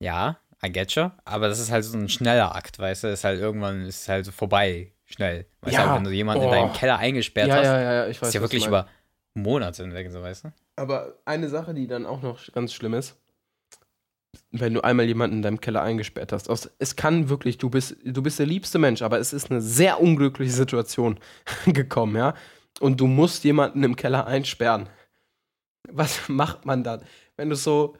ja, 0.00 0.38
I 0.64 0.72
get 0.72 0.92
you, 0.92 1.10
aber 1.24 1.48
das 1.48 1.60
ist 1.60 1.70
halt 1.70 1.84
so 1.84 1.96
ein 1.96 2.08
schneller 2.08 2.54
Akt, 2.54 2.78
weißt 2.80 3.04
du? 3.04 3.08
Ist 3.08 3.22
halt 3.22 3.40
irgendwann 3.40 3.82
ist 3.82 4.08
halt 4.08 4.24
so 4.24 4.32
vorbei, 4.32 4.92
schnell. 5.04 5.46
Weißt 5.60 5.74
Ja, 5.74 5.86
du, 5.86 5.94
wenn 5.94 6.04
du 6.04 6.10
jemanden 6.10 6.42
in 6.42 6.48
oh. 6.48 6.52
deinem 6.52 6.72
Keller 6.72 6.98
eingesperrt 6.98 7.48
ja, 7.48 7.56
hast, 7.56 7.64
ja, 7.64 7.80
ja, 7.80 7.92
ja, 7.92 8.06
ich 8.08 8.20
weiß 8.20 8.28
ist 8.28 8.34
ja 8.34 8.40
wirklich 8.40 8.66
über 8.66 8.88
Monate 9.34 9.84
hinweg, 9.84 10.10
so 10.10 10.20
weißt 10.20 10.44
du? 10.44 10.52
Aber 10.76 11.18
eine 11.24 11.48
Sache, 11.48 11.74
die 11.74 11.86
dann 11.86 12.06
auch 12.06 12.22
noch 12.22 12.40
ganz 12.52 12.72
schlimm 12.72 12.94
ist, 12.94 13.16
wenn 14.50 14.74
du 14.74 14.82
einmal 14.82 15.06
jemanden 15.06 15.36
in 15.36 15.42
deinem 15.42 15.60
Keller 15.60 15.82
eingesperrt 15.82 16.32
hast. 16.32 16.48
Es 16.78 16.96
kann 16.96 17.28
wirklich, 17.28 17.58
du 17.58 17.70
bist, 17.70 17.96
du 18.04 18.22
bist 18.22 18.38
der 18.38 18.46
liebste 18.46 18.78
Mensch, 18.78 19.02
aber 19.02 19.18
es 19.18 19.32
ist 19.32 19.50
eine 19.50 19.60
sehr 19.60 20.00
unglückliche 20.00 20.52
Situation 20.52 21.18
gekommen, 21.66 22.16
ja. 22.16 22.34
Und 22.80 23.00
du 23.00 23.06
musst 23.06 23.44
jemanden 23.44 23.82
im 23.82 23.96
Keller 23.96 24.26
einsperren. 24.26 24.88
Was 25.90 26.28
macht 26.28 26.66
man 26.66 26.82
dann? 26.82 27.02
Wenn 27.36 27.50
du 27.50 27.56
so, 27.56 27.96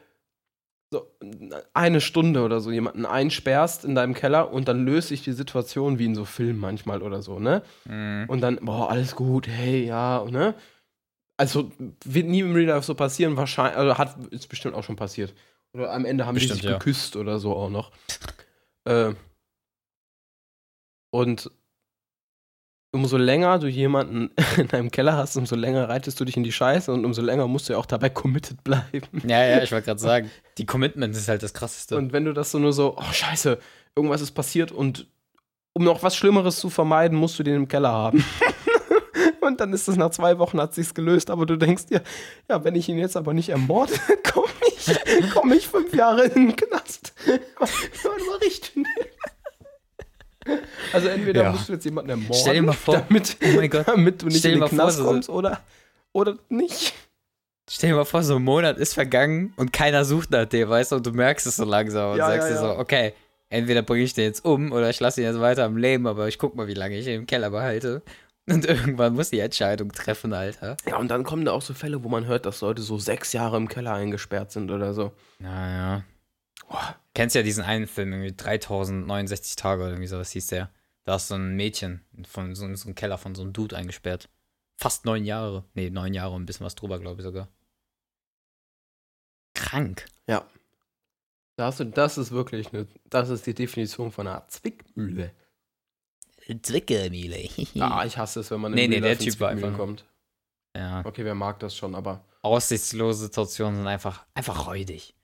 so 0.90 1.10
eine 1.72 2.00
Stunde 2.00 2.42
oder 2.42 2.60
so 2.60 2.70
jemanden 2.70 3.06
einsperrst 3.06 3.84
in 3.84 3.94
deinem 3.94 4.14
Keller 4.14 4.52
und 4.52 4.68
dann 4.68 4.84
löst 4.84 5.08
sich 5.08 5.22
die 5.22 5.32
Situation 5.32 5.98
wie 5.98 6.06
in 6.06 6.14
so 6.14 6.24
Filmen 6.24 6.60
manchmal 6.60 7.02
oder 7.02 7.22
so, 7.22 7.38
ne? 7.38 7.62
Mhm. 7.84 8.24
Und 8.28 8.40
dann, 8.40 8.56
boah, 8.62 8.90
alles 8.90 9.14
gut, 9.16 9.48
hey, 9.48 9.84
ja, 9.84 10.24
ne? 10.24 10.54
Also 11.36 11.72
wird 12.04 12.28
nie 12.28 12.40
im 12.40 12.54
Real 12.54 12.68
Life 12.68 12.86
so 12.86 12.94
passieren, 12.94 13.36
wahrscheinlich, 13.36 13.76
also 13.76 13.98
hat, 13.98 14.16
ist 14.30 14.48
bestimmt 14.48 14.74
auch 14.74 14.84
schon 14.84 14.96
passiert. 14.96 15.34
Oder 15.74 15.92
am 15.92 16.04
Ende 16.04 16.24
haben 16.24 16.36
die 16.36 16.40
Bestimmt, 16.40 16.60
sich 16.60 16.70
ja. 16.70 16.78
geküsst 16.78 17.16
oder 17.16 17.38
so 17.38 17.54
auch 17.54 17.68
noch. 17.68 17.90
äh, 18.84 19.12
und 21.10 21.50
umso 22.92 23.16
länger 23.16 23.58
du 23.58 23.66
jemanden 23.66 24.30
in 24.56 24.68
deinem 24.68 24.90
Keller 24.90 25.16
hast, 25.16 25.36
umso 25.36 25.56
länger 25.56 25.88
reitest 25.88 26.18
du 26.20 26.24
dich 26.24 26.36
in 26.36 26.44
die 26.44 26.52
Scheiße 26.52 26.92
und 26.92 27.04
umso 27.04 27.22
länger 27.22 27.48
musst 27.48 27.68
du 27.68 27.72
ja 27.72 27.78
auch 27.78 27.86
dabei 27.86 28.08
committed 28.08 28.62
bleiben. 28.62 29.22
Ja, 29.26 29.44
ja, 29.44 29.62
ich 29.62 29.72
wollte 29.72 29.86
gerade 29.86 30.00
sagen, 30.00 30.30
die 30.58 30.66
Commitment 30.66 31.14
ist 31.14 31.28
halt 31.28 31.42
das 31.42 31.52
krasseste. 31.52 31.96
Und 31.96 32.12
wenn 32.12 32.24
du 32.24 32.32
das 32.32 32.52
so 32.52 32.58
nur 32.58 32.72
so, 32.72 32.96
oh 32.96 33.12
scheiße, 33.12 33.58
irgendwas 33.96 34.20
ist 34.20 34.32
passiert 34.32 34.70
und 34.70 35.08
um 35.72 35.82
noch 35.82 36.04
was 36.04 36.14
Schlimmeres 36.14 36.56
zu 36.56 36.70
vermeiden, 36.70 37.18
musst 37.18 37.36
du 37.38 37.42
den 37.42 37.56
im 37.56 37.68
Keller 37.68 37.90
haben. 37.90 38.24
und 39.40 39.60
dann 39.60 39.72
ist 39.72 39.88
es 39.88 39.96
nach 39.96 40.10
zwei 40.10 40.38
Wochen 40.38 40.60
hat 40.60 40.72
sich's 40.72 40.94
gelöst, 40.94 41.30
aber 41.30 41.46
du 41.46 41.56
denkst 41.56 41.86
dir, 41.86 42.02
ja, 42.48 42.62
wenn 42.62 42.76
ich 42.76 42.88
ihn 42.88 42.98
jetzt 42.98 43.16
aber 43.16 43.34
nicht 43.34 43.48
ermorde, 43.48 43.92
komme 44.86 45.18
ich, 45.18 45.30
komm 45.32 45.52
ich 45.52 45.68
fünf 45.68 45.94
Jahre 45.94 46.24
in 46.26 46.48
den 46.48 46.56
Knast. 46.56 47.12
Das 47.26 47.70
war 48.04 48.40
richtig. 48.40 48.72
Also 50.92 51.08
entweder 51.08 51.42
Ja. 51.44 51.52
musst 51.52 51.68
du 51.68 51.72
jetzt 51.72 51.84
jemanden 51.84 52.10
ermorden, 52.10 52.34
Stell 52.38 52.54
dir 52.54 52.62
mal 52.62 52.72
vor- 52.72 52.98
damit, 53.08 53.36
oh 53.42 53.46
mein 53.56 53.70
Gott. 53.70 53.88
damit 53.88 54.20
du 54.20 54.26
nicht 54.26 54.38
Stell 54.38 54.52
in 54.52 54.56
den 54.56 54.60
mal 54.60 54.68
vor, 54.68 54.76
Knast 54.78 54.98
so- 54.98 55.04
kommst, 55.04 55.28
oder, 55.30 55.60
oder 56.12 56.36
nicht. 56.50 56.92
Stell 57.70 57.90
dir 57.90 57.96
mal 57.96 58.04
vor, 58.04 58.22
so 58.22 58.36
ein 58.36 58.42
Monat 58.44 58.76
ist 58.76 58.92
vergangen 58.92 59.54
und 59.56 59.72
keiner 59.72 60.04
sucht 60.04 60.30
nach 60.30 60.44
dir, 60.44 60.68
weißt 60.68 60.92
du, 60.92 60.96
und 60.96 61.06
du 61.06 61.12
merkst 61.12 61.46
es 61.46 61.56
so 61.56 61.64
langsam 61.64 62.12
und 62.12 62.18
Ja, 62.18 62.26
sagst 62.26 62.50
ja, 62.50 62.56
dir 62.56 62.62
ja. 62.62 62.74
so, 62.74 62.78
okay, 62.78 63.14
entweder 63.48 63.80
bringe 63.80 64.04
ich 64.04 64.12
den 64.12 64.24
jetzt 64.24 64.44
um 64.44 64.70
oder 64.72 64.90
ich 64.90 65.00
lasse 65.00 65.22
ihn 65.22 65.26
jetzt 65.26 65.40
weiter 65.40 65.64
am 65.64 65.78
Leben, 65.78 66.06
aber 66.06 66.28
ich 66.28 66.38
guck 66.38 66.54
mal, 66.56 66.66
wie 66.66 66.74
lange 66.74 66.98
ich 66.98 67.06
ihn 67.06 67.14
im 67.20 67.26
Keller 67.26 67.48
behalte. 67.50 68.02
Und 68.46 68.66
irgendwann 68.66 69.14
muss 69.14 69.30
die 69.30 69.38
Entscheidung 69.38 69.90
treffen, 69.92 70.32
Alter. 70.34 70.76
Ja, 70.86 70.98
und 70.98 71.08
dann 71.08 71.24
kommen 71.24 71.46
da 71.46 71.52
auch 71.52 71.62
so 71.62 71.72
Fälle, 71.72 72.04
wo 72.04 72.08
man 72.08 72.26
hört, 72.26 72.44
dass 72.44 72.60
Leute 72.60 72.82
so 72.82 72.98
sechs 72.98 73.32
Jahre 73.32 73.56
im 73.56 73.68
Keller 73.68 73.94
eingesperrt 73.94 74.52
sind 74.52 74.70
oder 74.70 74.92
so. 74.92 75.12
Naja. 75.38 76.04
Boah. 76.68 76.96
Kennst 77.14 77.36
ja 77.36 77.42
diesen 77.42 77.64
einen 77.64 77.86
Film, 77.86 78.12
irgendwie 78.12 78.34
3069 78.36 79.56
Tage 79.56 79.82
oder 79.82 79.92
irgendwie 79.92 80.08
sowas 80.08 80.30
hieß 80.32 80.48
der. 80.48 80.70
Da 81.04 81.16
ist 81.16 81.28
so 81.28 81.36
ein 81.36 81.56
Mädchen 81.56 82.04
von 82.26 82.54
so, 82.54 82.66
in 82.66 82.76
so 82.76 82.86
einem 82.86 82.94
Keller 82.94 83.18
von 83.18 83.34
so 83.34 83.42
einem 83.42 83.52
Dude 83.52 83.76
eingesperrt. 83.76 84.28
Fast 84.76 85.04
neun 85.04 85.24
Jahre. 85.24 85.64
Nee, 85.74 85.90
neun 85.90 86.12
Jahre 86.12 86.34
und 86.34 86.42
ein 86.42 86.46
bisschen 86.46 86.66
was 86.66 86.74
drüber, 86.74 86.98
glaube 86.98 87.20
ich 87.20 87.24
sogar. 87.24 87.48
Krank. 89.54 90.06
Ja. 90.26 90.46
Da 91.56 91.66
hast 91.66 91.80
du, 91.80 91.84
das 91.84 92.18
ist 92.18 92.32
wirklich 92.32 92.72
eine, 92.72 92.88
das 93.08 93.28
ist 93.28 93.46
die 93.46 93.54
Definition 93.54 94.10
von 94.10 94.26
einer 94.26 94.46
Zwickmühle. 94.48 95.30
Zwickemühle. 96.62 97.48
Ah, 97.80 98.04
ich 98.04 98.18
hasse 98.18 98.40
es, 98.40 98.50
wenn 98.50 98.60
man 98.60 98.72
in 98.72 98.76
Nee, 98.76 98.88
nee, 98.88 99.00
der 99.00 99.18
Typ 99.18 99.40
einfach- 99.42 99.76
kommt. 99.76 100.04
ja. 100.76 101.02
Okay, 101.04 101.24
wer 101.24 101.34
mag 101.34 101.58
das 101.60 101.76
schon, 101.76 101.94
aber 101.94 102.24
aussichtslose 102.42 103.24
Situationen 103.24 103.76
sind 103.78 103.86
einfach, 103.86 104.24
einfach 104.34 104.66
räudig. 104.66 105.14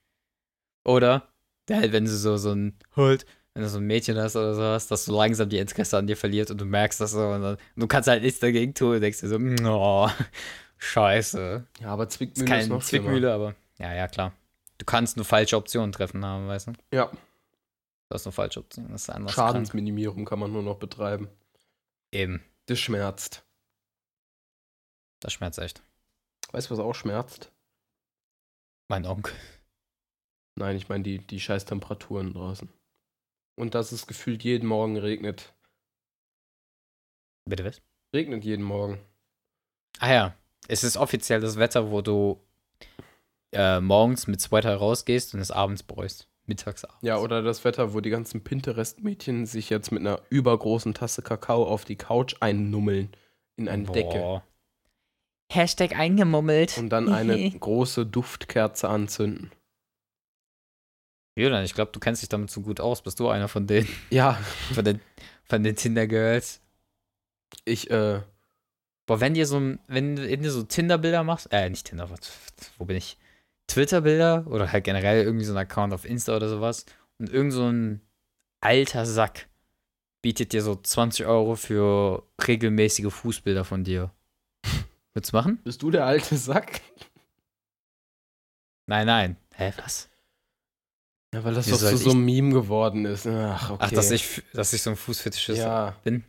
Oder, 0.84 1.28
halt, 1.70 1.92
wenn 1.92 2.04
du 2.06 2.10
so, 2.10 2.36
so 2.38 2.52
ein, 2.52 2.78
halt, 2.96 3.26
wenn 3.54 3.62
du 3.62 3.68
so 3.68 3.78
ein 3.78 3.86
Mädchen 3.86 4.16
hast 4.16 4.36
oder 4.36 4.54
sowas, 4.54 4.86
dass 4.88 5.04
du 5.04 5.12
langsam 5.12 5.48
die 5.50 5.58
Interesse 5.58 5.98
an 5.98 6.06
dir 6.06 6.16
verliert 6.16 6.50
und 6.50 6.58
du 6.60 6.64
merkst 6.64 7.00
das 7.00 7.10
so 7.12 7.20
und 7.28 7.42
dann, 7.42 7.56
du 7.76 7.86
kannst 7.86 8.08
halt 8.08 8.22
nichts 8.22 8.40
dagegen 8.40 8.72
tun 8.74 8.94
und 8.94 9.00
denkst 9.02 9.20
dir 9.20 9.28
so, 9.28 9.36
oh, 9.68 10.08
scheiße. 10.78 11.66
ja, 11.80 11.86
aber 11.88 12.04
Ist 12.04 12.12
Zwickmühle 12.14 12.44
ist, 12.44 12.50
keine 12.50 12.68
noch 12.68 12.82
schlimmer. 12.82 13.04
Zwickmühle, 13.04 13.32
aber, 13.34 13.54
ja, 13.78 13.94
ja, 13.94 14.08
klar. 14.08 14.32
Du 14.78 14.86
kannst 14.86 15.16
nur 15.16 15.26
falsche 15.26 15.56
Optionen 15.58 15.92
treffen 15.92 16.24
haben, 16.24 16.48
weißt 16.48 16.68
du? 16.68 16.72
Ja, 16.94 17.10
Du 18.10 18.14
hast 18.14 18.24
nur 18.24 18.32
falsche 18.32 18.58
Optionen, 18.58 18.90
das 18.90 19.02
ist 19.02 19.10
anders. 19.10 19.32
Schadensminimierung 19.32 20.24
kann 20.24 20.40
man 20.40 20.52
nur 20.52 20.64
noch 20.64 20.78
betreiben. 20.80 21.26
krank. 21.26 21.38
Eben, 22.12 22.44
Das 22.66 22.80
schmerzt. 22.80 23.44
das 25.20 25.32
schmerzt 25.32 25.60
echt. 25.60 25.80
Weißt 26.50 26.68
du, 26.68 26.72
was 26.72 26.80
auch 26.80 26.94
schmerzt? 26.94 27.52
Mein 28.88 29.06
Onkel. 29.06 29.32
Nein, 30.56 30.74
ich 30.76 30.88
meine 30.88 31.04
die, 31.04 31.18
die 31.18 31.38
scheiß 31.38 31.64
Temperaturen 31.66 32.32
draußen. 32.32 32.68
Und 33.54 33.76
dass 33.76 33.92
es 33.92 34.08
gefühlt 34.08 34.42
jeden 34.42 34.66
Morgen 34.66 34.96
regnet. 34.96 35.54
Bitte 37.48 37.64
was? 37.64 37.80
Regnet 38.12 38.44
jeden 38.44 38.64
Morgen. 38.64 38.98
Ah 40.00 40.12
ja, 40.12 40.36
es 40.66 40.82
ist 40.82 40.96
offiziell 40.96 41.40
das 41.40 41.56
Wetter, 41.58 41.92
wo 41.92 42.00
du 42.02 42.40
äh, 43.52 43.78
morgens 43.80 44.26
mit 44.26 44.40
Sweater 44.40 44.74
rausgehst 44.74 45.34
und 45.34 45.40
es 45.40 45.52
abends 45.52 45.84
bereust. 45.84 46.26
Mittags 46.50 46.84
abends. 46.84 46.98
Ja, 47.02 47.18
oder 47.18 47.40
das 47.42 47.64
Wetter, 47.64 47.94
wo 47.94 48.00
die 48.00 48.10
ganzen 48.10 48.42
Pinterest-Mädchen 48.44 49.46
sich 49.46 49.70
jetzt 49.70 49.90
mit 49.92 50.00
einer 50.00 50.20
übergroßen 50.28 50.92
Tasse 50.92 51.22
Kakao 51.22 51.64
auf 51.64 51.84
die 51.84 51.96
Couch 51.96 52.34
einnummeln. 52.40 53.08
In 53.56 53.68
eine 53.68 53.84
Decke. 53.84 54.18
Boah. 54.18 54.44
Hashtag 55.50 55.98
eingemummelt. 55.98 56.76
Und 56.78 56.90
dann 56.90 57.08
eine 57.08 57.50
große 57.58 58.04
Duftkerze 58.06 58.88
anzünden. 58.88 59.50
Julian, 61.36 61.64
ich 61.64 61.74
glaube, 61.74 61.92
du 61.92 62.00
kennst 62.00 62.22
dich 62.22 62.28
damit 62.28 62.50
so 62.50 62.60
gut 62.60 62.80
aus. 62.80 63.02
Bist 63.02 63.18
du 63.20 63.28
einer 63.28 63.48
von 63.48 63.66
denen? 63.66 63.88
Ja, 64.10 64.38
Von 64.74 64.84
den, 64.84 65.00
von 65.44 65.62
den 65.62 65.76
Tinder-Girls? 65.76 66.60
ich, 67.64 67.90
äh, 67.90 68.20
Boah, 69.06 69.20
wenn 69.20 69.34
dir 69.34 69.44
so 69.44 69.58
ein, 69.58 69.80
wenn 69.88 70.14
du 70.14 70.28
wenn 70.28 70.42
du 70.42 70.50
so 70.52 70.62
Tinder-Bilder 70.62 71.24
machst, 71.24 71.48
äh, 71.50 71.68
nicht 71.68 71.86
Tinder, 71.88 72.08
was, 72.10 72.20
wo 72.78 72.84
bin 72.84 72.96
ich? 72.96 73.18
Twitter-Bilder 73.70 74.46
oder 74.48 74.70
halt 74.72 74.84
generell 74.84 75.24
irgendwie 75.24 75.44
so 75.44 75.52
ein 75.52 75.58
Account 75.58 75.92
auf 75.94 76.04
Insta 76.04 76.36
oder 76.36 76.48
sowas 76.48 76.86
und 77.18 77.30
irgend 77.30 77.52
so 77.52 77.66
ein 77.70 78.00
alter 78.60 79.06
Sack 79.06 79.48
bietet 80.22 80.52
dir 80.52 80.62
so 80.62 80.76
20 80.76 81.26
Euro 81.26 81.54
für 81.56 82.24
regelmäßige 82.46 83.12
Fußbilder 83.12 83.64
von 83.64 83.84
dir. 83.84 84.10
Würdest 85.14 85.32
du 85.32 85.36
machen? 85.36 85.58
bist 85.64 85.82
du 85.82 85.90
der 85.90 86.04
alte 86.04 86.36
Sack? 86.36 86.80
Nein, 88.86 89.06
nein. 89.06 89.36
Hä, 89.54 89.72
was? 89.82 90.08
Ja, 91.32 91.44
weil 91.44 91.54
das 91.54 91.68
doch 91.68 91.76
so, 91.78 92.10
ein 92.10 92.24
Meme 92.24 92.52
geworden 92.52 93.04
ist. 93.04 93.26
Ach, 93.26 93.70
okay. 93.70 93.84
Ach, 93.86 93.90
dass 93.92 94.10
ich, 94.10 94.42
dass 94.52 94.72
ich 94.72 94.82
so 94.82 94.90
ein 94.90 94.96
Fußfetischist 94.96 95.58
Ja. 95.60 95.94
bin? 96.02 96.24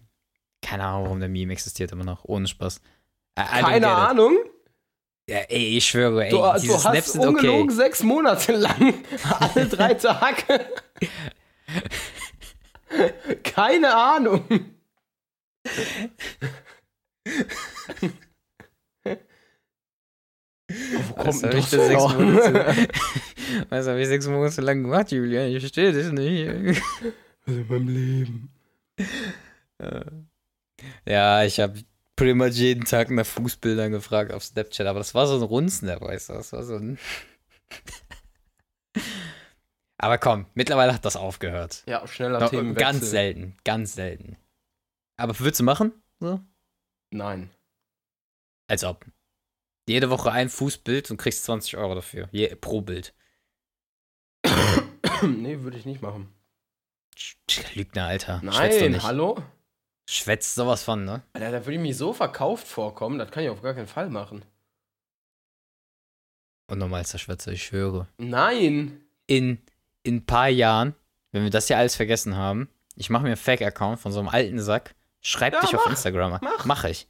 Keine 0.62 0.84
Ahnung, 0.86 1.06
warum 1.06 1.20
der 1.20 1.30
Meme 1.30 1.54
existiert 1.54 1.92
immer 1.92 2.04
noch. 2.04 2.24
Ohne 2.26 2.48
Spaß. 2.48 2.82
I- 3.40 3.44
Keine. 3.62 3.88
Ahnung. 3.88 4.38
Ja, 5.32 5.38
ey, 5.48 5.78
ich 5.78 5.86
schwöre, 5.86 6.26
ey, 6.26 6.30
Du, 6.30 6.44
diese 6.60 6.74
du 6.74 6.80
Snaps 6.80 6.98
hast 6.98 7.12
sind 7.14 7.22
okay. 7.22 7.30
ungelogen 7.30 7.70
sechs 7.74 8.04
Monate 8.04 8.52
lang 8.52 8.96
alle 9.40 9.66
drei 9.66 9.94
Tage. 9.94 10.66
Keine 13.42 13.96
Ahnung. 13.96 14.44
Wo 20.68 21.16
Was 21.16 21.16
kommt 21.16 21.44
hab 21.44 21.52
denn 21.52 21.60
ich 21.60 21.70
das 21.70 21.88
sechs? 21.88 22.04
Monate? 22.04 22.88
Was 23.70 23.88
habe 23.88 24.02
ich 24.02 24.08
sechs 24.10 24.28
Monate 24.28 24.60
lang 24.60 24.84
gemacht, 24.84 25.14
Julian? 25.14 25.48
Ich 25.48 25.62
verstehe 25.62 25.94
das 25.94 26.12
nicht. 26.12 26.82
Was 27.46 27.56
in 27.56 27.68
meinem 27.70 27.88
Leben? 27.88 28.50
Ja, 31.06 31.44
ich 31.46 31.58
habe 31.62 31.80
pretty 32.22 32.36
much 32.36 32.54
jeden 32.54 32.86
Tag 32.86 33.10
nach 33.10 33.26
Fußbildern 33.26 33.92
gefragt 33.92 34.32
auf 34.32 34.44
Snapchat, 34.44 34.86
aber 34.86 35.00
das 35.00 35.16
war 35.16 35.26
so 35.26 35.38
ein 35.38 35.42
Runzender, 35.42 36.00
weißt 36.00 36.30
du? 36.30 36.34
Das 36.34 36.54
war 36.54 36.62
so 36.62 36.76
ein. 36.76 37.00
aber 39.98 40.20
komm, 40.20 40.46
mittlerweile 40.54 40.94
hat 40.94 41.04
das 41.04 41.16
aufgehört. 41.16 41.82
Ja, 41.88 42.06
schneller 42.06 42.40
Noch, 42.40 42.52
Themenwechsel. 42.52 42.76
ganz 42.76 43.10
selten, 43.10 43.58
ganz 43.64 43.94
selten. 43.96 44.38
Aber 45.18 45.40
würdest 45.40 45.62
du 45.62 45.64
machen? 45.64 45.94
So? 46.20 46.40
Nein. 47.10 47.50
Als 48.68 48.84
ob. 48.84 49.04
Jede 49.90 50.12
Woche 50.12 50.32
ein 50.32 50.50
Fußbild 50.50 51.10
und 51.10 51.18
kriegst 51.18 51.44
20 51.46 51.78
Euro 51.78 51.96
dafür. 51.96 52.30
Je, 52.32 52.54
pro 52.54 52.82
Bild. 52.82 53.16
nee, 55.24 55.60
würde 55.62 55.78
ich 55.80 55.88
nicht 55.88 56.04
machen. 56.04 56.32
Lügner, 57.74 58.06
Alter. 58.06 58.42
Doch 58.44 58.60
Nein, 58.60 59.02
hallo? 59.02 59.44
Schwätzt 60.10 60.56
sowas 60.56 60.84
von, 60.84 61.06
ne? 61.06 61.22
Alter, 61.34 61.52
da 61.52 61.66
würde 61.66 61.76
ich 61.76 61.80
mich 61.82 61.98
so 61.98 62.14
verkauft 62.14 62.68
vorkommen, 62.68 63.18
das 63.20 63.32
kann 63.32 63.44
ich 63.44 63.50
auf 63.50 63.62
gar 63.62 63.74
keinen 63.74 63.88
Fall 63.88 64.10
machen. 64.10 64.44
Und 66.68 66.80
nochmal 66.80 67.06
Schwätzer, 67.06 67.52
ich 67.52 67.64
schwöre. 67.64 68.08
Nein! 68.18 69.02
In 69.28 69.62
in 70.04 70.16
ein 70.18 70.26
paar 70.26 70.48
Jahren, 70.50 70.96
wenn 71.32 71.44
wir 71.44 71.50
das 71.52 71.68
hier 71.68 71.78
alles 71.78 71.96
vergessen 71.96 72.36
haben, 72.36 72.70
ich 72.96 73.10
mache 73.10 73.24
mir 73.24 73.30
einen 73.30 73.38
Fake-Account 73.38 74.00
von 74.00 74.12
so 74.12 74.20
einem 74.20 74.30
alten 74.30 74.60
Sack, 74.60 74.96
schreib 75.22 75.54
Ja, 75.54 75.62
dich 75.62 75.76
auf 75.76 75.84
mach, 75.86 75.92
Instagram. 75.92 76.34
an. 76.34 76.40
mach. 76.42 76.66
Mach 76.66 76.84
ich. 76.86 77.08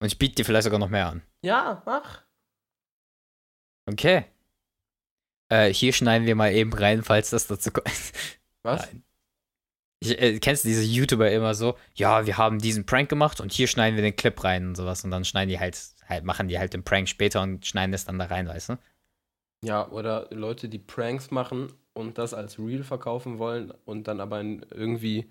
Und 0.00 0.06
ich 0.08 0.18
biete 0.18 0.34
dir 0.36 0.44
vielleicht 0.44 0.64
sogar 0.64 0.78
noch 0.78 0.88
mehr 0.90 1.08
an. 1.08 1.22
Ja, 1.42 1.82
mach. 1.86 2.22
Okay. 3.86 4.24
Äh, 5.48 5.72
hier 5.72 5.92
schneiden 5.92 6.26
wir 6.26 6.34
mal 6.34 6.52
eben 6.52 6.72
rein, 6.72 7.02
falls 7.02 7.30
das 7.30 7.46
dazu 7.46 7.70
kommt. 7.70 7.86
Was? 8.62 8.82
Nein. 8.86 9.02
Ich, 10.00 10.20
äh, 10.20 10.38
kennst 10.38 10.64
du 10.64 10.68
diese 10.68 10.82
YouTuber 10.82 11.30
immer 11.30 11.54
so? 11.54 11.76
Ja, 11.94 12.26
wir 12.26 12.36
haben 12.38 12.58
diesen 12.58 12.84
Prank 12.86 13.08
gemacht 13.08 13.40
und 13.40 13.52
hier 13.52 13.66
schneiden 13.68 13.96
wir 13.96 14.02
den 14.02 14.16
Clip 14.16 14.42
rein 14.44 14.68
und 14.68 14.76
sowas. 14.76 15.04
Und 15.04 15.10
dann 15.10 15.24
schneiden 15.24 15.48
die 15.48 15.58
halt, 15.60 15.78
halt 16.08 16.24
machen 16.24 16.48
die 16.48 16.58
halt 16.58 16.74
den 16.74 16.84
Prank 16.84 17.08
später 17.08 17.42
und 17.42 17.64
schneiden 17.66 17.94
es 17.94 18.04
dann 18.04 18.18
da 18.18 18.26
rein, 18.26 18.48
weißt 18.48 18.70
du? 18.70 18.78
Ja, 19.64 19.88
oder 19.88 20.28
Leute, 20.30 20.68
die 20.68 20.78
Pranks 20.78 21.30
machen 21.30 21.72
und 21.94 22.18
das 22.18 22.34
als 22.34 22.58
Real 22.58 22.82
verkaufen 22.84 23.38
wollen 23.38 23.72
und 23.84 24.06
dann 24.08 24.20
aber 24.20 24.40
irgendwie, 24.42 25.30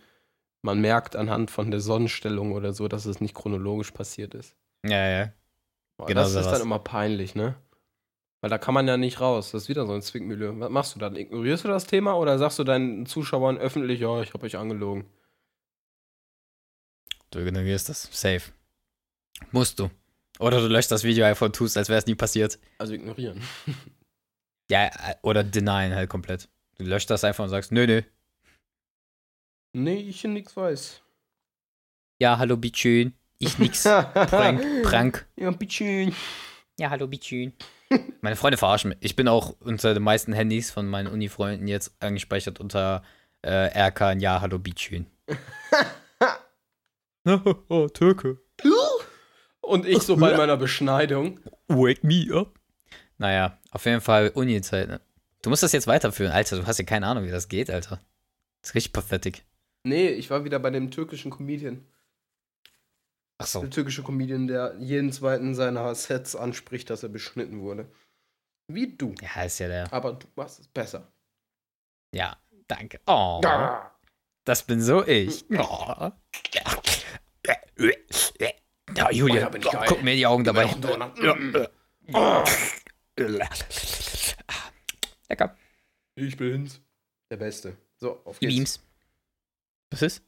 man 0.64 0.82
merkt 0.82 1.16
anhand 1.16 1.52
von 1.52 1.72
der 1.72 1.80
Sonnenstellung 1.82 2.54
oder 2.54 2.74
so, 2.74 2.88
dass 2.88 3.06
es 3.06 3.22
nicht 3.22 3.36
chronologisch 3.36 3.92
passiert 3.92 4.34
ist. 4.36 4.56
Ja, 4.84 5.08
ja. 5.10 5.34
Boah, 5.98 6.08
Genau 6.08 6.22
das 6.22 6.36
ist 6.36 6.36
sowas. 6.36 6.52
dann 6.52 6.62
immer 6.62 6.80
peinlich, 6.80 7.36
ne? 7.36 7.56
Weil 8.44 8.50
da 8.50 8.58
kann 8.58 8.74
man 8.74 8.86
ja 8.90 8.98
nicht 8.98 9.22
raus. 9.22 9.52
Das 9.52 9.64
ist 9.64 9.70
wieder 9.70 9.88
so 9.88 9.94
ein 9.94 10.02
Zwickmühle. 10.02 10.60
Was 10.60 10.70
machst 10.70 10.96
du 10.96 11.00
dann? 11.00 11.16
Ignorierst 11.16 11.64
du 11.64 11.70
das 11.70 11.88
Thema 11.88 12.16
oder 12.16 12.38
sagst 12.38 12.60
du 12.60 12.66
deinen 12.66 13.06
Zuschauern 13.06 13.58
öffentlich, 13.58 14.02
ja, 14.02 14.22
ich 14.22 14.34
habe 14.34 14.46
euch 14.46 14.58
angelogen? 14.58 15.06
Du 17.32 17.40
ignorierst 17.40 17.88
das. 17.88 18.10
Safe. 18.12 18.42
Musst 19.54 19.80
du. 19.80 19.90
Oder 20.40 20.60
du 20.60 20.68
löscht 20.68 20.92
das 20.92 21.06
Video 21.06 21.24
einfach 21.24 21.46
und 21.46 21.56
tust, 21.56 21.78
als 21.78 21.88
wäre 21.88 22.00
es 22.00 22.06
nie 22.06 22.16
passiert. 22.16 22.60
Also 22.78 22.94
ignorieren. 22.94 23.42
Ja, 24.72 24.88
äh, 24.88 25.16
oder 25.22 25.44
denyen 25.44 25.94
halt 25.94 26.10
komplett. 26.10 26.50
Du 26.78 26.86
löscht 26.86 27.10
das 27.10 27.26
einfach 27.26 27.44
und 27.44 27.50
sagst, 27.50 27.72
nö, 27.74 27.86
nö. 27.86 28.02
Nee, 29.74 30.00
ich 30.00 30.24
nix 30.24 30.56
weiß. 30.56 31.02
Ja, 32.20 32.38
hallo, 32.38 32.56
bitschön. 32.56 33.14
Ich 33.40 33.60
nix. 33.60 33.84
Prank, 34.14 34.84
Prank. 34.84 35.28
Ja, 35.36 35.52
bitteschön. 35.52 36.16
Ja, 36.80 36.90
hallo, 36.90 37.08
bitschön. 37.08 37.54
Meine 38.22 38.36
Freunde 38.36 38.58
verarschen 38.58 38.90
mich. 38.90 38.98
Ich 39.02 39.16
bin 39.16 39.28
auch 39.28 39.56
unter 39.60 39.94
den 39.94 40.04
meisten 40.04 40.34
Handys 40.34 40.72
von 40.72 40.88
meinen 40.88 41.08
Uni-Freunden 41.08 41.68
jetzt 41.68 41.94
angespeichert 42.00 42.60
unter 42.60 43.04
äh, 43.42 43.88
RK 43.88 44.02
ein 44.02 44.20
Ja, 44.20 44.42
hallo, 44.42 44.60
bitschön. 44.60 45.08
oh, 47.70 47.88
Türke. 47.88 48.40
Und 49.62 49.86
ich 49.86 50.00
so 50.00 50.18
bei 50.18 50.36
meiner 50.36 50.58
Beschneidung. 50.58 51.40
Wake 51.68 52.04
me 52.04 52.28
up. 52.34 52.60
Naja, 53.18 53.58
auf 53.72 53.86
jeden 53.86 54.02
Fall 54.02 54.32
Uni-Zeit, 54.34 54.88
ne? 54.90 55.02
Du 55.42 55.50
musst 55.50 55.64
das 55.64 55.74
jetzt 55.74 55.88
weiterführen, 55.88 56.32
Alter. 56.32 56.58
Du 56.58 56.66
hast 56.66 56.80
ja 56.80 56.86
keine 56.86 57.06
Ahnung, 57.08 57.26
wie 57.26 57.32
das 57.32 57.50
geht, 57.50 57.70
Alter. 57.70 58.00
Das 58.62 58.70
ist 58.70 58.76
richtig 58.76 58.94
pathetic. 58.94 59.44
Nee, 59.84 60.08
ich 60.10 60.30
war 60.30 60.46
wieder 60.46 60.60
bei 60.60 60.70
dem 60.70 60.90
türkischen 60.90 61.32
Comedian. 61.32 61.86
Ach 63.40 63.48
so. 63.48 63.62
Der 63.62 63.70
türkische 63.70 64.04
Comedian, 64.04 64.48
der 64.48 64.76
jeden 64.80 65.12
zweiten 65.12 65.56
seiner 65.56 65.94
Sets 65.96 66.36
anspricht, 66.36 66.90
dass 66.90 67.04
er 67.04 67.10
beschnitten 67.10 67.62
wurde. 67.62 67.92
Wie 68.68 68.96
du. 68.96 69.14
Ja, 69.22 69.44
ist 69.44 69.60
ja 69.60 69.68
der. 69.68 69.92
Aber 69.92 70.14
du 70.14 70.28
machst 70.36 70.60
es 70.60 70.68
besser. 70.68 71.12
Ja, 72.16 72.38
danke. 72.68 73.00
Oh, 73.08 73.42
das 74.46 74.64
bin 74.64 74.82
so 74.82 75.06
ich. 75.06 75.46
Oh. 75.58 76.12
Ja, 78.96 79.10
Julia, 79.12 79.48
Oh, 79.48 79.60
geil. 79.60 79.86
guck 79.88 80.04
mir 80.04 80.16
die 80.16 80.26
Augen 80.28 80.44
dabei. 80.44 80.66
Ja. 82.08 82.44
Lecker. 85.30 85.58
Ich 86.16 86.38
bin's. 86.38 86.80
Der 87.32 87.38
Beste. 87.38 87.76
So, 87.98 88.22
auf 88.26 88.40
geht's. 88.40 88.54
Beams. 88.54 88.80
Was 89.92 90.02
ist? 90.04 90.24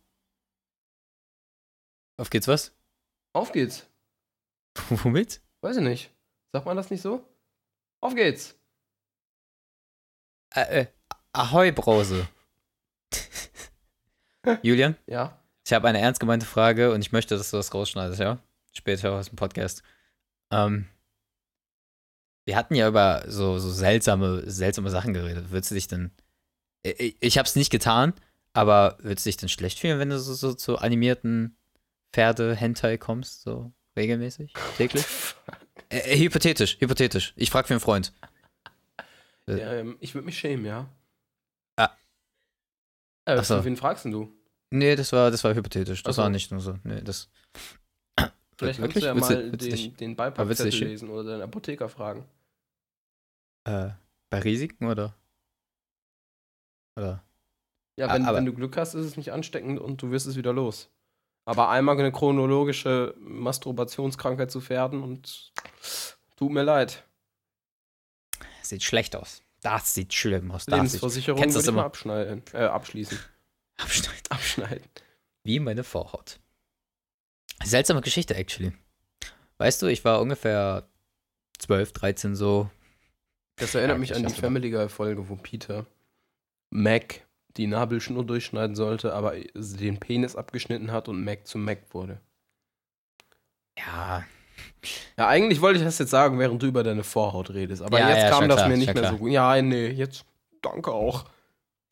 Auf 2.17 2.29
geht's 2.29 2.47
was? 2.47 2.73
Auf 3.35 3.51
geht's. 3.51 3.85
Womit? 4.89 5.41
Weiß 5.59 5.75
ich 5.75 5.83
nicht. 5.83 6.11
Sagt 6.53 6.65
man 6.65 6.77
das 6.77 6.89
nicht 6.89 7.01
so? 7.01 7.27
Auf 7.99 8.15
geht's. 8.15 8.55
Äh, 10.53 10.81
äh, 10.81 10.87
Ahoi, 11.33 11.71
Brause. 11.73 12.27
Julian, 14.61 14.95
Ja. 15.05 15.37
ich 15.65 15.73
habe 15.73 15.87
eine 15.89 15.99
ernst 15.99 16.19
gemeinte 16.21 16.45
Frage 16.45 16.93
und 16.93 17.01
ich 17.01 17.11
möchte, 17.11 17.35
dass 17.37 17.51
du 17.51 17.57
das 17.57 17.73
rausschneidest, 17.73 18.19
ja? 18.21 18.39
Später 18.71 19.11
aus 19.11 19.27
dem 19.27 19.35
Podcast. 19.35 19.83
Ähm, 20.51 20.87
wir 22.45 22.55
hatten 22.55 22.75
ja 22.75 22.87
über 22.87 23.25
so, 23.27 23.59
so 23.59 23.69
seltsame, 23.69 24.49
seltsame 24.49 24.89
Sachen 24.91 25.13
geredet. 25.13 25.51
Würdest 25.51 25.71
du 25.71 25.75
dich 25.75 25.87
denn. 25.89 26.11
Ich, 26.83 27.17
ich 27.19 27.37
habe 27.37 27.47
es 27.47 27.55
nicht 27.55 27.71
getan, 27.71 28.13
aber 28.53 28.97
würdest 29.01 29.25
du 29.25 29.29
dich 29.29 29.37
denn 29.37 29.49
schlecht 29.49 29.79
fühlen, 29.79 29.99
wenn 29.99 30.09
du 30.11 30.19
so, 30.19 30.33
so 30.35 30.53
zu 30.53 30.77
animierten 30.77 31.57
Pferde-Hentai 32.15 32.97
kommst, 32.97 33.41
so 33.41 33.73
regelmäßig, 33.97 34.53
täglich? 34.77 35.05
Äh, 35.89 35.99
äh, 36.13 36.17
hypothetisch, 36.17 36.77
hypothetisch. 36.79 37.33
Ich 37.35 37.51
frage 37.51 37.67
für 37.67 37.73
einen 37.75 37.79
Freund. 37.81 38.11
Ähm, 39.47 39.97
ich 39.99 40.15
würde 40.15 40.25
mich 40.25 40.35
schämen, 40.39 40.65
ja. 40.65 40.89
Ah. 41.77 41.91
Äh, 43.25 43.35
Ach 43.37 43.43
so. 43.43 43.57
für 43.57 43.65
wen 43.65 43.77
fragst 43.77 44.03
denn 44.05 44.11
du? 44.11 44.33
Nee, 44.71 44.95
das 44.95 45.11
war, 45.11 45.29
das 45.29 45.43
war 45.43 45.53
hypothetisch. 45.53 46.01
Das 46.01 46.13
Ach 46.13 46.15
so. 46.15 46.21
war 46.23 46.29
nicht 46.31 46.49
nur 46.49 46.59
so. 46.59 46.79
Nee, 46.83 47.01
das. 47.01 47.29
Vielleicht 48.57 48.79
kannst 48.79 48.95
du 48.95 48.99
ja 49.01 49.13
du- 49.13 49.19
mal 49.19 49.51
dich- 49.51 49.89
den, 49.89 49.97
den 49.97 50.15
Beipackzettel 50.15 50.85
lesen 50.85 51.09
oder 51.09 51.23
deinen 51.29 51.43
Apotheker 51.43 51.87
fragen. 51.87 52.25
Äh, 53.65 53.89
bei 54.31 54.39
Risiken 54.39 54.87
oder? 54.87 55.13
Oder? 56.97 57.23
Ja, 57.99 58.07
Ah, 58.07 58.13
wenn, 58.15 58.25
wenn 58.25 58.45
du 58.45 58.53
Glück 58.53 58.75
hast, 58.75 58.95
ist 58.95 59.05
es 59.05 59.17
nicht 59.17 59.31
ansteckend 59.31 59.79
und 59.79 60.01
du 60.01 60.09
wirst 60.09 60.25
es 60.25 60.35
wieder 60.35 60.51
los. 60.51 60.89
Aber 61.45 61.69
einmal 61.69 61.97
eine 61.99 62.11
chronologische 62.11 63.13
Masturbationskrankheit 63.19 64.51
zu 64.51 64.61
Pferden 64.61 65.03
und 65.03 65.51
tut 66.35 66.51
mir 66.51 66.63
leid. 66.63 67.03
Sieht 68.63 68.83
schlecht 68.83 69.15
aus. 69.15 69.43
Das 69.61 69.93
sieht 69.93 70.13
schlimm 70.13 70.51
aus. 70.51 70.65
Das 70.65 70.73
sieht, 70.73 70.73
Lebensversicherung 70.73 71.39
würde 71.39 71.53
das 71.53 71.67
immer? 71.67 71.85
abschneiden, 71.85 72.43
äh, 72.53 72.65
abschließen. 72.65 73.17
Abschneiden. 73.77 74.21
Abschneiden. 74.29 74.89
Wie 75.43 75.59
meine 75.59 75.83
Vorhaut. 75.83 76.39
Seltsame 77.63 78.01
Geschichte, 78.01 78.35
actually. 78.35 78.73
Weißt 79.57 79.81
du, 79.81 79.87
ich 79.87 80.03
war 80.03 80.21
ungefähr 80.21 80.87
12, 81.59 81.93
13 81.93 82.35
so. 82.35 82.69
Das 83.57 83.75
erinnert 83.75 83.95
Ja, 83.95 83.99
mich 83.99 84.11
ich 84.11 84.17
an 84.17 84.25
die 84.25 84.33
Family 84.33 84.69
Guy 84.69 84.89
Folge, 84.89 85.29
wo 85.29 85.35
Peter 85.35 85.85
Mac 86.69 87.24
die 87.57 87.67
Nabelschnur 87.67 88.25
durchschneiden 88.25 88.75
sollte, 88.75 89.13
aber 89.13 89.33
den 89.55 89.99
Penis 89.99 90.35
abgeschnitten 90.35 90.91
hat 90.91 91.07
und 91.09 91.23
Mac 91.23 91.47
zu 91.47 91.57
Mac 91.57 91.79
wurde. 91.93 92.19
Ja, 93.77 94.23
Ja, 95.17 95.27
eigentlich 95.27 95.61
wollte 95.61 95.79
ich 95.79 95.85
das 95.85 95.97
jetzt 95.99 96.11
sagen, 96.11 96.39
während 96.39 96.61
du 96.61 96.67
über 96.67 96.83
deine 96.83 97.03
Vorhaut 97.03 97.49
redest, 97.53 97.81
aber 97.81 97.99
Ja, 97.99 98.09
jetzt 98.09 98.23
ja, 98.23 98.29
kam 98.29 98.47
das 98.47 98.57
klar, 98.57 98.69
mir 98.69 98.77
nicht 98.77 98.93
mehr 98.93 99.01
klar. 99.03 99.11
so 99.13 99.17
gut. 99.17 99.31
Ja, 99.31 99.61
nee, 99.61 99.87
jetzt 99.87 100.25
danke 100.61 100.91
auch. 100.91 101.25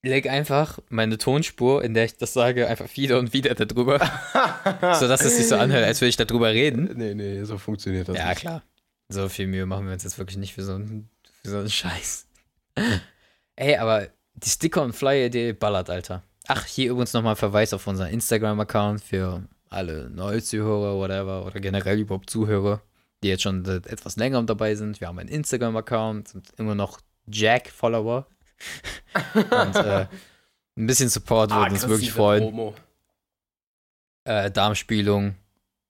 leg 0.02 0.28
einfach 0.30 0.80
meine 0.90 1.18
Tonspur, 1.18 1.84
in 1.84 1.94
der 1.94 2.06
ich 2.06 2.18
das 2.18 2.34
sage, 2.34 2.68
einfach 2.68 2.88
wieder 2.96 3.20
und 3.20 3.34
wieder 3.34 3.54
darüber, 3.56 4.00
sodass 5.00 5.24
es 5.26 5.38
sich 5.38 5.48
so 5.48 5.56
anhört, 5.56 5.84
als 5.86 6.02
würde 6.02 6.10
ich 6.10 6.18
darüber 6.18 6.50
reden. 6.52 6.90
nee, 6.96 7.14
nee, 7.16 7.44
so 7.44 7.58
funktioniert 7.58 8.08
das 8.10 8.18
Ja, 8.18 8.30
nicht. 8.30 8.40
klar. 8.40 8.64
So 9.10 9.28
viel 9.30 9.48
Mühe 9.48 9.66
machen 9.66 9.86
wir 9.86 9.94
uns 9.94 10.04
jetzt 10.04 10.18
wirklich 10.18 10.38
nicht 10.38 10.54
für 10.54 10.64
so 10.64 10.76
einen, 10.76 11.10
für 11.42 11.50
so 11.50 11.58
einen 11.60 11.70
Scheiß. 11.70 12.28
Ey, 13.56 13.76
aber 13.78 14.08
die 14.36 14.50
Sticker- 14.50 14.84
und 14.84 14.94
Flyer-Idee 14.94 15.54
ballert, 15.54 15.90
Alter. 15.90 16.24
Ach, 16.48 16.66
hier 16.66 16.92
übrigens 16.92 17.14
nochmal 17.14 17.36
Verweis 17.36 17.74
auf 17.74 17.88
unseren 17.88 18.10
Instagram-Account 18.10 19.02
für 19.02 19.44
alle 19.70 20.10
Neuzuhörer, 20.10 20.96
whatever, 20.98 21.46
oder 21.46 21.60
generell 21.60 22.00
überhaupt 22.00 22.30
Zuhörer, 22.30 22.82
die 23.24 23.30
jetzt 23.30 23.44
schon 23.44 23.64
seit 23.64 23.88
etwas 23.88 24.18
länger 24.18 24.44
dabei 24.44 24.76
sind. 24.76 25.00
Wir 25.00 25.08
haben 25.08 25.20
einen 25.20 25.30
Instagram-Account, 25.30 26.28
sind 26.28 26.54
immer 26.58 26.76
noch 26.76 27.00
Jack-Follower. 27.28 28.28
Und 29.34 29.76
äh, 29.76 30.08
ein 30.76 30.88
bisschen 30.88 31.10
Support 31.10 31.52
würde 31.52 31.72
uns 31.72 31.88
wirklich 31.88 32.12
freuen. 32.12 32.74
Äh, 34.26 34.52
Darmspielung 34.52 35.36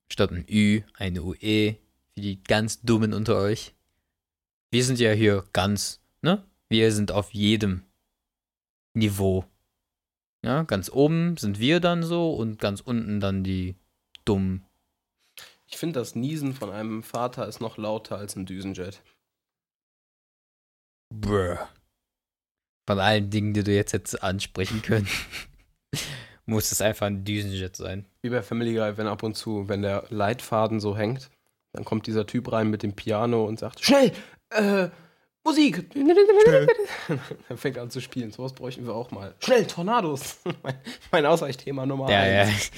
statt 0.10 0.32
ein 0.32 0.46
Ü, 0.50 0.82
eine 0.98 1.24
UE, 1.24 1.76
für 2.14 2.22
die 2.22 2.42
ganz 2.44 2.82
Dummen 2.82 3.14
unter 3.14 3.36
euch. 3.36 3.74
Wir 4.72 4.84
sind 4.84 5.00
ja 5.00 5.12
hier 5.12 5.44
ganz, 5.54 6.02
ne? 6.22 6.44
Wir 6.70 6.92
sind 6.92 7.12
auf 7.12 7.34
jedem 7.34 7.84
Niveau. 8.94 9.46
Ja, 10.44 10.64
ganz 10.64 10.90
oben 10.92 11.38
sind 11.38 11.60
wir 11.60 11.80
dann 11.80 12.04
so 12.04 12.34
und 12.34 12.60
ganz 12.60 12.82
unten 12.82 13.20
dann 13.20 13.44
die 13.44 13.76
Dummen. 14.26 14.66
Ich 15.68 15.78
finde, 15.78 16.00
das 16.00 16.16
Niesen 16.16 16.54
von 16.54 16.70
einem 16.70 17.02
Vater 17.02 17.48
ist 17.48 17.62
noch 17.62 17.78
lauter 17.78 18.18
als 18.18 18.36
ein 18.36 18.46
Düsenjet. 18.46 19.02
Bruh. 21.10 21.58
Von 22.88 23.00
allen 23.00 23.30
Dingen, 23.30 23.54
die 23.54 23.64
du 23.64 23.74
jetzt 23.74 23.94
hättest 23.94 24.22
ansprechen 24.22 24.82
können, 24.82 25.08
muss 26.46 26.72
es 26.72 26.82
einfach 26.82 27.08
ein 27.08 27.24
Düsenjet 27.24 27.76
sein. 27.78 28.06
Wie 28.22 28.30
bei 28.30 28.42
Family 28.42 28.74
Guy, 28.74 28.98
wenn 28.98 29.08
ab 29.08 29.24
und 29.24 29.36
zu, 29.36 29.70
wenn 29.70 29.82
der 29.82 30.06
Leitfaden 30.10 30.80
so 30.80 30.98
hängt, 30.98 31.32
dann 31.72 31.86
kommt 31.86 32.06
dieser 32.06 32.28
Typ 32.28 32.52
rein 32.52 32.70
mit 32.70 32.84
dem 32.84 32.94
Piano 32.94 33.46
und 33.46 33.60
sagt, 33.60 33.84
schnell, 33.84 34.12
äh, 34.50 34.90
Musik. 35.46 35.90
Dann 37.50 37.58
fängt 37.58 37.78
er 37.78 37.84
an 37.84 37.90
zu 37.90 38.02
spielen. 38.02 38.32
Sowas 38.32 38.54
bräuchten 38.54 38.86
wir 38.86 38.94
auch 38.96 39.12
mal. 39.12 39.36
Schnell, 39.40 39.66
Tornados. 39.68 40.38
mein, 40.64 40.76
mein 41.12 41.26
Ausweichthema 41.26 41.86
Nummer 41.86 42.10
Ja, 42.10 42.26
ja. 42.26 42.42
eins. 42.44 42.72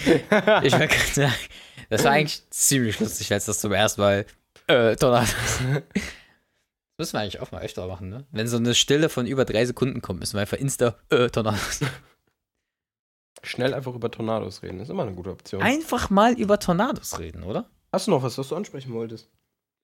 Ich 0.64 0.74
wollte 0.74 0.88
gerade 0.88 1.14
sagen, 1.14 1.34
das 1.90 2.04
war 2.04 2.12
eigentlich 2.12 2.50
ziemlich 2.50 3.00
lustig, 3.00 3.32
als 3.32 3.46
das 3.46 3.60
zum 3.60 3.72
ersten 3.72 4.02
Mal 4.02 4.26
äh, 4.68 4.96
Tornados. 4.96 5.34
Das 5.78 5.84
müssen 6.98 7.14
wir 7.14 7.20
eigentlich 7.20 7.40
auch 7.42 7.52
mal 7.52 7.62
öfter 7.62 7.88
machen, 7.88 8.10
ne? 8.10 8.26
Wenn 8.32 8.48
so 8.48 8.58
eine 8.58 8.74
Stille 8.74 9.10
von 9.10 9.28
über 9.28 9.46
drei 9.46 9.66
Sekunden 9.66 10.02
kommt, 10.02 10.22
müssen 10.22 10.34
wir 10.36 10.42
einfach 10.42 10.58
Insta 10.58 10.96
äh, 11.10 11.30
Tornados. 11.30 11.82
Schnell 13.44 13.74
einfach 13.76 13.94
über 13.94 14.10
Tornados 14.10 14.64
reden. 14.64 14.80
ist 14.80 14.90
immer 14.90 15.04
eine 15.04 15.14
gute 15.14 15.30
Option. 15.30 15.62
Einfach 15.62 16.10
mal 16.10 16.34
über 16.34 16.58
Tornados 16.58 17.20
reden, 17.20 17.44
oder? 17.44 17.70
Hast 17.92 18.08
du 18.08 18.12
noch 18.12 18.24
was, 18.24 18.38
was 18.38 18.48
du 18.48 18.56
ansprechen 18.56 18.92
wolltest? 18.94 19.30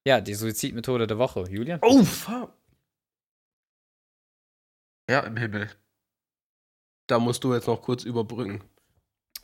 Ja, 0.07 0.19
die 0.19 0.33
Suizidmethode 0.33 1.05
der 1.05 1.19
Woche. 1.19 1.45
Julian? 1.47 1.79
Oh, 1.83 2.03
fuck. 2.03 2.51
Ja, 5.11 5.19
im 5.19 5.35
Himmel. 5.35 5.69
Da 7.07 7.19
musst 7.19 7.43
du 7.43 7.53
jetzt 7.53 7.67
noch 7.67 7.81
kurz 7.81 8.05
überbrücken. 8.05 8.63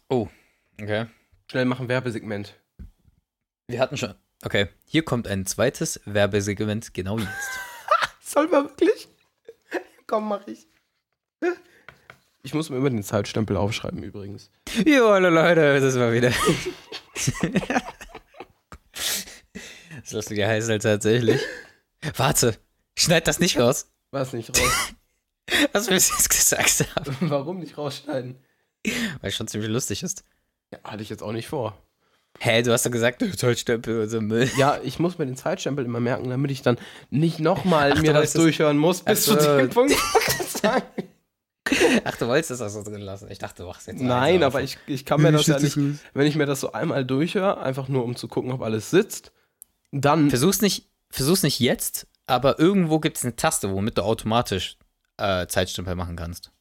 Okay. 0.07 1.07
Schnell 1.51 1.65
machen 1.65 1.89
Werbesegment. 1.89 2.55
Wir 3.67 3.81
hatten 3.81 3.97
schon. 3.97 4.15
Okay, 4.45 4.69
hier 4.85 5.03
kommt 5.03 5.27
ein 5.27 5.45
zweites 5.45 5.99
Werbesegment 6.05 6.93
genau 6.93 7.19
jetzt. 7.19 7.59
Soll 8.21 8.47
man 8.47 8.69
wirklich? 8.69 9.09
Komm, 10.05 10.29
mach 10.29 10.47
ich. 10.47 10.69
Ich 12.43 12.53
muss 12.53 12.69
mir 12.69 12.77
immer 12.77 12.89
den 12.89 13.03
Zeitstempel 13.03 13.57
aufschreiben 13.57 14.01
übrigens. 14.03 14.49
Jo, 14.85 15.09
hallo 15.09 15.27
Leute, 15.27 15.81
das 15.81 15.99
war 15.99 16.13
wieder. 16.13 16.31
das 19.99 20.13
Lustige 20.13 20.47
heißt 20.47 20.69
halt 20.69 20.83
tatsächlich. 20.83 21.41
Warte, 22.15 22.55
schneid 22.97 23.27
das 23.27 23.39
nicht 23.39 23.59
raus, 23.59 23.91
Was 24.11 24.31
nicht 24.31 24.57
raus. 24.57 24.93
was 25.73 25.87
wir 25.87 25.95
bis 25.95 26.09
jetzt 26.09 26.29
gesagt 26.29 26.85
haben. 26.95 27.15
Warum 27.29 27.59
nicht 27.59 27.77
rausschneiden? 27.77 28.35
Weil 28.83 29.29
es 29.29 29.35
schon 29.35 29.47
ziemlich 29.47 29.69
lustig 29.69 30.03
ist. 30.03 30.23
Ja, 30.71 30.79
hatte 30.83 31.03
ich 31.03 31.09
jetzt 31.09 31.23
auch 31.23 31.31
nicht 31.31 31.47
vor. 31.47 31.77
Hä, 32.39 32.61
du 32.61 32.71
hast 32.71 32.85
doch 32.85 32.91
gesagt, 32.91 33.21
du 33.21 33.35
Zollstempel 33.35 34.01
und 34.01 34.09
so 34.09 34.21
Müll. 34.21 34.49
Ja, 34.57 34.79
ich 34.83 34.99
muss 34.99 35.17
mir 35.17 35.25
den 35.25 35.35
Zeitstempel 35.35 35.85
immer 35.85 35.99
merken, 35.99 36.29
damit 36.29 36.51
ich 36.51 36.61
dann 36.61 36.77
nicht 37.09 37.39
nochmal 37.39 37.95
mir 37.95 38.13
du 38.13 38.19
das 38.19 38.33
durchhören 38.33 38.77
muss, 38.77 39.01
bis 39.01 39.27
Ach 39.27 39.37
zu 39.39 39.57
dem 39.57 39.69
Punkt. 39.69 39.95
Ach, 42.03 42.15
du 42.17 42.27
wolltest 42.27 42.51
das 42.51 42.61
auch 42.61 42.69
so 42.69 42.83
drin 42.83 43.01
lassen. 43.01 43.29
Ich 43.31 43.39
dachte, 43.39 43.63
du 43.63 43.67
machst 43.67 43.87
jetzt 43.87 44.01
Nein, 44.01 44.43
aber 44.43 44.61
ich, 44.61 44.77
ich 44.85 45.03
kann 45.05 45.21
mir 45.21 45.31
das 45.31 45.47
ja 45.47 45.59
nicht, 45.59 45.77
wenn 46.13 46.27
ich 46.27 46.35
mir 46.35 46.45
das 46.45 46.61
so 46.61 46.71
einmal 46.71 47.05
durchhöre, 47.05 47.59
einfach 47.59 47.87
nur 47.87 48.03
um 48.03 48.15
zu 48.15 48.27
gucken, 48.27 48.51
ob 48.51 48.61
alles 48.61 48.89
sitzt, 48.89 49.31
dann 49.91 50.29
Versuch's 50.29 50.61
nicht, 50.61 50.89
versuch's 51.09 51.43
nicht 51.43 51.59
jetzt, 51.59 52.07
aber 52.25 52.59
irgendwo 52.59 52.99
gibt 52.99 53.17
es 53.17 53.23
eine 53.23 53.35
Taste, 53.35 53.71
womit 53.71 53.97
du 53.97 54.03
automatisch 54.03 54.76
äh, 55.17 55.47
Zeitstempel 55.47 55.95
machen 55.95 56.15
kannst. 56.15 56.51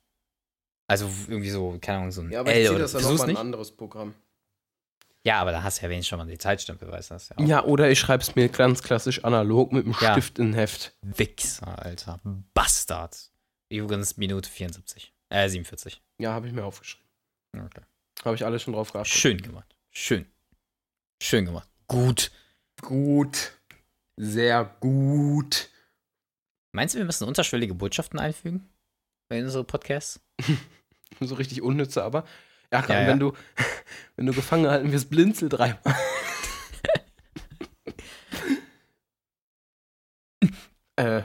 Also 0.88 1.10
irgendwie 1.28 1.50
so, 1.50 1.78
keine 1.80 1.98
Ahnung, 1.98 2.12
so 2.12 2.22
ein 2.22 2.30
Ja, 2.30 2.40
aber 2.40 2.50
ich 2.50 2.58
L 2.58 2.62
ziehe 2.62 2.70
oder 2.74 2.82
das 2.82 2.92
dann 2.92 3.02
nochmal 3.02 3.30
ein 3.30 3.36
anderes 3.36 3.72
Programm. 3.72 4.14
Ja, 5.24 5.40
aber 5.40 5.50
da 5.50 5.64
hast 5.64 5.78
du 5.78 5.82
ja 5.82 5.90
wenigstens 5.90 6.10
schon 6.10 6.18
mal 6.20 6.26
die 6.28 6.38
Zeitstempel, 6.38 6.88
weißt 6.88 7.10
du 7.10 7.14
das 7.14 7.28
ja. 7.30 7.36
auch. 7.36 7.44
Ja, 7.44 7.64
oder 7.64 7.90
ich 7.90 7.98
schreibe 7.98 8.22
es 8.22 8.36
mir 8.36 8.48
ganz 8.48 8.80
klassisch 8.82 9.24
analog 9.24 9.72
mit 9.72 9.84
dem 9.84 9.96
Ja. 10.00 10.12
Stift 10.12 10.38
in 10.38 10.50
ein 10.50 10.54
Heft. 10.54 10.96
Wichser, 11.02 11.84
Alter. 11.84 12.20
Bastard. 12.54 13.32
Übrigens 13.68 14.16
Minute 14.16 14.48
74. 14.48 15.12
Äh, 15.30 15.48
47. 15.48 16.00
Ja, 16.18 16.32
habe 16.32 16.46
ich 16.46 16.52
mir 16.52 16.64
aufgeschrieben. 16.64 17.08
Okay. 17.56 17.82
Habe 18.24 18.36
ich 18.36 18.44
alles 18.44 18.62
schon 18.62 18.74
drauf 18.74 18.92
geachtet. 18.92 19.12
Schön 19.12 19.42
gemacht. 19.42 19.74
Schön. 19.90 20.26
Schön 21.20 21.44
gemacht. 21.44 21.68
Gut. 21.88 22.30
Gut. 22.80 23.52
Sehr 24.16 24.64
gut. 24.78 25.68
Meinst 26.76 26.94
du, 26.94 26.98
wir 26.98 27.06
müssen 27.06 27.26
unterschwellige 27.26 27.72
Botschaften 27.72 28.20
einfügen? 28.20 28.68
Bei 29.30 29.42
unseren 29.42 29.66
Podcasts? 29.66 30.20
So 31.20 31.36
richtig 31.36 31.62
unnütze, 31.62 32.02
aber. 32.02 32.24
Ja, 32.70 32.84
Ja, 32.86 33.00
ja. 33.02 33.06
wenn 33.08 33.18
du 33.20 33.32
wenn 34.16 34.26
du 34.26 34.34
gefangen 34.34 34.64
gehalten 34.64 34.92
wirst, 34.92 35.08
blinzel 35.08 35.48
dreimal. 35.48 35.78
äh. 40.96 41.22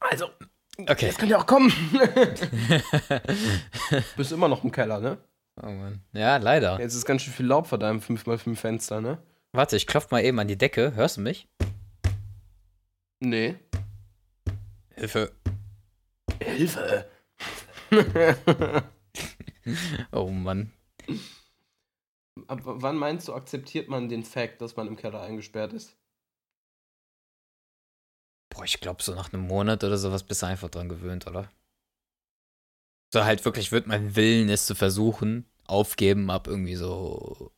Also, 0.00 0.30
Okay. 0.78 1.08
das 1.08 1.18
kann 1.18 1.28
ja 1.28 1.36
auch 1.38 1.46
kommen. 1.46 1.70
Bist 4.16 4.32
immer 4.32 4.48
noch 4.48 4.64
im 4.64 4.72
Keller, 4.72 5.00
ne? 5.00 5.18
oh 5.62 5.66
Mann. 5.66 6.00
Ja, 6.12 6.38
leider. 6.38 6.80
Jetzt 6.80 6.94
ist 6.94 7.04
ganz 7.04 7.20
schön 7.22 7.34
viel 7.34 7.46
Laub 7.46 7.66
vor 7.66 7.78
deinem 7.78 7.98
5x5 8.00 8.56
Fenster, 8.56 9.00
ne? 9.02 9.18
Warte, 9.52 9.76
ich 9.76 9.86
klopf 9.86 10.10
mal 10.10 10.24
eben 10.24 10.38
an 10.38 10.48
die 10.48 10.56
Decke. 10.56 10.94
Hörst 10.94 11.18
du 11.18 11.20
mich? 11.20 11.46
Nee. 13.20 13.56
Hilfe. 14.96 15.32
Hilfe! 16.42 17.10
Oh 20.12 20.28
Mann. 20.28 20.72
Ab 22.48 22.60
wann 22.64 22.96
meinst 22.96 23.28
du, 23.28 23.32
akzeptiert 23.32 23.88
man 23.88 24.10
den 24.10 24.22
Fakt, 24.22 24.60
dass 24.60 24.76
man 24.76 24.88
im 24.88 24.96
Keller 24.96 25.22
eingesperrt 25.22 25.72
ist? 25.72 25.96
Boah, 28.50 28.64
ich 28.64 28.80
glaube, 28.80 29.02
so 29.02 29.14
nach 29.14 29.32
einem 29.32 29.46
Monat 29.46 29.82
oder 29.82 29.96
sowas 29.96 30.22
bist 30.22 30.42
du 30.42 30.46
einfach 30.46 30.68
dran 30.68 30.90
gewöhnt, 30.90 31.26
oder? 31.26 31.50
So 33.14 33.24
halt 33.24 33.44
wirklich 33.44 33.72
wird 33.72 33.86
mein 33.86 34.16
Willen, 34.16 34.50
es 34.50 34.66
zu 34.66 34.74
versuchen, 34.74 35.48
aufgeben 35.66 36.30
ab 36.30 36.46
irgendwie 36.46 36.76
so 36.76 37.52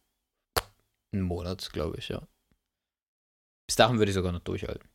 einen 1.13 1.23
Monat, 1.23 1.73
glaube 1.73 1.97
ich, 1.99 2.09
ja. 2.09 2.29
Bis 3.67 3.77
dahin 3.77 3.99
würde 3.99 4.11
ich 4.11 4.15
sogar 4.15 4.33
noch 4.33 4.41
durchhalten. 4.41 4.89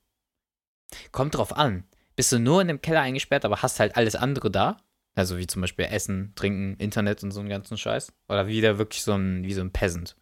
Kommt 1.12 1.36
drauf 1.36 1.54
an. 1.58 1.91
Bist 2.16 2.32
du 2.32 2.40
nur 2.40 2.62
in 2.62 2.68
dem 2.68 2.82
Keller 2.82 3.02
eingesperrt, 3.02 3.46
aber 3.46 3.62
hast 3.62 3.80
halt 3.80 3.96
alles 3.96 4.16
andere 4.16 4.52
da? 4.52 4.78
Also 5.16 5.38
wie 5.38 5.48
zum 5.48 5.62
Beispiel 5.62 5.86
Essen, 5.86 6.34
Trinken, 6.36 6.76
Internet 6.78 7.24
und 7.24 7.32
so 7.32 7.40
einen 7.40 7.50
ganzen 7.50 7.78
Scheiß? 7.78 8.14
Oder 8.30 8.48
wieder 8.48 8.78
wirklich 8.78 9.04
so 9.04 9.14
ein, 9.14 9.44
wie 9.44 9.54
so 9.54 9.62
ein 9.62 9.72
Peasant? 9.72 10.16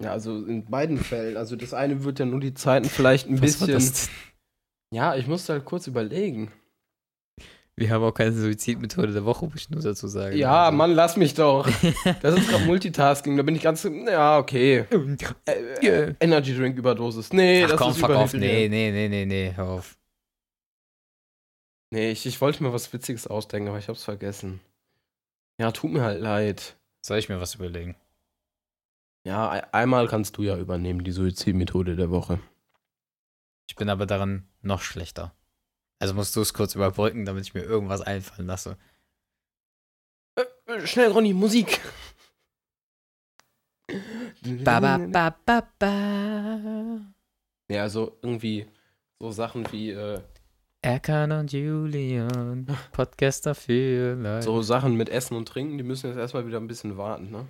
Ja, 0.00 0.12
also 0.12 0.44
in 0.44 0.64
beiden 0.66 0.98
Fällen. 0.98 1.36
Also 1.36 1.56
das 1.56 1.74
eine 1.74 2.04
wird 2.04 2.18
ja 2.18 2.26
nur 2.26 2.40
die 2.40 2.54
Zeiten 2.54 2.88
vielleicht 2.88 3.28
ein 3.28 3.42
Was 3.42 3.58
bisschen. 3.58 4.08
Ja, 4.90 5.16
ich 5.16 5.26
musste 5.26 5.54
halt 5.54 5.64
kurz 5.64 5.86
überlegen. 5.86 6.52
Wir 7.78 7.90
haben 7.90 8.02
auch 8.02 8.12
keine 8.12 8.32
Suizidmethode 8.32 9.12
der 9.12 9.24
Woche, 9.24 9.44
muss 9.46 9.54
ich 9.56 9.70
nur 9.70 9.80
dazu 9.80 10.08
sagen. 10.08 10.36
Ja, 10.36 10.66
Also- 10.66 10.76
Mann, 10.76 10.92
lass 10.92 11.16
mich 11.16 11.34
doch. 11.34 11.66
Das 12.22 12.36
ist 12.38 12.48
gerade 12.48 12.64
Multitasking. 12.64 13.36
Da 13.36 13.42
bin 13.42 13.54
ich 13.54 13.62
ganz. 13.62 13.84
Ja, 13.84 14.38
okay. 14.38 14.84
Äh, 15.46 15.52
äh, 15.86 16.14
Energy 16.20 16.56
Drink 16.56 16.76
Überdosis. 16.76 17.32
Nee, 17.32 17.64
Ach 17.64 17.70
das 17.70 17.78
komm, 17.78 17.90
ist 17.92 17.98
fuck 18.00 18.10
auf. 18.10 18.32
Nee, 18.34 18.68
nee, 18.68 18.90
nee, 18.90 19.08
nee, 19.08 19.24
nee, 19.26 19.52
hör 19.54 19.68
auf. 19.68 19.96
Nee, 21.90 22.10
ich, 22.10 22.26
ich 22.26 22.40
wollte 22.40 22.62
mir 22.62 22.72
was 22.72 22.92
Witziges 22.92 23.26
ausdenken, 23.26 23.68
aber 23.68 23.78
ich 23.78 23.88
hab's 23.88 24.04
vergessen. 24.04 24.60
Ja, 25.60 25.72
tut 25.72 25.90
mir 25.92 26.02
halt 26.02 26.20
leid. 26.20 26.76
Soll 27.04 27.18
ich 27.18 27.28
mir 27.28 27.40
was 27.40 27.54
überlegen? 27.54 27.96
Ja, 29.24 29.50
ei- 29.50 29.72
einmal 29.72 30.06
kannst 30.08 30.36
du 30.36 30.42
ja 30.42 30.56
übernehmen, 30.58 31.02
die 31.04 31.12
Suizidmethode 31.12 31.96
der 31.96 32.10
Woche. 32.10 32.38
Ich 33.68 33.76
bin 33.76 33.88
aber 33.88 34.06
daran 34.06 34.46
noch 34.62 34.82
schlechter. 34.82 35.34
Also 35.98 36.14
musst 36.14 36.34
du 36.36 36.40
es 36.40 36.54
kurz 36.54 36.74
überbrücken, 36.74 37.24
damit 37.24 37.44
ich 37.44 37.54
mir 37.54 37.62
irgendwas 37.62 38.00
einfallen 38.00 38.46
lasse. 38.46 38.76
Äh, 40.36 40.86
schnell, 40.86 41.10
Ronny, 41.10 41.32
Musik. 41.32 41.80
Ba, 44.64 44.80
ba, 44.80 44.98
ba, 44.98 45.36
ba, 45.44 45.68
ba. 45.78 47.00
Ja, 47.68 47.82
also 47.82 48.18
irgendwie 48.22 48.66
so 49.18 49.30
Sachen 49.30 49.70
wie, 49.72 49.90
äh, 49.90 50.20
Erkan 50.80 51.32
und 51.32 51.52
Julian, 51.52 52.66
Podcaster 52.92 53.54
für 53.54 54.14
Leute. 54.14 54.42
So 54.42 54.62
Sachen 54.62 54.94
mit 54.94 55.08
Essen 55.08 55.36
und 55.36 55.48
Trinken, 55.48 55.76
die 55.76 55.82
müssen 55.82 56.06
jetzt 56.06 56.18
erstmal 56.18 56.46
wieder 56.46 56.58
ein 56.58 56.68
bisschen 56.68 56.96
warten, 56.96 57.30
ne? 57.30 57.48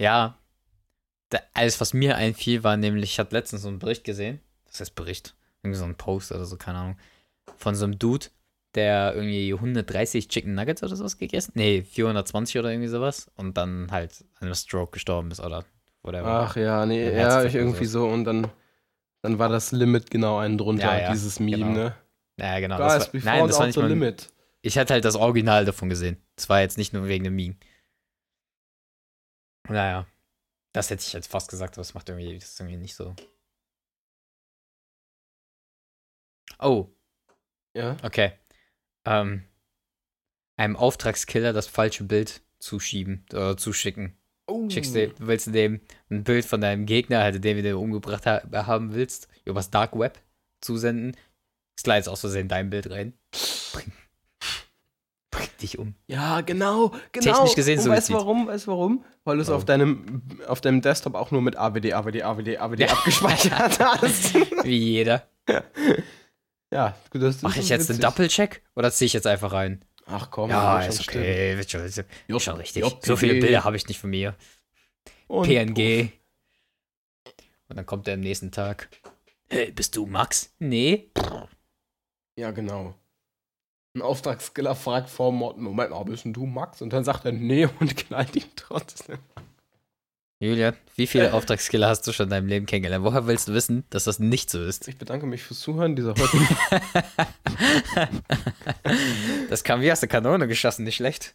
Ja. 0.00 0.38
Da, 1.28 1.40
alles, 1.52 1.80
was 1.80 1.92
mir 1.92 2.16
einfiel, 2.16 2.64
war 2.64 2.76
nämlich, 2.76 3.10
ich 3.10 3.18
hatte 3.18 3.34
letztens 3.34 3.62
so 3.62 3.68
einen 3.68 3.80
Bericht 3.80 4.04
gesehen. 4.04 4.40
Das 4.64 4.80
heißt 4.80 4.94
Bericht. 4.94 5.34
Irgendwie 5.62 5.78
so 5.78 5.84
ein 5.84 5.96
Post 5.96 6.32
oder 6.32 6.46
so, 6.46 6.56
keine 6.56 6.78
Ahnung. 6.78 6.96
Von 7.56 7.74
so 7.74 7.84
einem 7.84 7.98
Dude, 7.98 8.26
der 8.74 9.14
irgendwie 9.14 9.52
130 9.54 10.28
Chicken 10.28 10.54
Nuggets 10.54 10.82
oder 10.82 10.96
sowas 10.96 11.18
gegessen. 11.18 11.52
Nee, 11.54 11.82
420 11.82 12.58
oder 12.58 12.70
irgendwie 12.70 12.88
sowas. 12.88 13.30
Und 13.36 13.56
dann 13.56 13.90
halt 13.90 14.24
an 14.36 14.46
einem 14.46 14.54
Stroke 14.54 14.92
gestorben 14.92 15.30
ist 15.30 15.40
oder 15.40 15.64
whatever. 16.02 16.26
Ach 16.26 16.56
ja, 16.56 16.84
nee, 16.86 17.14
ja, 17.16 17.44
ich 17.44 17.54
irgendwie 17.54 17.86
so 17.86 18.06
und 18.08 18.24
dann, 18.24 18.50
dann 19.22 19.38
war 19.38 19.48
das 19.48 19.72
Limit 19.72 20.10
genau 20.10 20.38
einen 20.38 20.58
drunter, 20.58 20.94
Ja, 20.96 21.00
ja, 21.00 21.12
dieses 21.12 21.40
Meme, 21.40 21.58
genau. 21.58 21.72
ne? 21.72 21.96
Ja, 22.38 22.60
genau. 22.60 22.76
Guys, 22.76 23.10
Das 23.10 23.14
war, 23.14 23.20
nein, 23.32 23.46
das 23.48 23.58
war 23.58 23.66
nicht 23.66 23.76
mal. 23.78 23.88
limit. 23.88 24.30
Ich 24.60 24.76
hatte 24.78 24.92
halt 24.94 25.04
das 25.04 25.14
Original 25.16 25.64
davon 25.64 25.88
gesehen. 25.88 26.20
Das 26.34 26.48
war 26.48 26.60
jetzt 26.60 26.76
nicht 26.76 26.92
nur 26.92 27.06
wegen 27.08 27.24
dem 27.24 27.34
Meme. 27.36 27.56
Naja. 29.68 30.06
Das 30.72 30.90
hätte 30.90 31.02
ich 31.02 31.12
jetzt 31.14 31.30
fast 31.30 31.48
gesagt, 31.48 31.74
aber 31.74 31.80
das 31.80 31.94
macht 31.94 32.08
irgendwie, 32.08 32.34
das 32.38 32.50
ist 32.50 32.60
irgendwie 32.60 32.76
nicht 32.76 32.94
so. 32.94 33.14
Oh, 36.58 36.90
Ja? 37.76 37.96
okay. 38.02 38.32
Ähm, 39.04 39.44
einem 40.56 40.76
Auftragskiller 40.76 41.52
das 41.52 41.66
falsche 41.66 42.04
Bild 42.04 42.40
zuschieben 42.58 43.24
oder 43.32 43.56
zuschicken. 43.56 44.16
Oh. 44.46 44.68
Schickst 44.70 44.94
du, 44.94 45.12
willst 45.18 45.48
du 45.48 45.50
dem 45.50 45.80
ein 46.10 46.24
Bild 46.24 46.44
von 46.44 46.60
deinem 46.60 46.86
Gegner, 46.86 47.20
also 47.20 47.38
den, 47.38 47.56
den 47.56 47.64
du 47.64 47.78
umgebracht 47.78 48.26
ha 48.26 48.42
haben 48.66 48.94
willst, 48.94 49.28
übers 49.44 49.70
Dark 49.70 49.98
Web 49.98 50.18
zusenden, 50.60 51.16
slides 51.78 52.08
aus 52.08 52.20
Versehen 52.20 52.48
dein 52.48 52.70
Bild 52.70 52.90
rein. 52.90 53.12
Bring, 53.72 53.92
bring 55.30 55.48
dich 55.60 55.78
um. 55.78 55.94
Ja, 56.06 56.40
genau, 56.40 56.92
genau. 57.12 57.32
Technisch 57.32 57.54
gesehen 57.56 57.80
Und 57.80 57.88
weißt 57.88 58.08
du 58.08 58.14
warum? 58.14 58.46
Weißt 58.46 58.66
du 58.66 58.70
warum? 58.70 59.04
Weil 59.24 59.36
du 59.36 59.42
es 59.42 59.50
auf 59.50 59.64
deinem, 59.64 60.22
auf 60.46 60.60
deinem 60.60 60.80
Desktop 60.80 61.14
auch 61.14 61.32
nur 61.32 61.42
mit 61.42 61.56
AWD, 61.56 61.92
AWD, 61.92 62.22
AWD, 62.22 62.58
AWD 62.58 62.90
abgespeichert 62.90 63.80
hast. 64.00 64.34
Wie 64.64 64.78
jeder. 64.78 65.28
ja, 65.48 65.62
gut, 67.10 67.22
das 67.22 67.42
Mache 67.42 67.58
ist 67.58 67.64
ich 67.64 67.70
jetzt 67.70 67.90
einen 67.90 67.98
witzig. 67.98 68.10
Doppelcheck 68.10 68.62
oder 68.74 68.90
ziehe 68.90 69.06
ich 69.06 69.12
jetzt 69.12 69.26
einfach 69.26 69.52
rein? 69.52 69.84
Ach 70.06 70.30
komm, 70.30 70.50
ja, 70.50 70.80
wird 70.80 70.88
ist 70.90 71.04
schon 71.04 71.14
okay. 71.14 71.56
Wird 71.56 71.70
schon, 71.70 71.80
ist 71.84 71.92
stimmen. 71.94 72.40
schon 72.40 72.56
richtig. 72.56 72.84
JPG. 72.84 73.06
So 73.06 73.16
viele 73.16 73.34
Bilder 73.40 73.64
habe 73.64 73.76
ich 73.76 73.86
nicht 73.88 74.00
von 74.00 74.10
mir. 74.10 74.34
Und 75.26 75.46
PNG. 75.46 76.12
Und 77.68 77.76
dann 77.76 77.86
kommt 77.86 78.06
er 78.06 78.14
am 78.14 78.20
nächsten 78.20 78.52
Tag. 78.52 78.88
Hey, 79.48 79.72
bist 79.72 79.96
du 79.96 80.06
Max? 80.06 80.54
Nee. 80.58 81.10
Ja, 82.36 82.50
genau. 82.50 82.94
Ein 83.94 84.02
Auftragskiller 84.02 84.74
fragt 84.74 85.08
vor 85.08 85.32
Mord, 85.32 85.58
Moment 85.58 85.90
mal, 85.90 86.04
bist 86.04 86.24
du 86.26 86.46
Max? 86.46 86.82
Und 86.82 86.92
dann 86.92 87.02
sagt 87.04 87.24
er 87.24 87.32
nee 87.32 87.66
und 87.80 87.96
knallt 87.96 88.36
ihn 88.36 88.44
trotzdem. 88.54 89.18
Julian, 90.38 90.74
wie 90.96 91.06
viele 91.06 91.32
Auftragskiller 91.32 91.88
hast 91.88 92.06
du 92.06 92.12
schon 92.12 92.24
in 92.24 92.30
deinem 92.30 92.46
Leben 92.46 92.66
kennengelernt? 92.66 93.04
Woher 93.04 93.26
willst 93.26 93.48
du 93.48 93.54
wissen, 93.54 93.84
dass 93.88 94.04
das 94.04 94.18
nicht 94.18 94.50
so 94.50 94.62
ist? 94.62 94.86
Ich 94.86 94.98
bedanke 94.98 95.24
mich 95.24 95.42
fürs 95.42 95.60
Zuhören 95.60 95.96
dieser 95.96 96.14
heutigen. 96.14 96.46
Das 99.48 99.64
kam 99.64 99.80
wie 99.80 99.90
aus 99.90 100.00
der 100.00 100.08
Kanone 100.08 100.46
geschossen, 100.48 100.84
nicht 100.84 100.96
schlecht. 100.96 101.34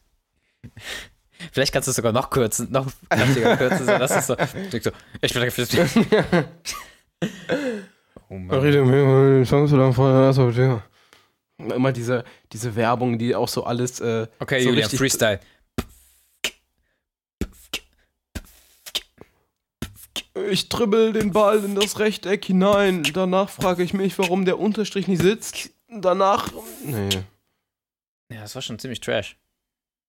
Vielleicht 1.52 1.74
kannst 1.74 1.88
du 1.88 1.90
es 1.92 1.96
sogar 1.96 2.12
noch 2.12 2.30
kürzen, 2.30 2.72
noch 2.72 2.86
kräftiger 3.10 3.58
kürzen. 3.58 3.86
So, 3.86 3.98
das 3.98 4.16
ist 4.16 4.28
so, 4.28 4.36
ich 4.72 4.84
so, 4.84 4.92
ich 5.22 5.34
bin 5.34 5.50
fürs 5.50 5.76
Oh 8.30 8.36
Mann. 8.38 8.62
Vorher. 9.94 10.84
Immer 11.58 11.92
diese, 11.92 12.24
diese 12.52 12.76
Werbung, 12.76 13.18
die 13.18 13.36
auch 13.36 13.48
so 13.48 13.64
alles. 13.64 14.00
Äh, 14.00 14.28
Okay, 14.40 14.62
so 14.62 14.70
Julian, 14.70 14.90
Freestyle. 14.90 15.40
Ich 20.50 20.70
dribbel 20.70 21.12
den 21.14 21.32
Ball 21.32 21.64
in 21.64 21.76
das 21.76 22.00
Rechteck 22.00 22.46
hinein. 22.46 23.04
Danach 23.14 23.50
frage 23.50 23.84
ich 23.84 23.94
mich, 23.94 24.18
warum 24.18 24.46
der 24.46 24.60
Unterstrich 24.60 25.08
nicht 25.08 25.22
sitzt. 25.22 25.72
Danach. 25.90 26.50
Nee. 26.86 27.10
Ja, 28.32 28.42
das 28.42 28.56
war 28.56 28.62
schon 28.62 28.80
ziemlich 28.80 29.02
trash. 29.02 29.38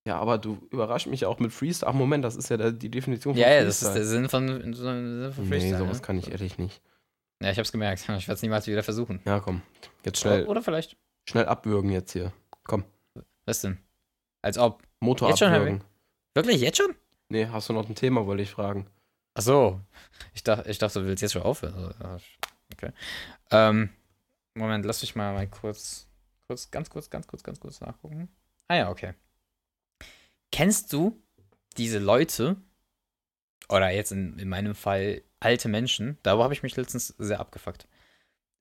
Ja, 0.06 0.18
aber 0.18 0.38
du 0.38 0.58
überraschst 0.70 1.06
mich 1.08 1.26
auch 1.26 1.38
mit 1.38 1.52
Freestyle. 1.52 1.90
Ach, 1.90 1.94
Moment, 1.94 2.24
das 2.24 2.36
ist 2.36 2.48
ja 2.50 2.56
der, 2.56 2.72
die 2.72 2.88
Definition 2.88 3.36
Ja, 3.36 3.50
ja, 3.50 3.64
das 3.64 3.82
ist 3.82 3.94
der 3.94 4.04
Sinn 4.04 4.28
von, 4.28 4.48
Sinn 4.74 5.32
von 5.34 5.44
Nee, 5.44 5.48
Freestyle. 5.48 5.78
sowas 5.78 5.98
ne? 5.98 6.02
kann 6.06 6.18
ich 6.18 6.30
ehrlich 6.30 6.58
nicht. 6.58 6.80
Ja, 7.42 7.50
ich 7.50 7.58
hab's 7.58 7.72
gemerkt. 7.72 8.00
Ich 8.02 8.08
werde 8.08 8.32
es 8.32 8.42
niemals 8.42 8.66
wieder 8.68 8.82
versuchen. 8.84 9.20
Ja, 9.24 9.40
komm. 9.40 9.62
Jetzt 10.04 10.20
schnell, 10.20 10.46
Oder 10.46 10.62
vielleicht. 10.62 10.96
schnell 11.28 11.46
abwürgen 11.46 11.90
jetzt 11.90 12.12
hier. 12.12 12.32
Komm. 12.64 12.84
Was 13.46 13.60
denn? 13.62 13.78
Als 14.40 14.58
ob. 14.58 14.82
Motor 15.00 15.28
Jetzt 15.30 15.40
schon, 15.40 15.48
abwürgen. 15.52 15.82
Wirklich, 16.34 16.60
jetzt 16.60 16.78
schon? 16.78 16.94
Nee, 17.28 17.46
hast 17.46 17.68
du 17.68 17.72
noch 17.72 17.88
ein 17.88 17.94
Thema, 17.96 18.24
wollte 18.26 18.42
ich 18.44 18.50
fragen. 18.50 18.86
Ach 19.34 19.42
so. 19.42 19.80
Ich 20.34 20.42
dachte, 20.42 20.70
ich 20.70 20.78
dachte, 20.78 21.00
du 21.00 21.06
willst 21.06 21.22
jetzt 21.22 21.32
schon 21.32 21.42
aufhören. 21.42 21.94
Okay. 22.72 22.92
Ähm, 23.50 23.90
Moment, 24.54 24.84
lass 24.84 25.02
mich 25.02 25.14
mal, 25.14 25.32
mal 25.32 25.48
kurz, 25.48 26.06
kurz, 26.46 26.70
ganz 26.70 26.90
kurz, 26.90 27.08
ganz 27.08 27.26
kurz, 27.26 27.42
ganz 27.42 27.60
kurz 27.60 27.80
nachgucken. 27.80 28.28
Ah 28.68 28.76
ja, 28.76 28.90
okay. 28.90 29.14
Kennst 30.50 30.92
du 30.92 31.22
diese 31.78 31.98
Leute, 31.98 32.56
oder 33.68 33.90
jetzt 33.90 34.12
in, 34.12 34.38
in 34.38 34.48
meinem 34.48 34.74
Fall 34.74 35.22
alte 35.40 35.68
Menschen, 35.68 36.18
darüber 36.22 36.44
habe 36.44 36.54
ich 36.54 36.62
mich 36.62 36.76
letztens 36.76 37.08
sehr 37.18 37.40
abgefuckt. 37.40 37.88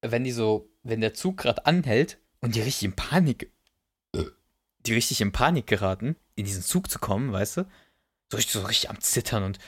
Wenn 0.02 0.24
die 0.24 0.32
so, 0.32 0.70
wenn 0.84 1.02
der 1.02 1.14
Zug 1.14 1.38
gerade 1.38 1.66
anhält 1.66 2.18
und 2.40 2.56
die 2.56 2.62
richtig 2.62 2.84
in 2.84 2.96
Panik, 2.96 3.52
äh, 4.16 4.24
die 4.80 4.94
richtig 4.94 5.22
in 5.22 5.32
Panik 5.32 5.68
geraten, 5.68 6.16
in 6.36 6.46
diesen 6.46 6.64
Zug 6.64 6.90
zu 6.90 7.00
kommen, 7.00 7.32
weißt 7.32 7.58
du? 7.58 7.64
So 8.32 8.38
richtig, 8.38 8.54
so 8.54 8.62
richtig 8.62 8.90
am 8.90 9.02
Zittern 9.02 9.44
und 9.44 9.60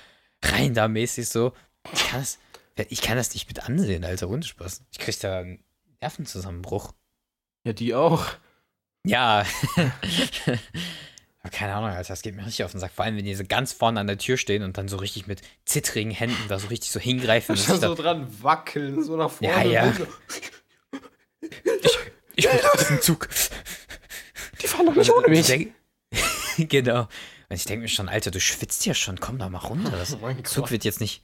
rein 0.52 0.74
da 0.74 0.88
mäßig 0.88 1.30
so. 1.30 1.54
Ich 1.94 2.08
kann 2.08 2.22
das, 2.22 2.40
ich 2.90 3.02
kann 3.02 3.18
das 3.18 3.34
nicht 3.34 3.48
mit 3.48 3.64
ansehen, 3.68 4.04
Alter, 4.04 4.30
ohne 4.30 4.44
Spaß. 4.44 4.84
Ich 4.92 5.00
krieg 5.00 5.20
da 5.20 5.40
einen 5.40 5.64
Nervenzusammenbruch. 6.02 6.94
Ja, 7.66 7.74
die 7.74 7.94
auch. 7.94 8.26
Ja. 9.06 9.46
Keine 11.52 11.74
Ahnung, 11.76 11.90
Alter, 11.90 12.08
das 12.08 12.22
geht 12.22 12.36
mir 12.36 12.46
richtig 12.46 12.64
auf 12.64 12.72
den 12.72 12.80
Sack. 12.80 12.92
Vor 12.94 13.04
allem, 13.04 13.18
wenn 13.18 13.26
die 13.26 13.36
so 13.36 13.44
ganz 13.46 13.74
vorne 13.74 14.00
an 14.00 14.08
der 14.08 14.18
Tür 14.18 14.38
stehen 14.38 14.64
und 14.64 14.78
dann 14.78 14.88
so 14.88 14.96
richtig 14.96 15.28
mit 15.28 15.42
zittrigen 15.66 16.12
Händen 16.12 16.48
da 16.48 16.58
so 16.58 16.68
richtig 16.68 16.92
so 16.92 17.02
hingreifen. 17.02 17.56
Sich 17.58 17.68
da, 17.68 17.78
so 17.78 17.96
dran 17.96 18.28
wackeln, 18.42 19.04
so 19.04 19.18
nach 19.18 19.30
vorne. 19.30 19.54
Ja, 19.70 19.86
ja. 19.86 19.94
so. 19.94 20.08
ich 22.36 22.50
bin 22.50 22.60
auf 22.66 22.80
diesem 22.80 23.02
Zug. 23.02 23.28
Die 24.62 24.68
fahren 24.68 24.86
doch 24.86 24.96
nicht 24.96 25.12
ohne 25.12 25.28
mich. 25.28 25.50
Ich 25.50 25.70
genau. 26.70 27.10
Und 27.54 27.58
ich 27.60 27.66
denke 27.66 27.84
mir 27.84 27.88
schon, 27.88 28.10
Alter, 28.10 28.32
du 28.32 28.40
schwitzt 28.40 28.84
ja 28.88 28.96
schon, 28.96 29.20
komm 29.20 29.38
da 29.38 29.48
mal 29.48 29.60
runter. 29.60 29.92
Das 29.98 30.16
Oh 30.16 30.34
Zug 30.44 30.64
Gott. 30.64 30.72
wird 30.72 30.84
jetzt 30.86 31.00
nicht. 31.00 31.24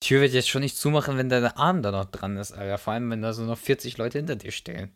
Tür 0.00 0.20
wird 0.20 0.32
jetzt 0.32 0.48
schon 0.48 0.62
nicht 0.62 0.76
zumachen, 0.76 1.16
wenn 1.18 1.28
dein 1.28 1.44
Arm 1.44 1.82
da 1.82 1.90
noch 1.90 2.04
dran 2.04 2.36
ist, 2.36 2.52
Alter. 2.52 2.78
Vor 2.78 2.92
allem, 2.92 3.10
wenn 3.10 3.20
da 3.20 3.32
so 3.32 3.42
noch 3.42 3.58
40 3.58 3.96
Leute 3.98 4.18
hinter 4.18 4.36
dir 4.36 4.52
stehen. 4.52 4.92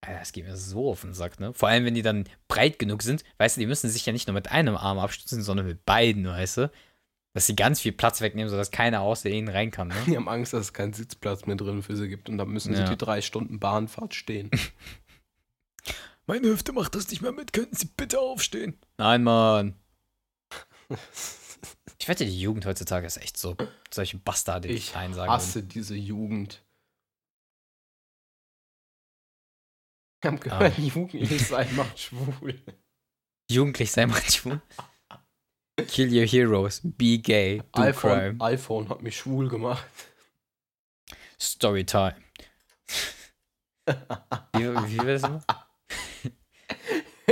Alter, 0.00 0.18
das 0.20 0.32
geht 0.32 0.46
mir 0.46 0.56
so 0.56 0.90
auf 0.90 1.02
den 1.02 1.12
Sack, 1.12 1.40
ne? 1.40 1.52
Vor 1.52 1.68
allem, 1.68 1.84
wenn 1.84 1.94
die 1.94 2.00
dann 2.00 2.24
breit 2.48 2.78
genug 2.78 3.02
sind, 3.02 3.22
weißt 3.36 3.56
du, 3.56 3.60
die 3.60 3.66
müssen 3.66 3.90
sich 3.90 4.06
ja 4.06 4.14
nicht 4.14 4.26
nur 4.28 4.34
mit 4.34 4.50
einem 4.50 4.76
Arm 4.76 4.98
abstützen, 4.98 5.42
sondern 5.42 5.66
mit 5.66 5.84
beiden, 5.84 6.26
weißt 6.26 6.56
du? 6.58 6.70
Dass 7.34 7.46
sie 7.46 7.54
ganz 7.56 7.80
viel 7.80 7.92
Platz 7.92 8.20
wegnehmen, 8.22 8.48
sodass 8.48 8.70
keiner 8.70 9.02
außer 9.02 9.28
ihnen 9.28 9.48
rein 9.48 9.70
kann, 9.70 9.88
ne? 9.88 9.94
Die 10.06 10.16
haben 10.16 10.28
Angst, 10.30 10.54
dass 10.54 10.62
es 10.66 10.72
keinen 10.72 10.94
Sitzplatz 10.94 11.44
mehr 11.44 11.56
drin 11.56 11.82
für 11.82 11.96
sie 11.96 12.08
gibt 12.08 12.30
und 12.30 12.38
dann 12.38 12.48
müssen 12.48 12.72
Ja. 12.72 12.86
sie 12.86 12.92
die 12.92 12.96
drei 12.98 13.20
Stunden 13.20 13.58
Bahnfahrt 13.60 14.14
stehen. 14.14 14.50
Meine 16.26 16.48
Hüfte 16.48 16.72
macht 16.72 16.94
das 16.94 17.08
nicht 17.10 17.20
mehr 17.22 17.32
mit, 17.32 17.52
könnten 17.52 17.76
Sie 17.76 17.86
bitte 17.86 18.18
aufstehen? 18.20 18.78
Nein, 18.98 19.22
Mann. 19.22 19.78
Ich 22.00 22.08
wette, 22.08 22.26
die 22.26 22.38
Jugend 22.38 22.66
heutzutage 22.66 23.06
ist 23.06 23.16
echt 23.16 23.38
so. 23.38 23.56
Solche 23.90 24.18
Bastarde, 24.18 24.68
die 24.68 24.74
Ich 24.74 24.92
Nein 24.92 25.14
sagen. 25.14 25.30
hasse 25.32 25.62
diese 25.62 25.94
Jugend. 25.94 26.62
Ich 30.22 30.26
habe 30.28 30.38
gehört, 30.38 30.76
jugendlich 30.76 31.46
sein 31.46 31.74
macht 31.76 31.98
schwul. 32.00 32.60
Jugendlich 33.50 33.90
sein 33.90 34.10
manchmal. 34.10 34.60
Kill 35.88 36.12
your 36.14 36.26
heroes. 36.26 36.82
Be 36.84 37.16
gay. 37.18 37.62
Do 37.72 37.82
iPhone, 37.82 38.12
crime. 38.18 38.40
iPhone 38.44 38.88
hat 38.90 39.00
mich 39.00 39.16
schwul 39.16 39.48
gemacht. 39.48 39.86
Storytime. 41.40 42.16
Wie, 43.86 44.58
wie 44.62 44.98
war 44.98 45.04
das 45.06 45.22
immer? 45.22 45.44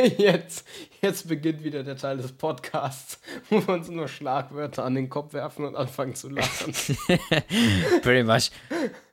Jetzt, 0.18 0.66
jetzt 1.00 1.28
beginnt 1.28 1.62
wieder 1.62 1.84
der 1.84 1.96
Teil 1.96 2.16
des 2.16 2.32
Podcasts, 2.32 3.20
wo 3.50 3.66
wir 3.66 3.74
uns 3.74 3.88
nur 3.88 4.08
Schlagwörter 4.08 4.84
an 4.84 4.94
den 4.94 5.08
Kopf 5.08 5.32
werfen 5.32 5.64
und 5.64 5.76
anfangen 5.76 6.14
zu 6.14 6.28
lachen. 6.28 6.72
Pretty 8.02 8.24
much. 8.24 8.50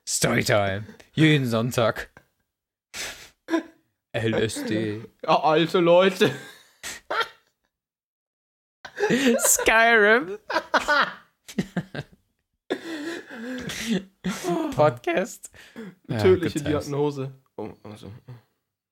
Storytime. 0.06 0.84
Jeden 1.12 1.46
Sonntag. 1.46 2.10
LSD. 4.12 5.04
Ja, 5.22 5.40
alte 5.40 5.78
Leute. 5.78 6.32
Skyrim. 9.38 10.38
Podcast. 14.74 15.50
Ja, 16.08 16.18
Tödliche 16.18 16.58
times. 16.58 16.86
Diagnose. 16.86 17.32
Oh, 17.56 17.70
also. 17.84 18.10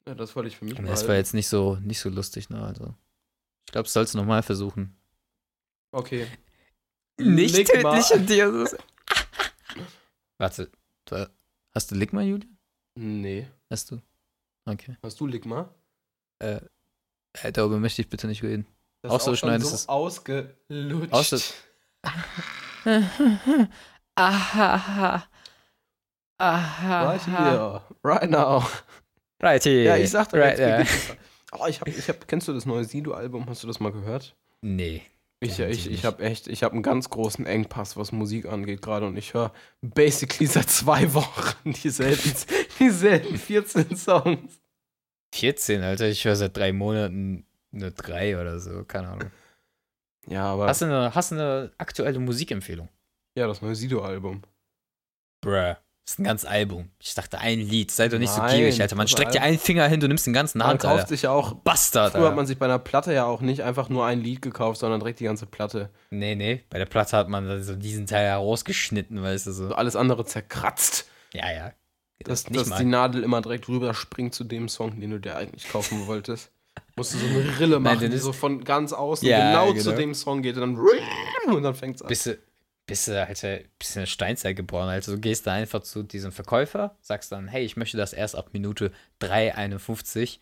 Ja, 0.08 0.14
das 0.14 0.34
wollte 0.34 0.48
ich 0.48 0.56
für 0.56 0.64
mich 0.64 0.74
Das 0.74 0.82
behalten. 0.84 1.08
war 1.08 1.14
jetzt 1.16 1.34
nicht 1.34 1.48
so, 1.48 1.76
nicht 1.76 2.00
so 2.00 2.08
lustig, 2.08 2.48
ne? 2.50 2.62
Also. 2.64 2.94
Ich 3.66 3.72
glaube, 3.72 3.84
das 3.84 3.92
sollst 3.92 4.14
du 4.14 4.18
nochmal 4.18 4.42
versuchen. 4.42 4.96
Okay. 5.92 6.26
Nicht 7.20 7.54
Ligma. 7.56 7.90
tödlich 7.94 8.10
in 8.12 8.26
dir. 8.26 8.50
das 8.50 8.72
ist- 8.72 8.82
Warte, 10.38 10.70
hast 11.74 11.90
du 11.90 11.94
Ligma, 11.94 12.22
Julian? 12.22 12.56
Nee. 12.96 13.48
Hast 13.70 13.90
du? 13.90 14.00
Okay. 14.64 14.96
Hast 15.02 15.20
du 15.20 15.26
Ligma? 15.26 15.68
Äh, 16.38 16.60
darüber 17.52 17.78
möchte 17.78 18.00
ich 18.02 18.08
bitte 18.08 18.26
nicht 18.28 18.42
reden. 18.42 18.66
Das 19.02 19.12
Auch 19.12 19.16
ist 19.18 19.24
so 19.24 19.36
schon 19.36 19.48
schneidest 19.50 19.70
so 19.70 19.74
es- 19.76 19.88
ausgelutscht. 19.88 21.12
Außer- 21.12 21.54
Aha. 24.16 25.28
Aha. 26.40 27.04
Right 27.04 27.26
here. 27.26 27.82
Right 28.04 28.30
now. 28.30 28.64
Right 29.42 29.64
here. 29.64 29.84
Ja, 29.84 29.96
ich 29.96 30.10
sag 30.10 30.28
doch 30.30 30.38
right 30.38 30.58
das? 30.58 31.16
Oh, 31.52 31.66
ich 31.66 31.80
hab, 31.80 31.88
ich 31.88 32.08
hab, 32.08 32.26
kennst 32.28 32.48
du 32.48 32.52
das 32.52 32.66
neue 32.66 32.84
Sido-Album? 32.84 33.46
Hast 33.48 33.62
du 33.62 33.66
das 33.66 33.80
mal 33.80 33.92
gehört? 33.92 34.36
Nee. 34.60 35.02
Ich, 35.40 35.56
Kenn 35.56 35.70
ich 35.70 35.88
ich, 35.88 36.04
habe 36.04 36.22
echt, 36.24 36.48
ich 36.48 36.64
habe 36.64 36.74
einen 36.74 36.82
ganz 36.82 37.10
großen 37.10 37.46
Engpass, 37.46 37.96
was 37.96 38.10
Musik 38.10 38.46
angeht 38.46 38.82
gerade 38.82 39.06
und 39.06 39.16
ich 39.16 39.34
höre 39.34 39.52
basically 39.80 40.46
seit 40.46 40.68
zwei 40.68 41.14
Wochen 41.14 41.72
dieselben, 41.72 42.32
dieselben 42.80 43.38
14 43.38 43.96
Songs. 43.96 44.60
14, 45.34 45.82
Alter. 45.82 46.08
Ich 46.08 46.24
höre 46.24 46.34
seit 46.34 46.56
drei 46.56 46.72
Monaten 46.72 47.46
eine 47.72 47.92
3 47.92 48.40
oder 48.40 48.58
so. 48.58 48.82
Keine 48.84 49.08
Ahnung. 49.08 49.30
Ja, 50.26 50.46
aber 50.46 50.66
Hast 50.66 50.82
du 50.82 50.86
eine, 50.86 51.14
hast 51.14 51.30
du 51.30 51.36
eine 51.36 51.72
aktuelle 51.78 52.18
Musikempfehlung? 52.18 52.88
ja, 53.36 53.46
das 53.46 53.62
neue 53.62 53.76
Sido-Album. 53.76 54.42
Bruh. 55.40 55.76
Das 56.08 56.14
ist 56.14 56.20
ein 56.20 56.24
ganzes 56.24 56.48
Album. 56.48 56.88
Ich 57.00 57.12
dachte, 57.14 57.38
ein 57.38 57.60
Lied. 57.60 57.90
Sei 57.90 58.08
doch 58.08 58.18
nicht 58.18 58.32
so 58.32 58.40
Nein, 58.40 58.56
gierig, 58.56 58.80
Alter. 58.80 58.96
Man 58.96 59.04
das 59.04 59.10
streckt 59.10 59.34
dir 59.34 59.42
einen 59.42 59.58
Finger 59.58 59.86
hin, 59.88 60.00
du 60.00 60.08
nimmst 60.08 60.24
den 60.26 60.32
ganzen 60.32 60.56
Man 60.56 60.68
Hand, 60.68 60.80
kauft 60.80 60.94
Alter. 60.94 61.08
sich 61.08 61.20
ja 61.20 61.32
auch, 61.32 61.52
Bastard, 61.52 62.12
früher 62.12 62.20
hat 62.22 62.26
Alter. 62.28 62.36
man 62.36 62.46
sich 62.46 62.58
bei 62.58 62.64
einer 62.64 62.78
Platte 62.78 63.12
ja 63.12 63.26
auch 63.26 63.42
nicht 63.42 63.60
einfach 63.62 63.90
nur 63.90 64.06
ein 64.06 64.22
Lied 64.22 64.40
gekauft, 64.40 64.80
sondern 64.80 65.00
direkt 65.00 65.20
die 65.20 65.24
ganze 65.24 65.44
Platte. 65.44 65.90
Nee, 66.08 66.34
nee. 66.34 66.64
Bei 66.70 66.78
der 66.78 66.86
Platte 66.86 67.14
hat 67.14 67.28
man 67.28 67.62
so 67.62 67.76
diesen 67.76 68.06
Teil 68.06 68.24
herausgeschnitten, 68.26 69.22
weißt 69.22 69.48
du 69.48 69.52
so. 69.52 69.68
So 69.68 69.74
alles 69.74 69.96
andere 69.96 70.24
zerkratzt, 70.24 71.10
Ja, 71.34 71.52
ja. 71.52 71.72
dass, 72.24 72.48
nicht 72.48 72.58
dass 72.58 72.68
mal. 72.70 72.78
die 72.78 72.86
Nadel 72.86 73.22
immer 73.22 73.42
direkt 73.42 73.68
rüber 73.68 73.92
springt 73.92 74.34
zu 74.34 74.44
dem 74.44 74.70
Song, 74.70 74.98
den 74.98 75.10
du 75.10 75.20
dir 75.20 75.36
eigentlich 75.36 75.68
kaufen 75.68 76.06
wolltest. 76.06 76.50
Musst 76.96 77.12
du 77.12 77.18
so 77.18 77.26
eine 77.26 77.58
Rille 77.60 77.74
Nein, 77.74 77.82
machen, 77.82 78.00
den 78.00 78.12
die 78.12 78.16
so 78.18 78.32
von 78.32 78.64
ganz 78.64 78.94
außen 78.94 79.28
Ja, 79.28 79.50
genau, 79.50 79.74
zu 79.78 79.84
genau. 79.90 79.96
dem 79.96 80.14
Song 80.14 80.40
geht 80.40 80.56
und 80.56 80.62
dann 80.62 81.54
und 81.54 81.62
dann 81.62 81.74
fängt's 81.74 82.00
an. 82.00 82.08
Bist 82.08 82.24
du, 82.24 82.38
bist 82.88 83.06
du, 83.06 83.24
Alter, 83.24 83.60
bist 83.78 83.94
du 83.94 84.00
in 84.00 84.02
der 84.02 84.06
Steinzeit 84.06 84.56
geboren, 84.56 84.88
Alter. 84.88 85.12
Du 85.12 85.20
gehst 85.20 85.46
da 85.46 85.52
einfach 85.52 85.82
zu 85.82 86.02
diesem 86.02 86.32
Verkäufer, 86.32 86.96
sagst 87.00 87.30
dann, 87.30 87.46
hey, 87.46 87.64
ich 87.64 87.76
möchte 87.76 87.96
das 87.96 88.12
erst 88.12 88.34
ab 88.34 88.48
Minute 88.52 88.90
3,51, 89.20 90.40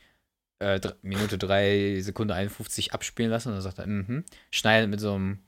äh, 0.61 0.81
Minute 1.03 1.37
3 1.37 2.01
Sekunde 2.01 2.35
51 2.35 2.95
abspielen 2.95 3.31
lassen. 3.31 3.49
Und 3.49 3.55
dann 3.57 3.63
sagt 3.63 3.79
er, 3.79 3.87
mhm, 3.87 4.25
schneidet 4.51 4.89
mit 4.89 5.01
so 5.01 5.13
einem, 5.15 5.43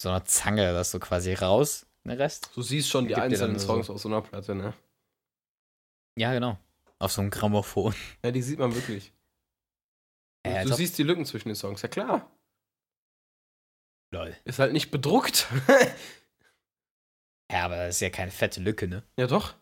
so 0.00 0.08
einer 0.08 0.24
Zange 0.24 0.72
das 0.72 0.92
so 0.92 0.98
quasi 1.00 1.34
raus, 1.34 1.86
den 2.04 2.12
Rest. 2.12 2.50
Du 2.54 2.62
siehst 2.62 2.88
schon 2.88 3.08
die 3.08 3.16
einzelnen 3.16 3.58
so- 3.58 3.66
Songs 3.66 3.90
aus 3.90 4.02
so 4.02 4.08
einer 4.08 4.22
Platte, 4.22 4.54
ne? 4.54 4.72
Ja, 6.16 6.32
genau. 6.32 6.56
Auf 7.00 7.12
so 7.12 7.20
einem 7.20 7.30
Grammophon. 7.30 7.94
Ja, 8.24 8.30
die 8.30 8.42
sieht 8.42 8.58
man 8.58 8.74
wirklich. 8.74 9.12
Als 10.44 10.70
du 10.70 10.76
siehst 10.76 10.96
die 10.96 11.02
Lücken 11.02 11.26
zwischen 11.26 11.48
den 11.48 11.56
Songs, 11.56 11.82
ja 11.82 11.88
klar. 11.88 12.30
Lol. 14.12 14.34
Ist 14.44 14.58
halt 14.60 14.72
nicht 14.72 14.90
bedruckt. 14.90 15.46
Ja, 17.50 17.64
aber 17.64 17.76
das 17.76 17.96
ist 17.96 18.00
ja 18.00 18.10
keine 18.10 18.30
fette 18.30 18.60
Lücke, 18.60 18.88
ne? 18.88 19.02
ja, 19.16 19.26
doch. 19.26 19.54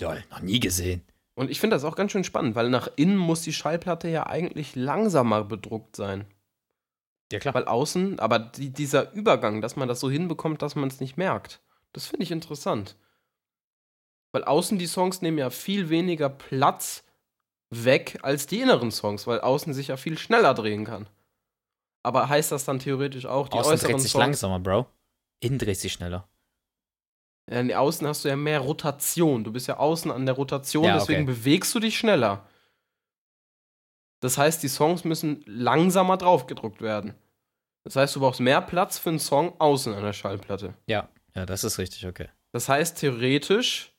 Lol, 0.00 0.24
noch 0.30 0.40
nie 0.40 0.58
gesehen. 0.58 1.02
Und 1.34 1.50
ich 1.50 1.60
finde 1.60 1.76
das 1.76 1.84
auch 1.84 1.96
ganz 1.96 2.12
schön 2.12 2.24
spannend, 2.24 2.54
weil 2.54 2.70
nach 2.70 2.88
innen 2.96 3.16
muss 3.16 3.42
die 3.42 3.52
Schallplatte 3.52 4.08
ja 4.08 4.26
eigentlich 4.26 4.76
langsamer 4.76 5.44
bedruckt 5.44 5.96
sein. 5.96 6.26
Ja, 7.32 7.38
klar. 7.40 7.54
Weil 7.54 7.64
außen, 7.64 8.20
aber 8.20 8.38
die, 8.38 8.70
dieser 8.70 9.12
Übergang, 9.12 9.60
dass 9.60 9.76
man 9.76 9.88
das 9.88 10.00
so 10.00 10.10
hinbekommt, 10.10 10.62
dass 10.62 10.76
man 10.76 10.88
es 10.88 11.00
nicht 11.00 11.16
merkt, 11.16 11.60
das 11.92 12.06
finde 12.06 12.24
ich 12.24 12.30
interessant. 12.30 12.96
Weil 14.32 14.44
außen 14.44 14.78
die 14.78 14.86
Songs 14.86 15.22
nehmen 15.22 15.38
ja 15.38 15.50
viel 15.50 15.90
weniger 15.90 16.28
Platz 16.28 17.04
weg 17.70 18.18
als 18.22 18.46
die 18.46 18.60
inneren 18.60 18.90
Songs, 18.90 19.26
weil 19.26 19.40
außen 19.40 19.74
sich 19.74 19.88
ja 19.88 19.96
viel 19.96 20.18
schneller 20.18 20.54
drehen 20.54 20.84
kann. 20.84 21.08
Aber 22.02 22.28
heißt 22.28 22.52
das 22.52 22.64
dann 22.64 22.78
theoretisch 22.78 23.26
auch, 23.26 23.48
die 23.48 23.56
Außen 23.58 23.72
äußeren 23.72 23.92
dreht 23.92 24.02
sich 24.02 24.12
Songs 24.12 24.20
langsamer, 24.24 24.60
Bro. 24.60 24.86
Innen 25.40 25.58
dreht 25.58 25.78
sich 25.78 25.92
schneller. 25.92 26.28
In 27.46 27.72
außen 27.72 28.06
hast 28.06 28.24
du 28.24 28.28
ja 28.28 28.36
mehr 28.36 28.60
Rotation. 28.60 29.44
Du 29.44 29.52
bist 29.52 29.66
ja 29.66 29.76
außen 29.76 30.10
an 30.10 30.24
der 30.24 30.34
Rotation, 30.34 30.84
Ja, 30.84 30.94
deswegen 30.98 31.24
okay. 31.24 31.32
bewegst 31.32 31.74
du 31.74 31.80
dich 31.80 31.98
schneller. 31.98 32.46
Das 34.20 34.38
heißt, 34.38 34.62
die 34.62 34.68
Songs 34.68 35.04
müssen 35.04 35.42
langsamer 35.46 36.16
draufgedruckt 36.16 36.80
werden. 36.80 37.14
Das 37.84 37.96
heißt, 37.96 38.16
du 38.16 38.20
brauchst 38.20 38.40
mehr 38.40 38.62
Platz 38.62 38.98
für 38.98 39.10
einen 39.10 39.18
Song 39.18 39.60
außen 39.60 39.92
an 39.92 40.02
der 40.02 40.14
Schallplatte. 40.14 40.74
Ja, 40.86 41.10
ja, 41.34 41.44
das 41.44 41.64
ist 41.64 41.78
richtig, 41.78 42.06
okay. 42.06 42.30
Das 42.52 42.68
heißt, 42.70 42.98
theoretisch 42.98 43.92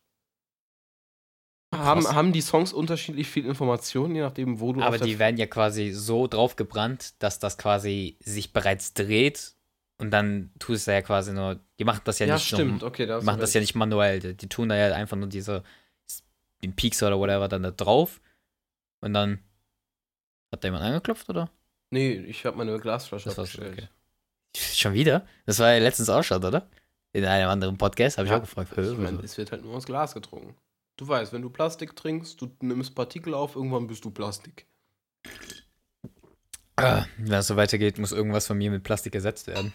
haben, 1.76 2.08
haben 2.08 2.34
die 2.34 2.42
Songs 2.42 2.74
unterschiedlich 2.74 3.28
viel 3.28 3.46
Information, 3.46 4.16
je 4.16 4.22
nachdem, 4.22 4.60
wo 4.60 4.74
du 4.74 4.82
Aber 4.82 4.98
die 4.98 5.20
werden 5.20 5.38
ja 5.38 5.46
quasi 5.46 5.92
so 5.92 6.28
drauf 6.28 6.56
gebrannt, 6.56 7.14
dass 7.20 7.38
das 7.40 7.58
quasi 7.58 8.18
sich 8.22 8.54
bereits 8.54 8.94
dreht 8.94 9.55
und 9.98 10.12
dann 10.12 10.52
tust 10.60 10.88
du 10.88 10.92
ja 10.92 11.02
quasi 11.02 11.32
nur, 11.34 11.60
die 11.80 11.84
machen 11.86 12.02
das 12.06 12.20
ja, 12.20 12.26
Ja, 12.28 12.34
nicht 12.36 12.48
stimmt, 12.48 12.82
Nur, 12.82 12.90
okay, 12.90 13.06
da 13.06 13.20
die 13.20 13.26
machen 13.26 13.40
das 13.40 13.54
ja 13.54 13.62
nicht 13.62 13.76
manuell, 13.76 14.20
die, 14.20 14.36
die 14.36 14.50
tun 14.50 14.70
da 14.70 14.76
ja 14.76 14.94
einfach 14.96 15.18
nur 15.18 15.28
diese, 15.28 15.64
den 16.64 16.76
Peaks 16.76 17.02
oder 17.04 17.18
whatever 17.20 17.48
dann 17.48 17.64
da 17.64 17.72
drauf 17.72 18.22
und 19.02 19.14
dann 19.14 19.40
hat 20.52 20.64
da 20.64 20.68
jemand 20.68 20.84
angeklopft 20.84 21.30
oder? 21.30 21.50
Nee, 21.92 22.14
ich 22.14 22.46
habe 22.46 22.58
meine 22.58 22.78
Glasflasche 22.80 23.26
Das 23.30 23.40
abgestellt. 23.40 23.74
okay. 23.74 23.88
Schon 24.58 24.94
wieder? 24.94 25.26
Das 25.46 25.60
war 25.60 25.74
ja 25.74 25.80
letztens 25.80 26.10
auch 26.10 26.24
schon, 26.24 26.44
oder? 26.44 26.70
In 27.14 27.26
einem 27.26 27.50
anderen 27.50 27.78
Podcast 27.78 28.18
habe 28.18 28.26
ich 28.26 28.32
Ja, 28.32 28.38
auch 28.38 28.42
gefragt. 28.42 28.72
Ich 28.72 28.78
meine, 28.98 29.18
wieso? 29.18 29.24
es 29.24 29.38
wird 29.38 29.52
halt 29.52 29.64
nur 29.64 29.76
aus 29.76 29.86
Glas 29.86 30.14
getrunken. 30.14 30.56
Du 30.98 31.08
weißt, 31.08 31.34
wenn 31.34 31.42
du 31.42 31.50
Plastik 31.50 31.96
trinkst, 31.96 32.42
du 32.42 32.50
nimmst 32.62 32.96
Partikel 32.96 33.34
auf, 33.34 33.56
irgendwann 33.56 33.88
bist 33.88 34.04
du 34.06 34.12
Plastik. 34.12 34.66
Ah, 36.78 37.06
wenn 37.18 37.34
es 37.34 37.48
so 37.48 37.56
weitergeht, 37.56 37.98
muss 38.00 38.12
irgendwas 38.12 38.48
von 38.48 38.58
mir 38.58 38.70
mit 38.72 38.84
Plastik 38.84 39.16
ersetzt 39.16 39.48
werden. 39.48 39.74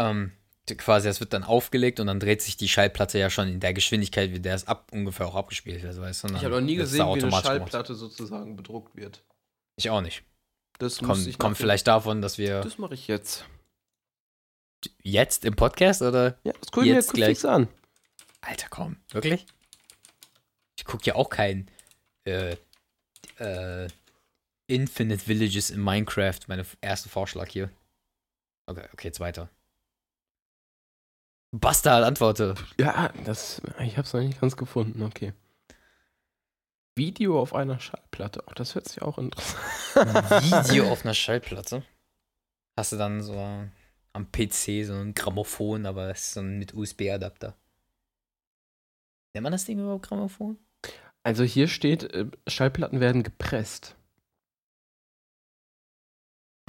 Ähm, 0.00 0.32
quasi, 0.76 1.08
es 1.08 1.20
wird 1.20 1.32
dann 1.32 1.42
aufgelegt 1.44 2.00
und 2.00 2.06
dann 2.06 2.20
dreht 2.20 2.42
sich 2.42 2.56
die 2.56 2.68
Schallplatte 2.68 3.18
ja 3.18 3.28
schon 3.28 3.48
in 3.48 3.60
der 3.60 3.74
Geschwindigkeit, 3.74 4.32
wie 4.32 4.40
der 4.40 4.54
es 4.54 4.66
ab, 4.66 4.88
ungefähr 4.92 5.26
auch 5.26 5.34
abgespielt 5.34 5.82
wird, 5.82 6.00
weißt 6.00 6.24
Ich 6.24 6.34
habe 6.44 6.50
noch 6.50 6.60
nie 6.60 6.76
gesehen, 6.76 6.98
wie 6.98 7.02
eine 7.02 7.10
automatisch 7.10 7.30
gemacht. 7.30 7.46
Schallplatte 7.46 7.94
sozusagen 7.94 8.56
bedruckt 8.56 8.96
wird. 8.96 9.22
Ich 9.76 9.90
auch 9.90 10.00
nicht. 10.00 10.22
Das 10.78 11.00
muss 11.02 11.36
Kommt, 11.38 11.58
vielleicht 11.58 11.86
davon, 11.86 12.22
dass 12.22 12.38
wir 12.38 12.60
Das 12.60 12.78
mache 12.78 12.94
ich 12.94 13.06
jetzt. 13.08 13.44
jetzt 15.02 15.44
im 15.44 15.54
Podcast 15.54 16.02
oder? 16.02 16.38
Ja, 16.44 16.52
das 16.60 16.70
gucke 16.70 16.86
ich 16.86 16.92
mir 16.92 16.96
Jetzt 16.96 17.16
jetzt 17.16 17.42
gleich. 17.42 17.44
an. 17.44 17.68
Alter, 18.40 18.68
komm. 18.70 18.96
Wirklich? 19.10 19.44
Ich 20.78 20.84
gucke 20.84 21.04
ja 21.04 21.16
auch 21.16 21.28
kein 21.28 21.70
äh, 22.24 22.56
äh, 23.38 23.88
Infinite 24.68 25.26
Villages 25.26 25.70
in 25.70 25.82
Minecraft, 25.82 26.38
meine 26.46 26.64
erste 26.80 27.08
Vorschlag 27.08 27.48
hier. 27.48 27.70
Okay, 28.66 28.86
okay, 28.92 29.08
jetzt 29.08 29.20
weiter. 29.20 29.50
Bastard, 31.52 32.04
antworte. 32.04 32.54
Ja, 32.78 33.12
das, 33.24 33.60
ich 33.80 33.96
habe 33.96 34.06
es 34.06 34.12
noch 34.12 34.20
nicht 34.20 34.40
ganz 34.40 34.56
gefunden, 34.56 35.02
okay. 35.02 35.32
Video 36.96 37.40
auf 37.40 37.54
einer 37.54 37.80
Schallplatte. 37.80 38.44
Oh, 38.46 38.52
das 38.54 38.74
hört 38.74 38.88
sich 38.88 39.02
auch 39.02 39.18
interessant 39.18 39.58
Video 40.68 40.90
auf 40.90 41.04
einer 41.04 41.14
Schallplatte. 41.14 41.82
Hast 42.76 42.92
du 42.92 42.96
dann 42.96 43.22
so 43.22 43.34
am 44.12 44.32
PC 44.32 44.84
so 44.84 44.94
ein 44.94 45.14
Grammophon, 45.14 45.86
aber 45.86 46.08
das 46.08 46.22
ist 46.22 46.32
so 46.34 46.40
ein 46.40 46.58
mit 46.58 46.74
USB-Adapter. 46.74 47.56
Nennt 49.34 49.44
man 49.44 49.52
das 49.52 49.64
Ding 49.64 49.78
überhaupt 49.78 50.06
Grammophon? 50.06 50.58
Also 51.22 51.44
hier 51.44 51.68
steht, 51.68 52.04
äh, 52.14 52.26
Schallplatten 52.46 53.00
werden 53.00 53.22
gepresst. 53.22 53.96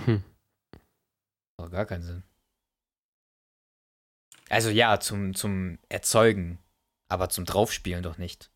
Hm. 0.05 0.23
Oh, 1.57 1.69
gar 1.69 1.85
keinen 1.85 2.03
Sinn. 2.03 2.23
Also 4.51 4.69
ja, 4.69 4.99
zum, 4.99 5.33
zum 5.33 5.79
Erzeugen, 5.87 6.59
aber 7.07 7.29
zum 7.29 7.45
Draufspielen 7.45 8.03
doch 8.03 8.17
nicht. 8.17 8.51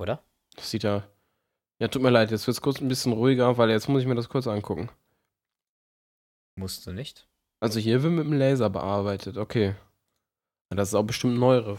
Oder? 0.00 0.24
Das 0.56 0.70
sieht 0.70 0.82
ja. 0.82 1.08
Ja, 1.78 1.86
tut 1.86 2.02
mir 2.02 2.10
leid, 2.10 2.32
jetzt 2.32 2.48
wird 2.48 2.56
es 2.56 2.60
kurz 2.60 2.80
ein 2.80 2.88
bisschen 2.88 3.12
ruhiger, 3.12 3.56
weil 3.56 3.70
jetzt 3.70 3.88
muss 3.88 4.02
ich 4.02 4.08
mir 4.08 4.16
das 4.16 4.28
kurz 4.28 4.48
angucken. 4.48 4.90
Musst 6.56 6.84
du 6.86 6.92
nicht. 6.92 7.28
Also 7.60 7.78
hier 7.78 8.02
wird 8.02 8.12
mit 8.12 8.24
dem 8.24 8.32
Laser 8.32 8.70
bearbeitet, 8.70 9.36
okay. 9.36 9.76
Das 10.70 10.88
ist 10.88 10.94
auch 10.94 11.04
bestimmt 11.04 11.38
neuere. 11.38 11.78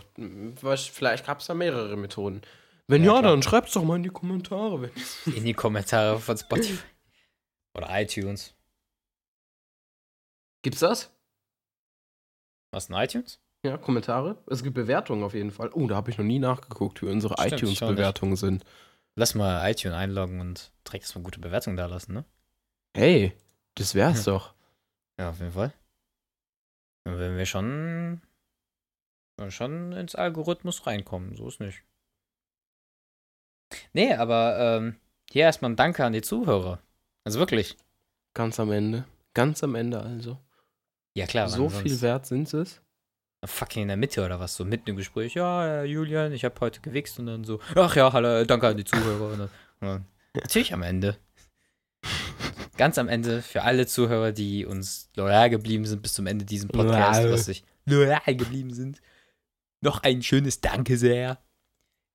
Vielleicht 0.56 1.26
gab 1.26 1.42
es 1.42 1.48
da 1.48 1.54
mehrere 1.54 1.98
Methoden. 1.98 2.42
Wenn 2.88 3.04
Ja, 3.04 3.16
ja, 3.16 3.22
dann 3.22 3.44
schreibt's 3.44 3.74
doch 3.74 3.84
mal 3.84 3.98
in 3.98 4.04
die 4.04 4.10
Kommentare. 4.10 4.82
Wenn 4.82 5.34
In 5.34 5.44
die 5.44 5.54
Kommentare 5.54 6.20
von 6.20 6.38
Spotify. 6.38 6.84
Oder 7.76 7.90
iTunes. 8.02 8.56
Gibt's 10.62 10.80
das? 10.80 11.15
Was, 12.76 12.90
ein 12.90 13.02
iTunes? 13.02 13.40
Ja, 13.66 13.78
Kommentare. 13.78 14.38
Es 14.48 14.62
gibt 14.62 14.76
Bewertungen 14.76 15.24
auf 15.24 15.34
jeden 15.34 15.52
Fall. 15.52 15.70
Oh, 15.72 15.88
da 15.88 15.96
habe 15.96 16.12
ich 16.12 16.18
noch 16.18 16.26
nie 16.26 16.40
nachgeguckt, 16.40 17.02
wie 17.02 17.06
unsere 17.06 17.36
iTunes-Bewertungen 17.38 18.36
sind. 18.36 18.66
Lass 19.16 19.34
mal 19.34 19.72
iTunes 19.72 19.96
einloggen 19.96 20.42
und 20.42 20.74
direkt 20.86 21.06
erstmal 21.06 21.24
gute 21.24 21.40
Bewertung 21.40 21.78
da 21.78 21.86
lassen, 21.86 22.14
ne? 22.14 22.26
Hey, 22.94 23.32
das 23.76 23.96
wär's 23.96 24.26
doch. 24.26 24.54
Ja, 25.18 25.30
auf 25.30 25.40
jeden 25.40 25.54
Fall. 25.54 25.72
Dann 27.06 27.18
werden 27.18 27.38
wir 27.38 27.46
schon, 27.46 28.22
schon 29.48 29.94
ins 29.94 30.16
Algorithmus 30.16 30.86
reinkommen, 30.86 31.38
so 31.38 31.48
ist 31.48 31.62
nicht. 31.62 31.82
Nee, 33.94 34.14
aber 34.16 34.60
ähm, 34.60 34.98
hier 35.32 35.44
erstmal 35.44 35.72
ein 35.72 35.78
Danke 35.78 36.04
an 36.04 36.12
die 36.12 36.22
Zuhörer. 36.22 36.82
Also 37.24 37.40
wirklich. 37.40 37.78
Ganz 38.34 38.60
am 38.60 38.70
Ende. 38.74 39.06
Ganz 39.34 39.64
am 39.64 39.76
Ende 39.76 40.02
also. 40.02 40.40
Ja, 41.16 41.26
klar. 41.26 41.50
so 41.50 41.70
viel 41.70 41.90
sonst? 41.92 42.02
wert 42.02 42.26
sind 42.26 42.54
es? 42.54 42.82
Fucking 43.46 43.84
in 43.84 43.88
der 43.90 43.98
Mitte 43.98 44.26
oder 44.26 44.40
was? 44.40 44.56
So 44.56 44.66
mitten 44.66 44.90
im 44.90 44.96
Gespräch. 44.96 45.36
Ja, 45.36 45.82
äh, 45.82 45.86
Julian, 45.86 46.32
ich 46.34 46.44
habe 46.44 46.60
heute 46.62 46.82
gewichst 46.82 47.20
und 47.20 47.28
dann 47.28 47.44
so. 47.44 47.60
Ach 47.76 47.96
ja, 47.96 48.12
hallo, 48.12 48.44
danke 48.44 48.68
an 48.68 48.78
die 48.78 48.84
Zuhörer. 48.84 49.32
Und 49.32 49.40
dann, 49.40 49.50
und 49.82 49.88
dann, 49.88 50.06
natürlich 50.34 50.74
am 50.74 50.82
Ende. 50.82 51.18
Ganz 52.78 52.98
am 52.98 53.08
Ende 53.08 53.42
für 53.42 53.62
alle 53.62 53.86
Zuhörer, 53.88 54.32
die 54.34 54.66
uns 54.66 55.10
loyal 55.16 55.50
geblieben 55.50 55.86
sind 55.86 56.02
bis 56.02 56.14
zum 56.14 56.28
Ende 56.28 56.44
diesem 56.44 56.70
Podcast, 56.70 57.22
Loyal. 57.22 57.34
was 57.34 57.46
sich 57.46 57.64
loyal 57.86 58.36
geblieben 58.36 58.74
sind. 58.74 59.02
Noch 59.82 60.04
ein 60.04 60.22
schönes 60.24 60.60
Danke 60.60 60.98
sehr. 60.98 61.40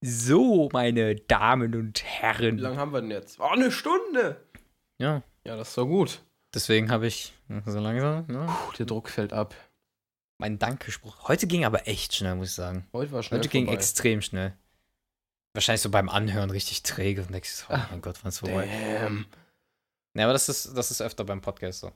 So, 0.03 0.69
meine 0.73 1.15
Damen 1.15 1.75
und 1.75 2.03
Wie 2.03 2.07
Herren. 2.07 2.59
lange 2.59 2.77
haben 2.77 2.93
wir 2.93 3.01
denn 3.01 3.11
jetzt? 3.11 3.39
Oh, 3.41 3.45
eine 3.45 3.71
Stunde! 3.71 4.45
Ja, 4.99 5.23
Ja, 5.45 5.57
das 5.57 5.69
ist 5.71 5.79
doch 5.79 5.87
gut. 5.87 6.23
Deswegen 6.55 6.91
habe 6.91 7.07
ich 7.07 7.33
so 7.67 7.79
langsam 7.79 8.27
ne, 8.29 8.47
Puh, 8.47 8.73
der 8.79 8.87
Druck 8.87 9.09
fällt 9.09 9.33
ab. 9.33 9.55
meinen 10.39 10.59
Dankespruch. 10.59 11.29
Heute 11.29 11.47
ging 11.47 11.65
aber 11.65 11.87
echt 11.89 12.15
schnell, 12.15 12.35
muss 12.37 12.49
ich 12.49 12.55
sagen. 12.55 12.87
Heute 12.93 13.13
war 13.13 13.23
schnell 13.23 13.41
Heute 13.41 13.49
ging 13.49 13.65
vorbei. 13.67 13.77
extrem 13.79 14.23
schnell. 14.23 14.57
Wahrscheinlich 15.53 15.83
so 15.83 15.91
beim 15.91 16.09
Anhören 16.09 16.51
richtig 16.51 16.83
träge 16.85 17.23
und 17.23 17.33
denkst, 17.33 17.65
oh 17.69 17.77
mein 17.91 18.01
Gott, 18.03 18.19
wann 18.23 18.29
ist 18.29 18.39
vorbei. 18.39 18.67
Damn. 19.01 19.27
Ja, 20.15 20.25
aber 20.25 20.33
das 20.33 20.49
ist, 20.49 20.77
das 20.77 20.91
ist 20.91 21.01
öfter 21.03 21.25
beim 21.25 21.41
Podcast 21.41 21.81
so. 21.81 21.93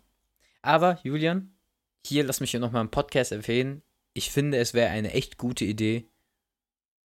Aber, 0.62 0.98
Julian, 1.02 1.54
hier 2.06 2.24
lass 2.24 2.40
mich 2.40 2.50
hier 2.50 2.60
nochmal 2.60 2.80
einen 2.80 2.90
Podcast 2.90 3.32
empfehlen. 3.32 3.82
Ich 4.12 4.30
finde, 4.30 4.58
es 4.58 4.74
wäre 4.74 4.90
eine 4.90 5.12
echt 5.12 5.36
gute 5.38 5.64
Idee, 5.64 6.08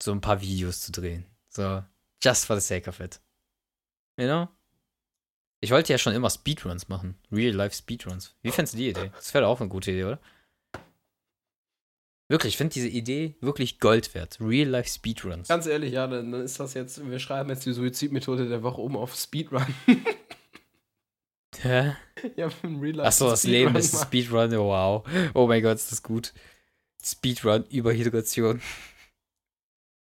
so 0.03 0.13
ein 0.13 0.21
paar 0.21 0.41
Videos 0.41 0.81
zu 0.81 0.93
drehen. 0.93 1.27
So, 1.49 1.83
just 2.23 2.47
for 2.47 2.59
the 2.59 2.67
sake 2.67 2.89
of 2.89 3.01
it. 3.01 3.21
You 4.19 4.27
know? 4.27 4.49
Ich 5.61 5.71
wollte 5.71 5.93
ja 5.93 5.99
schon 5.99 6.15
immer 6.15 6.31
Speedruns 6.31 6.89
machen. 6.89 7.17
Real-Life 7.33 7.75
Speedruns. 7.75 8.37
Wie 8.43 8.51
fändest 8.51 8.75
du 8.75 8.79
die 8.79 8.91
Idee? 8.91 9.11
Das 9.15 9.35
wäre 9.35 9.49
auch 9.49 9.61
eine 9.61 9.69
gute 9.69 9.91
Idee, 9.91 10.05
oder? 10.05 10.21
Wirklich, 12.29 12.55
ich 12.55 12.57
finde 12.59 12.75
diese 12.75 12.89
Idee 12.89 13.37
wirklich 13.41 13.81
Gold 13.81 14.15
wert. 14.15 14.39
Real-Life 14.41 14.89
Speedruns. 14.89 15.49
Ganz 15.49 15.67
ehrlich, 15.67 15.93
ja, 15.93 16.07
dann, 16.07 16.33
ist 16.35 16.61
das 16.61 16.75
jetzt, 16.75 17.11
wir 17.11 17.19
schreiben 17.19 17.49
jetzt 17.49 17.65
die 17.65 17.73
Suizidmethode 17.73 18.49
der 18.49 18.63
Woche 18.63 18.83
um 18.83 18.97
auf 18.97 19.17
Speedrun. 19.17 19.67
Hä? 21.61 21.97
ja, 22.37 22.51
im 22.63 22.81
Real 22.81 22.97
Life. 22.97 23.09
Achso, 23.09 23.31
das 23.31 23.41
Speedrun 23.41 23.73
Leben 23.73 23.77
ist 23.77 23.95
ein. 23.95 24.03
Speedrun, 24.03 24.53
wow. 24.53 25.05
Oh 25.35 25.47
mein 25.49 25.63
Gott, 25.63 25.77
ist 25.77 25.91
das 25.91 26.03
gut. 26.03 26.35
Speedrun, 27.03 27.65
Überhydration. 27.65 28.61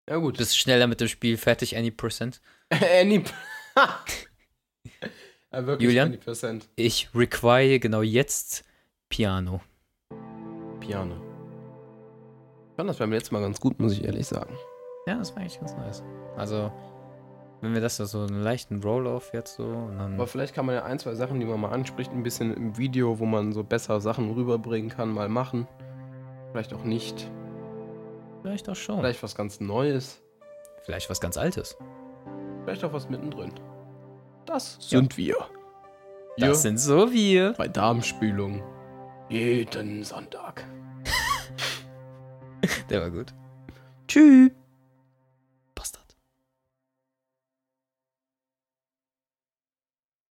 Ja, 0.08 0.16
gut. 0.16 0.38
Bist 0.38 0.58
schneller 0.58 0.86
mit 0.88 1.00
dem 1.00 1.08
Spiel 1.08 1.36
fertig, 1.36 1.76
any 1.76 1.90
percent. 1.90 2.40
Any. 2.70 3.24
ja, 5.52 5.66
wirklich 5.66 5.88
Julian? 5.88 6.14
20%. 6.14 6.62
Ich 6.76 7.08
require 7.14 7.78
genau 7.78 8.02
jetzt 8.02 8.64
Piano. 9.08 9.60
Piano. 10.80 11.16
Ich 12.70 12.76
fand 12.76 12.90
das 12.90 12.98
beim 12.98 13.12
letzten 13.12 13.34
Mal 13.34 13.40
ganz 13.40 13.60
gut, 13.60 13.78
muss 13.80 13.92
ich 13.92 14.04
ehrlich 14.04 14.26
sagen. 14.26 14.56
Ja, 15.06 15.16
das 15.16 15.34
war 15.34 15.40
eigentlich 15.40 15.58
ganz 15.58 15.74
nice. 15.76 16.04
Also, 16.36 16.70
wenn 17.60 17.74
wir 17.74 17.80
das 17.80 17.96
da 17.96 18.06
so 18.06 18.20
einen 18.20 18.42
leichten 18.42 18.80
Roll-Off 18.82 19.32
jetzt 19.32 19.56
so. 19.56 19.64
Aber 19.64 20.26
vielleicht 20.26 20.54
kann 20.54 20.66
man 20.66 20.76
ja 20.76 20.84
ein, 20.84 20.98
zwei 20.98 21.14
Sachen, 21.14 21.40
die 21.40 21.46
man 21.46 21.60
mal 21.60 21.70
anspricht, 21.70 22.12
ein 22.12 22.22
bisschen 22.22 22.54
im 22.54 22.76
Video, 22.78 23.18
wo 23.18 23.24
man 23.24 23.52
so 23.52 23.64
besser 23.64 24.00
Sachen 24.00 24.30
rüberbringen 24.32 24.90
kann, 24.90 25.10
mal 25.10 25.28
machen. 25.28 25.66
Vielleicht 26.52 26.72
auch 26.72 26.84
nicht. 26.84 27.30
Vielleicht 28.42 28.68
auch 28.68 28.76
schon. 28.76 28.98
Vielleicht 28.98 29.22
was 29.22 29.34
ganz 29.34 29.60
Neues. 29.60 30.22
Vielleicht 30.82 31.10
was 31.10 31.20
ganz 31.20 31.36
Altes. 31.36 31.76
Vielleicht 32.64 32.84
auch 32.84 32.92
was 32.92 33.08
mittendrin. 33.08 33.52
Das 34.48 34.78
sind 34.80 35.18
wir. 35.18 35.36
Das 36.38 36.46
Hier 36.46 36.54
sind 36.54 36.80
so 36.80 37.12
wir. 37.12 37.52
bei 37.58 37.68
Darmspülung. 37.68 38.62
Jeden 39.28 40.02
Sonntag. 40.04 40.66
Der 42.88 43.02
war 43.02 43.10
gut. 43.10 43.34
Tschüss. 44.06 44.50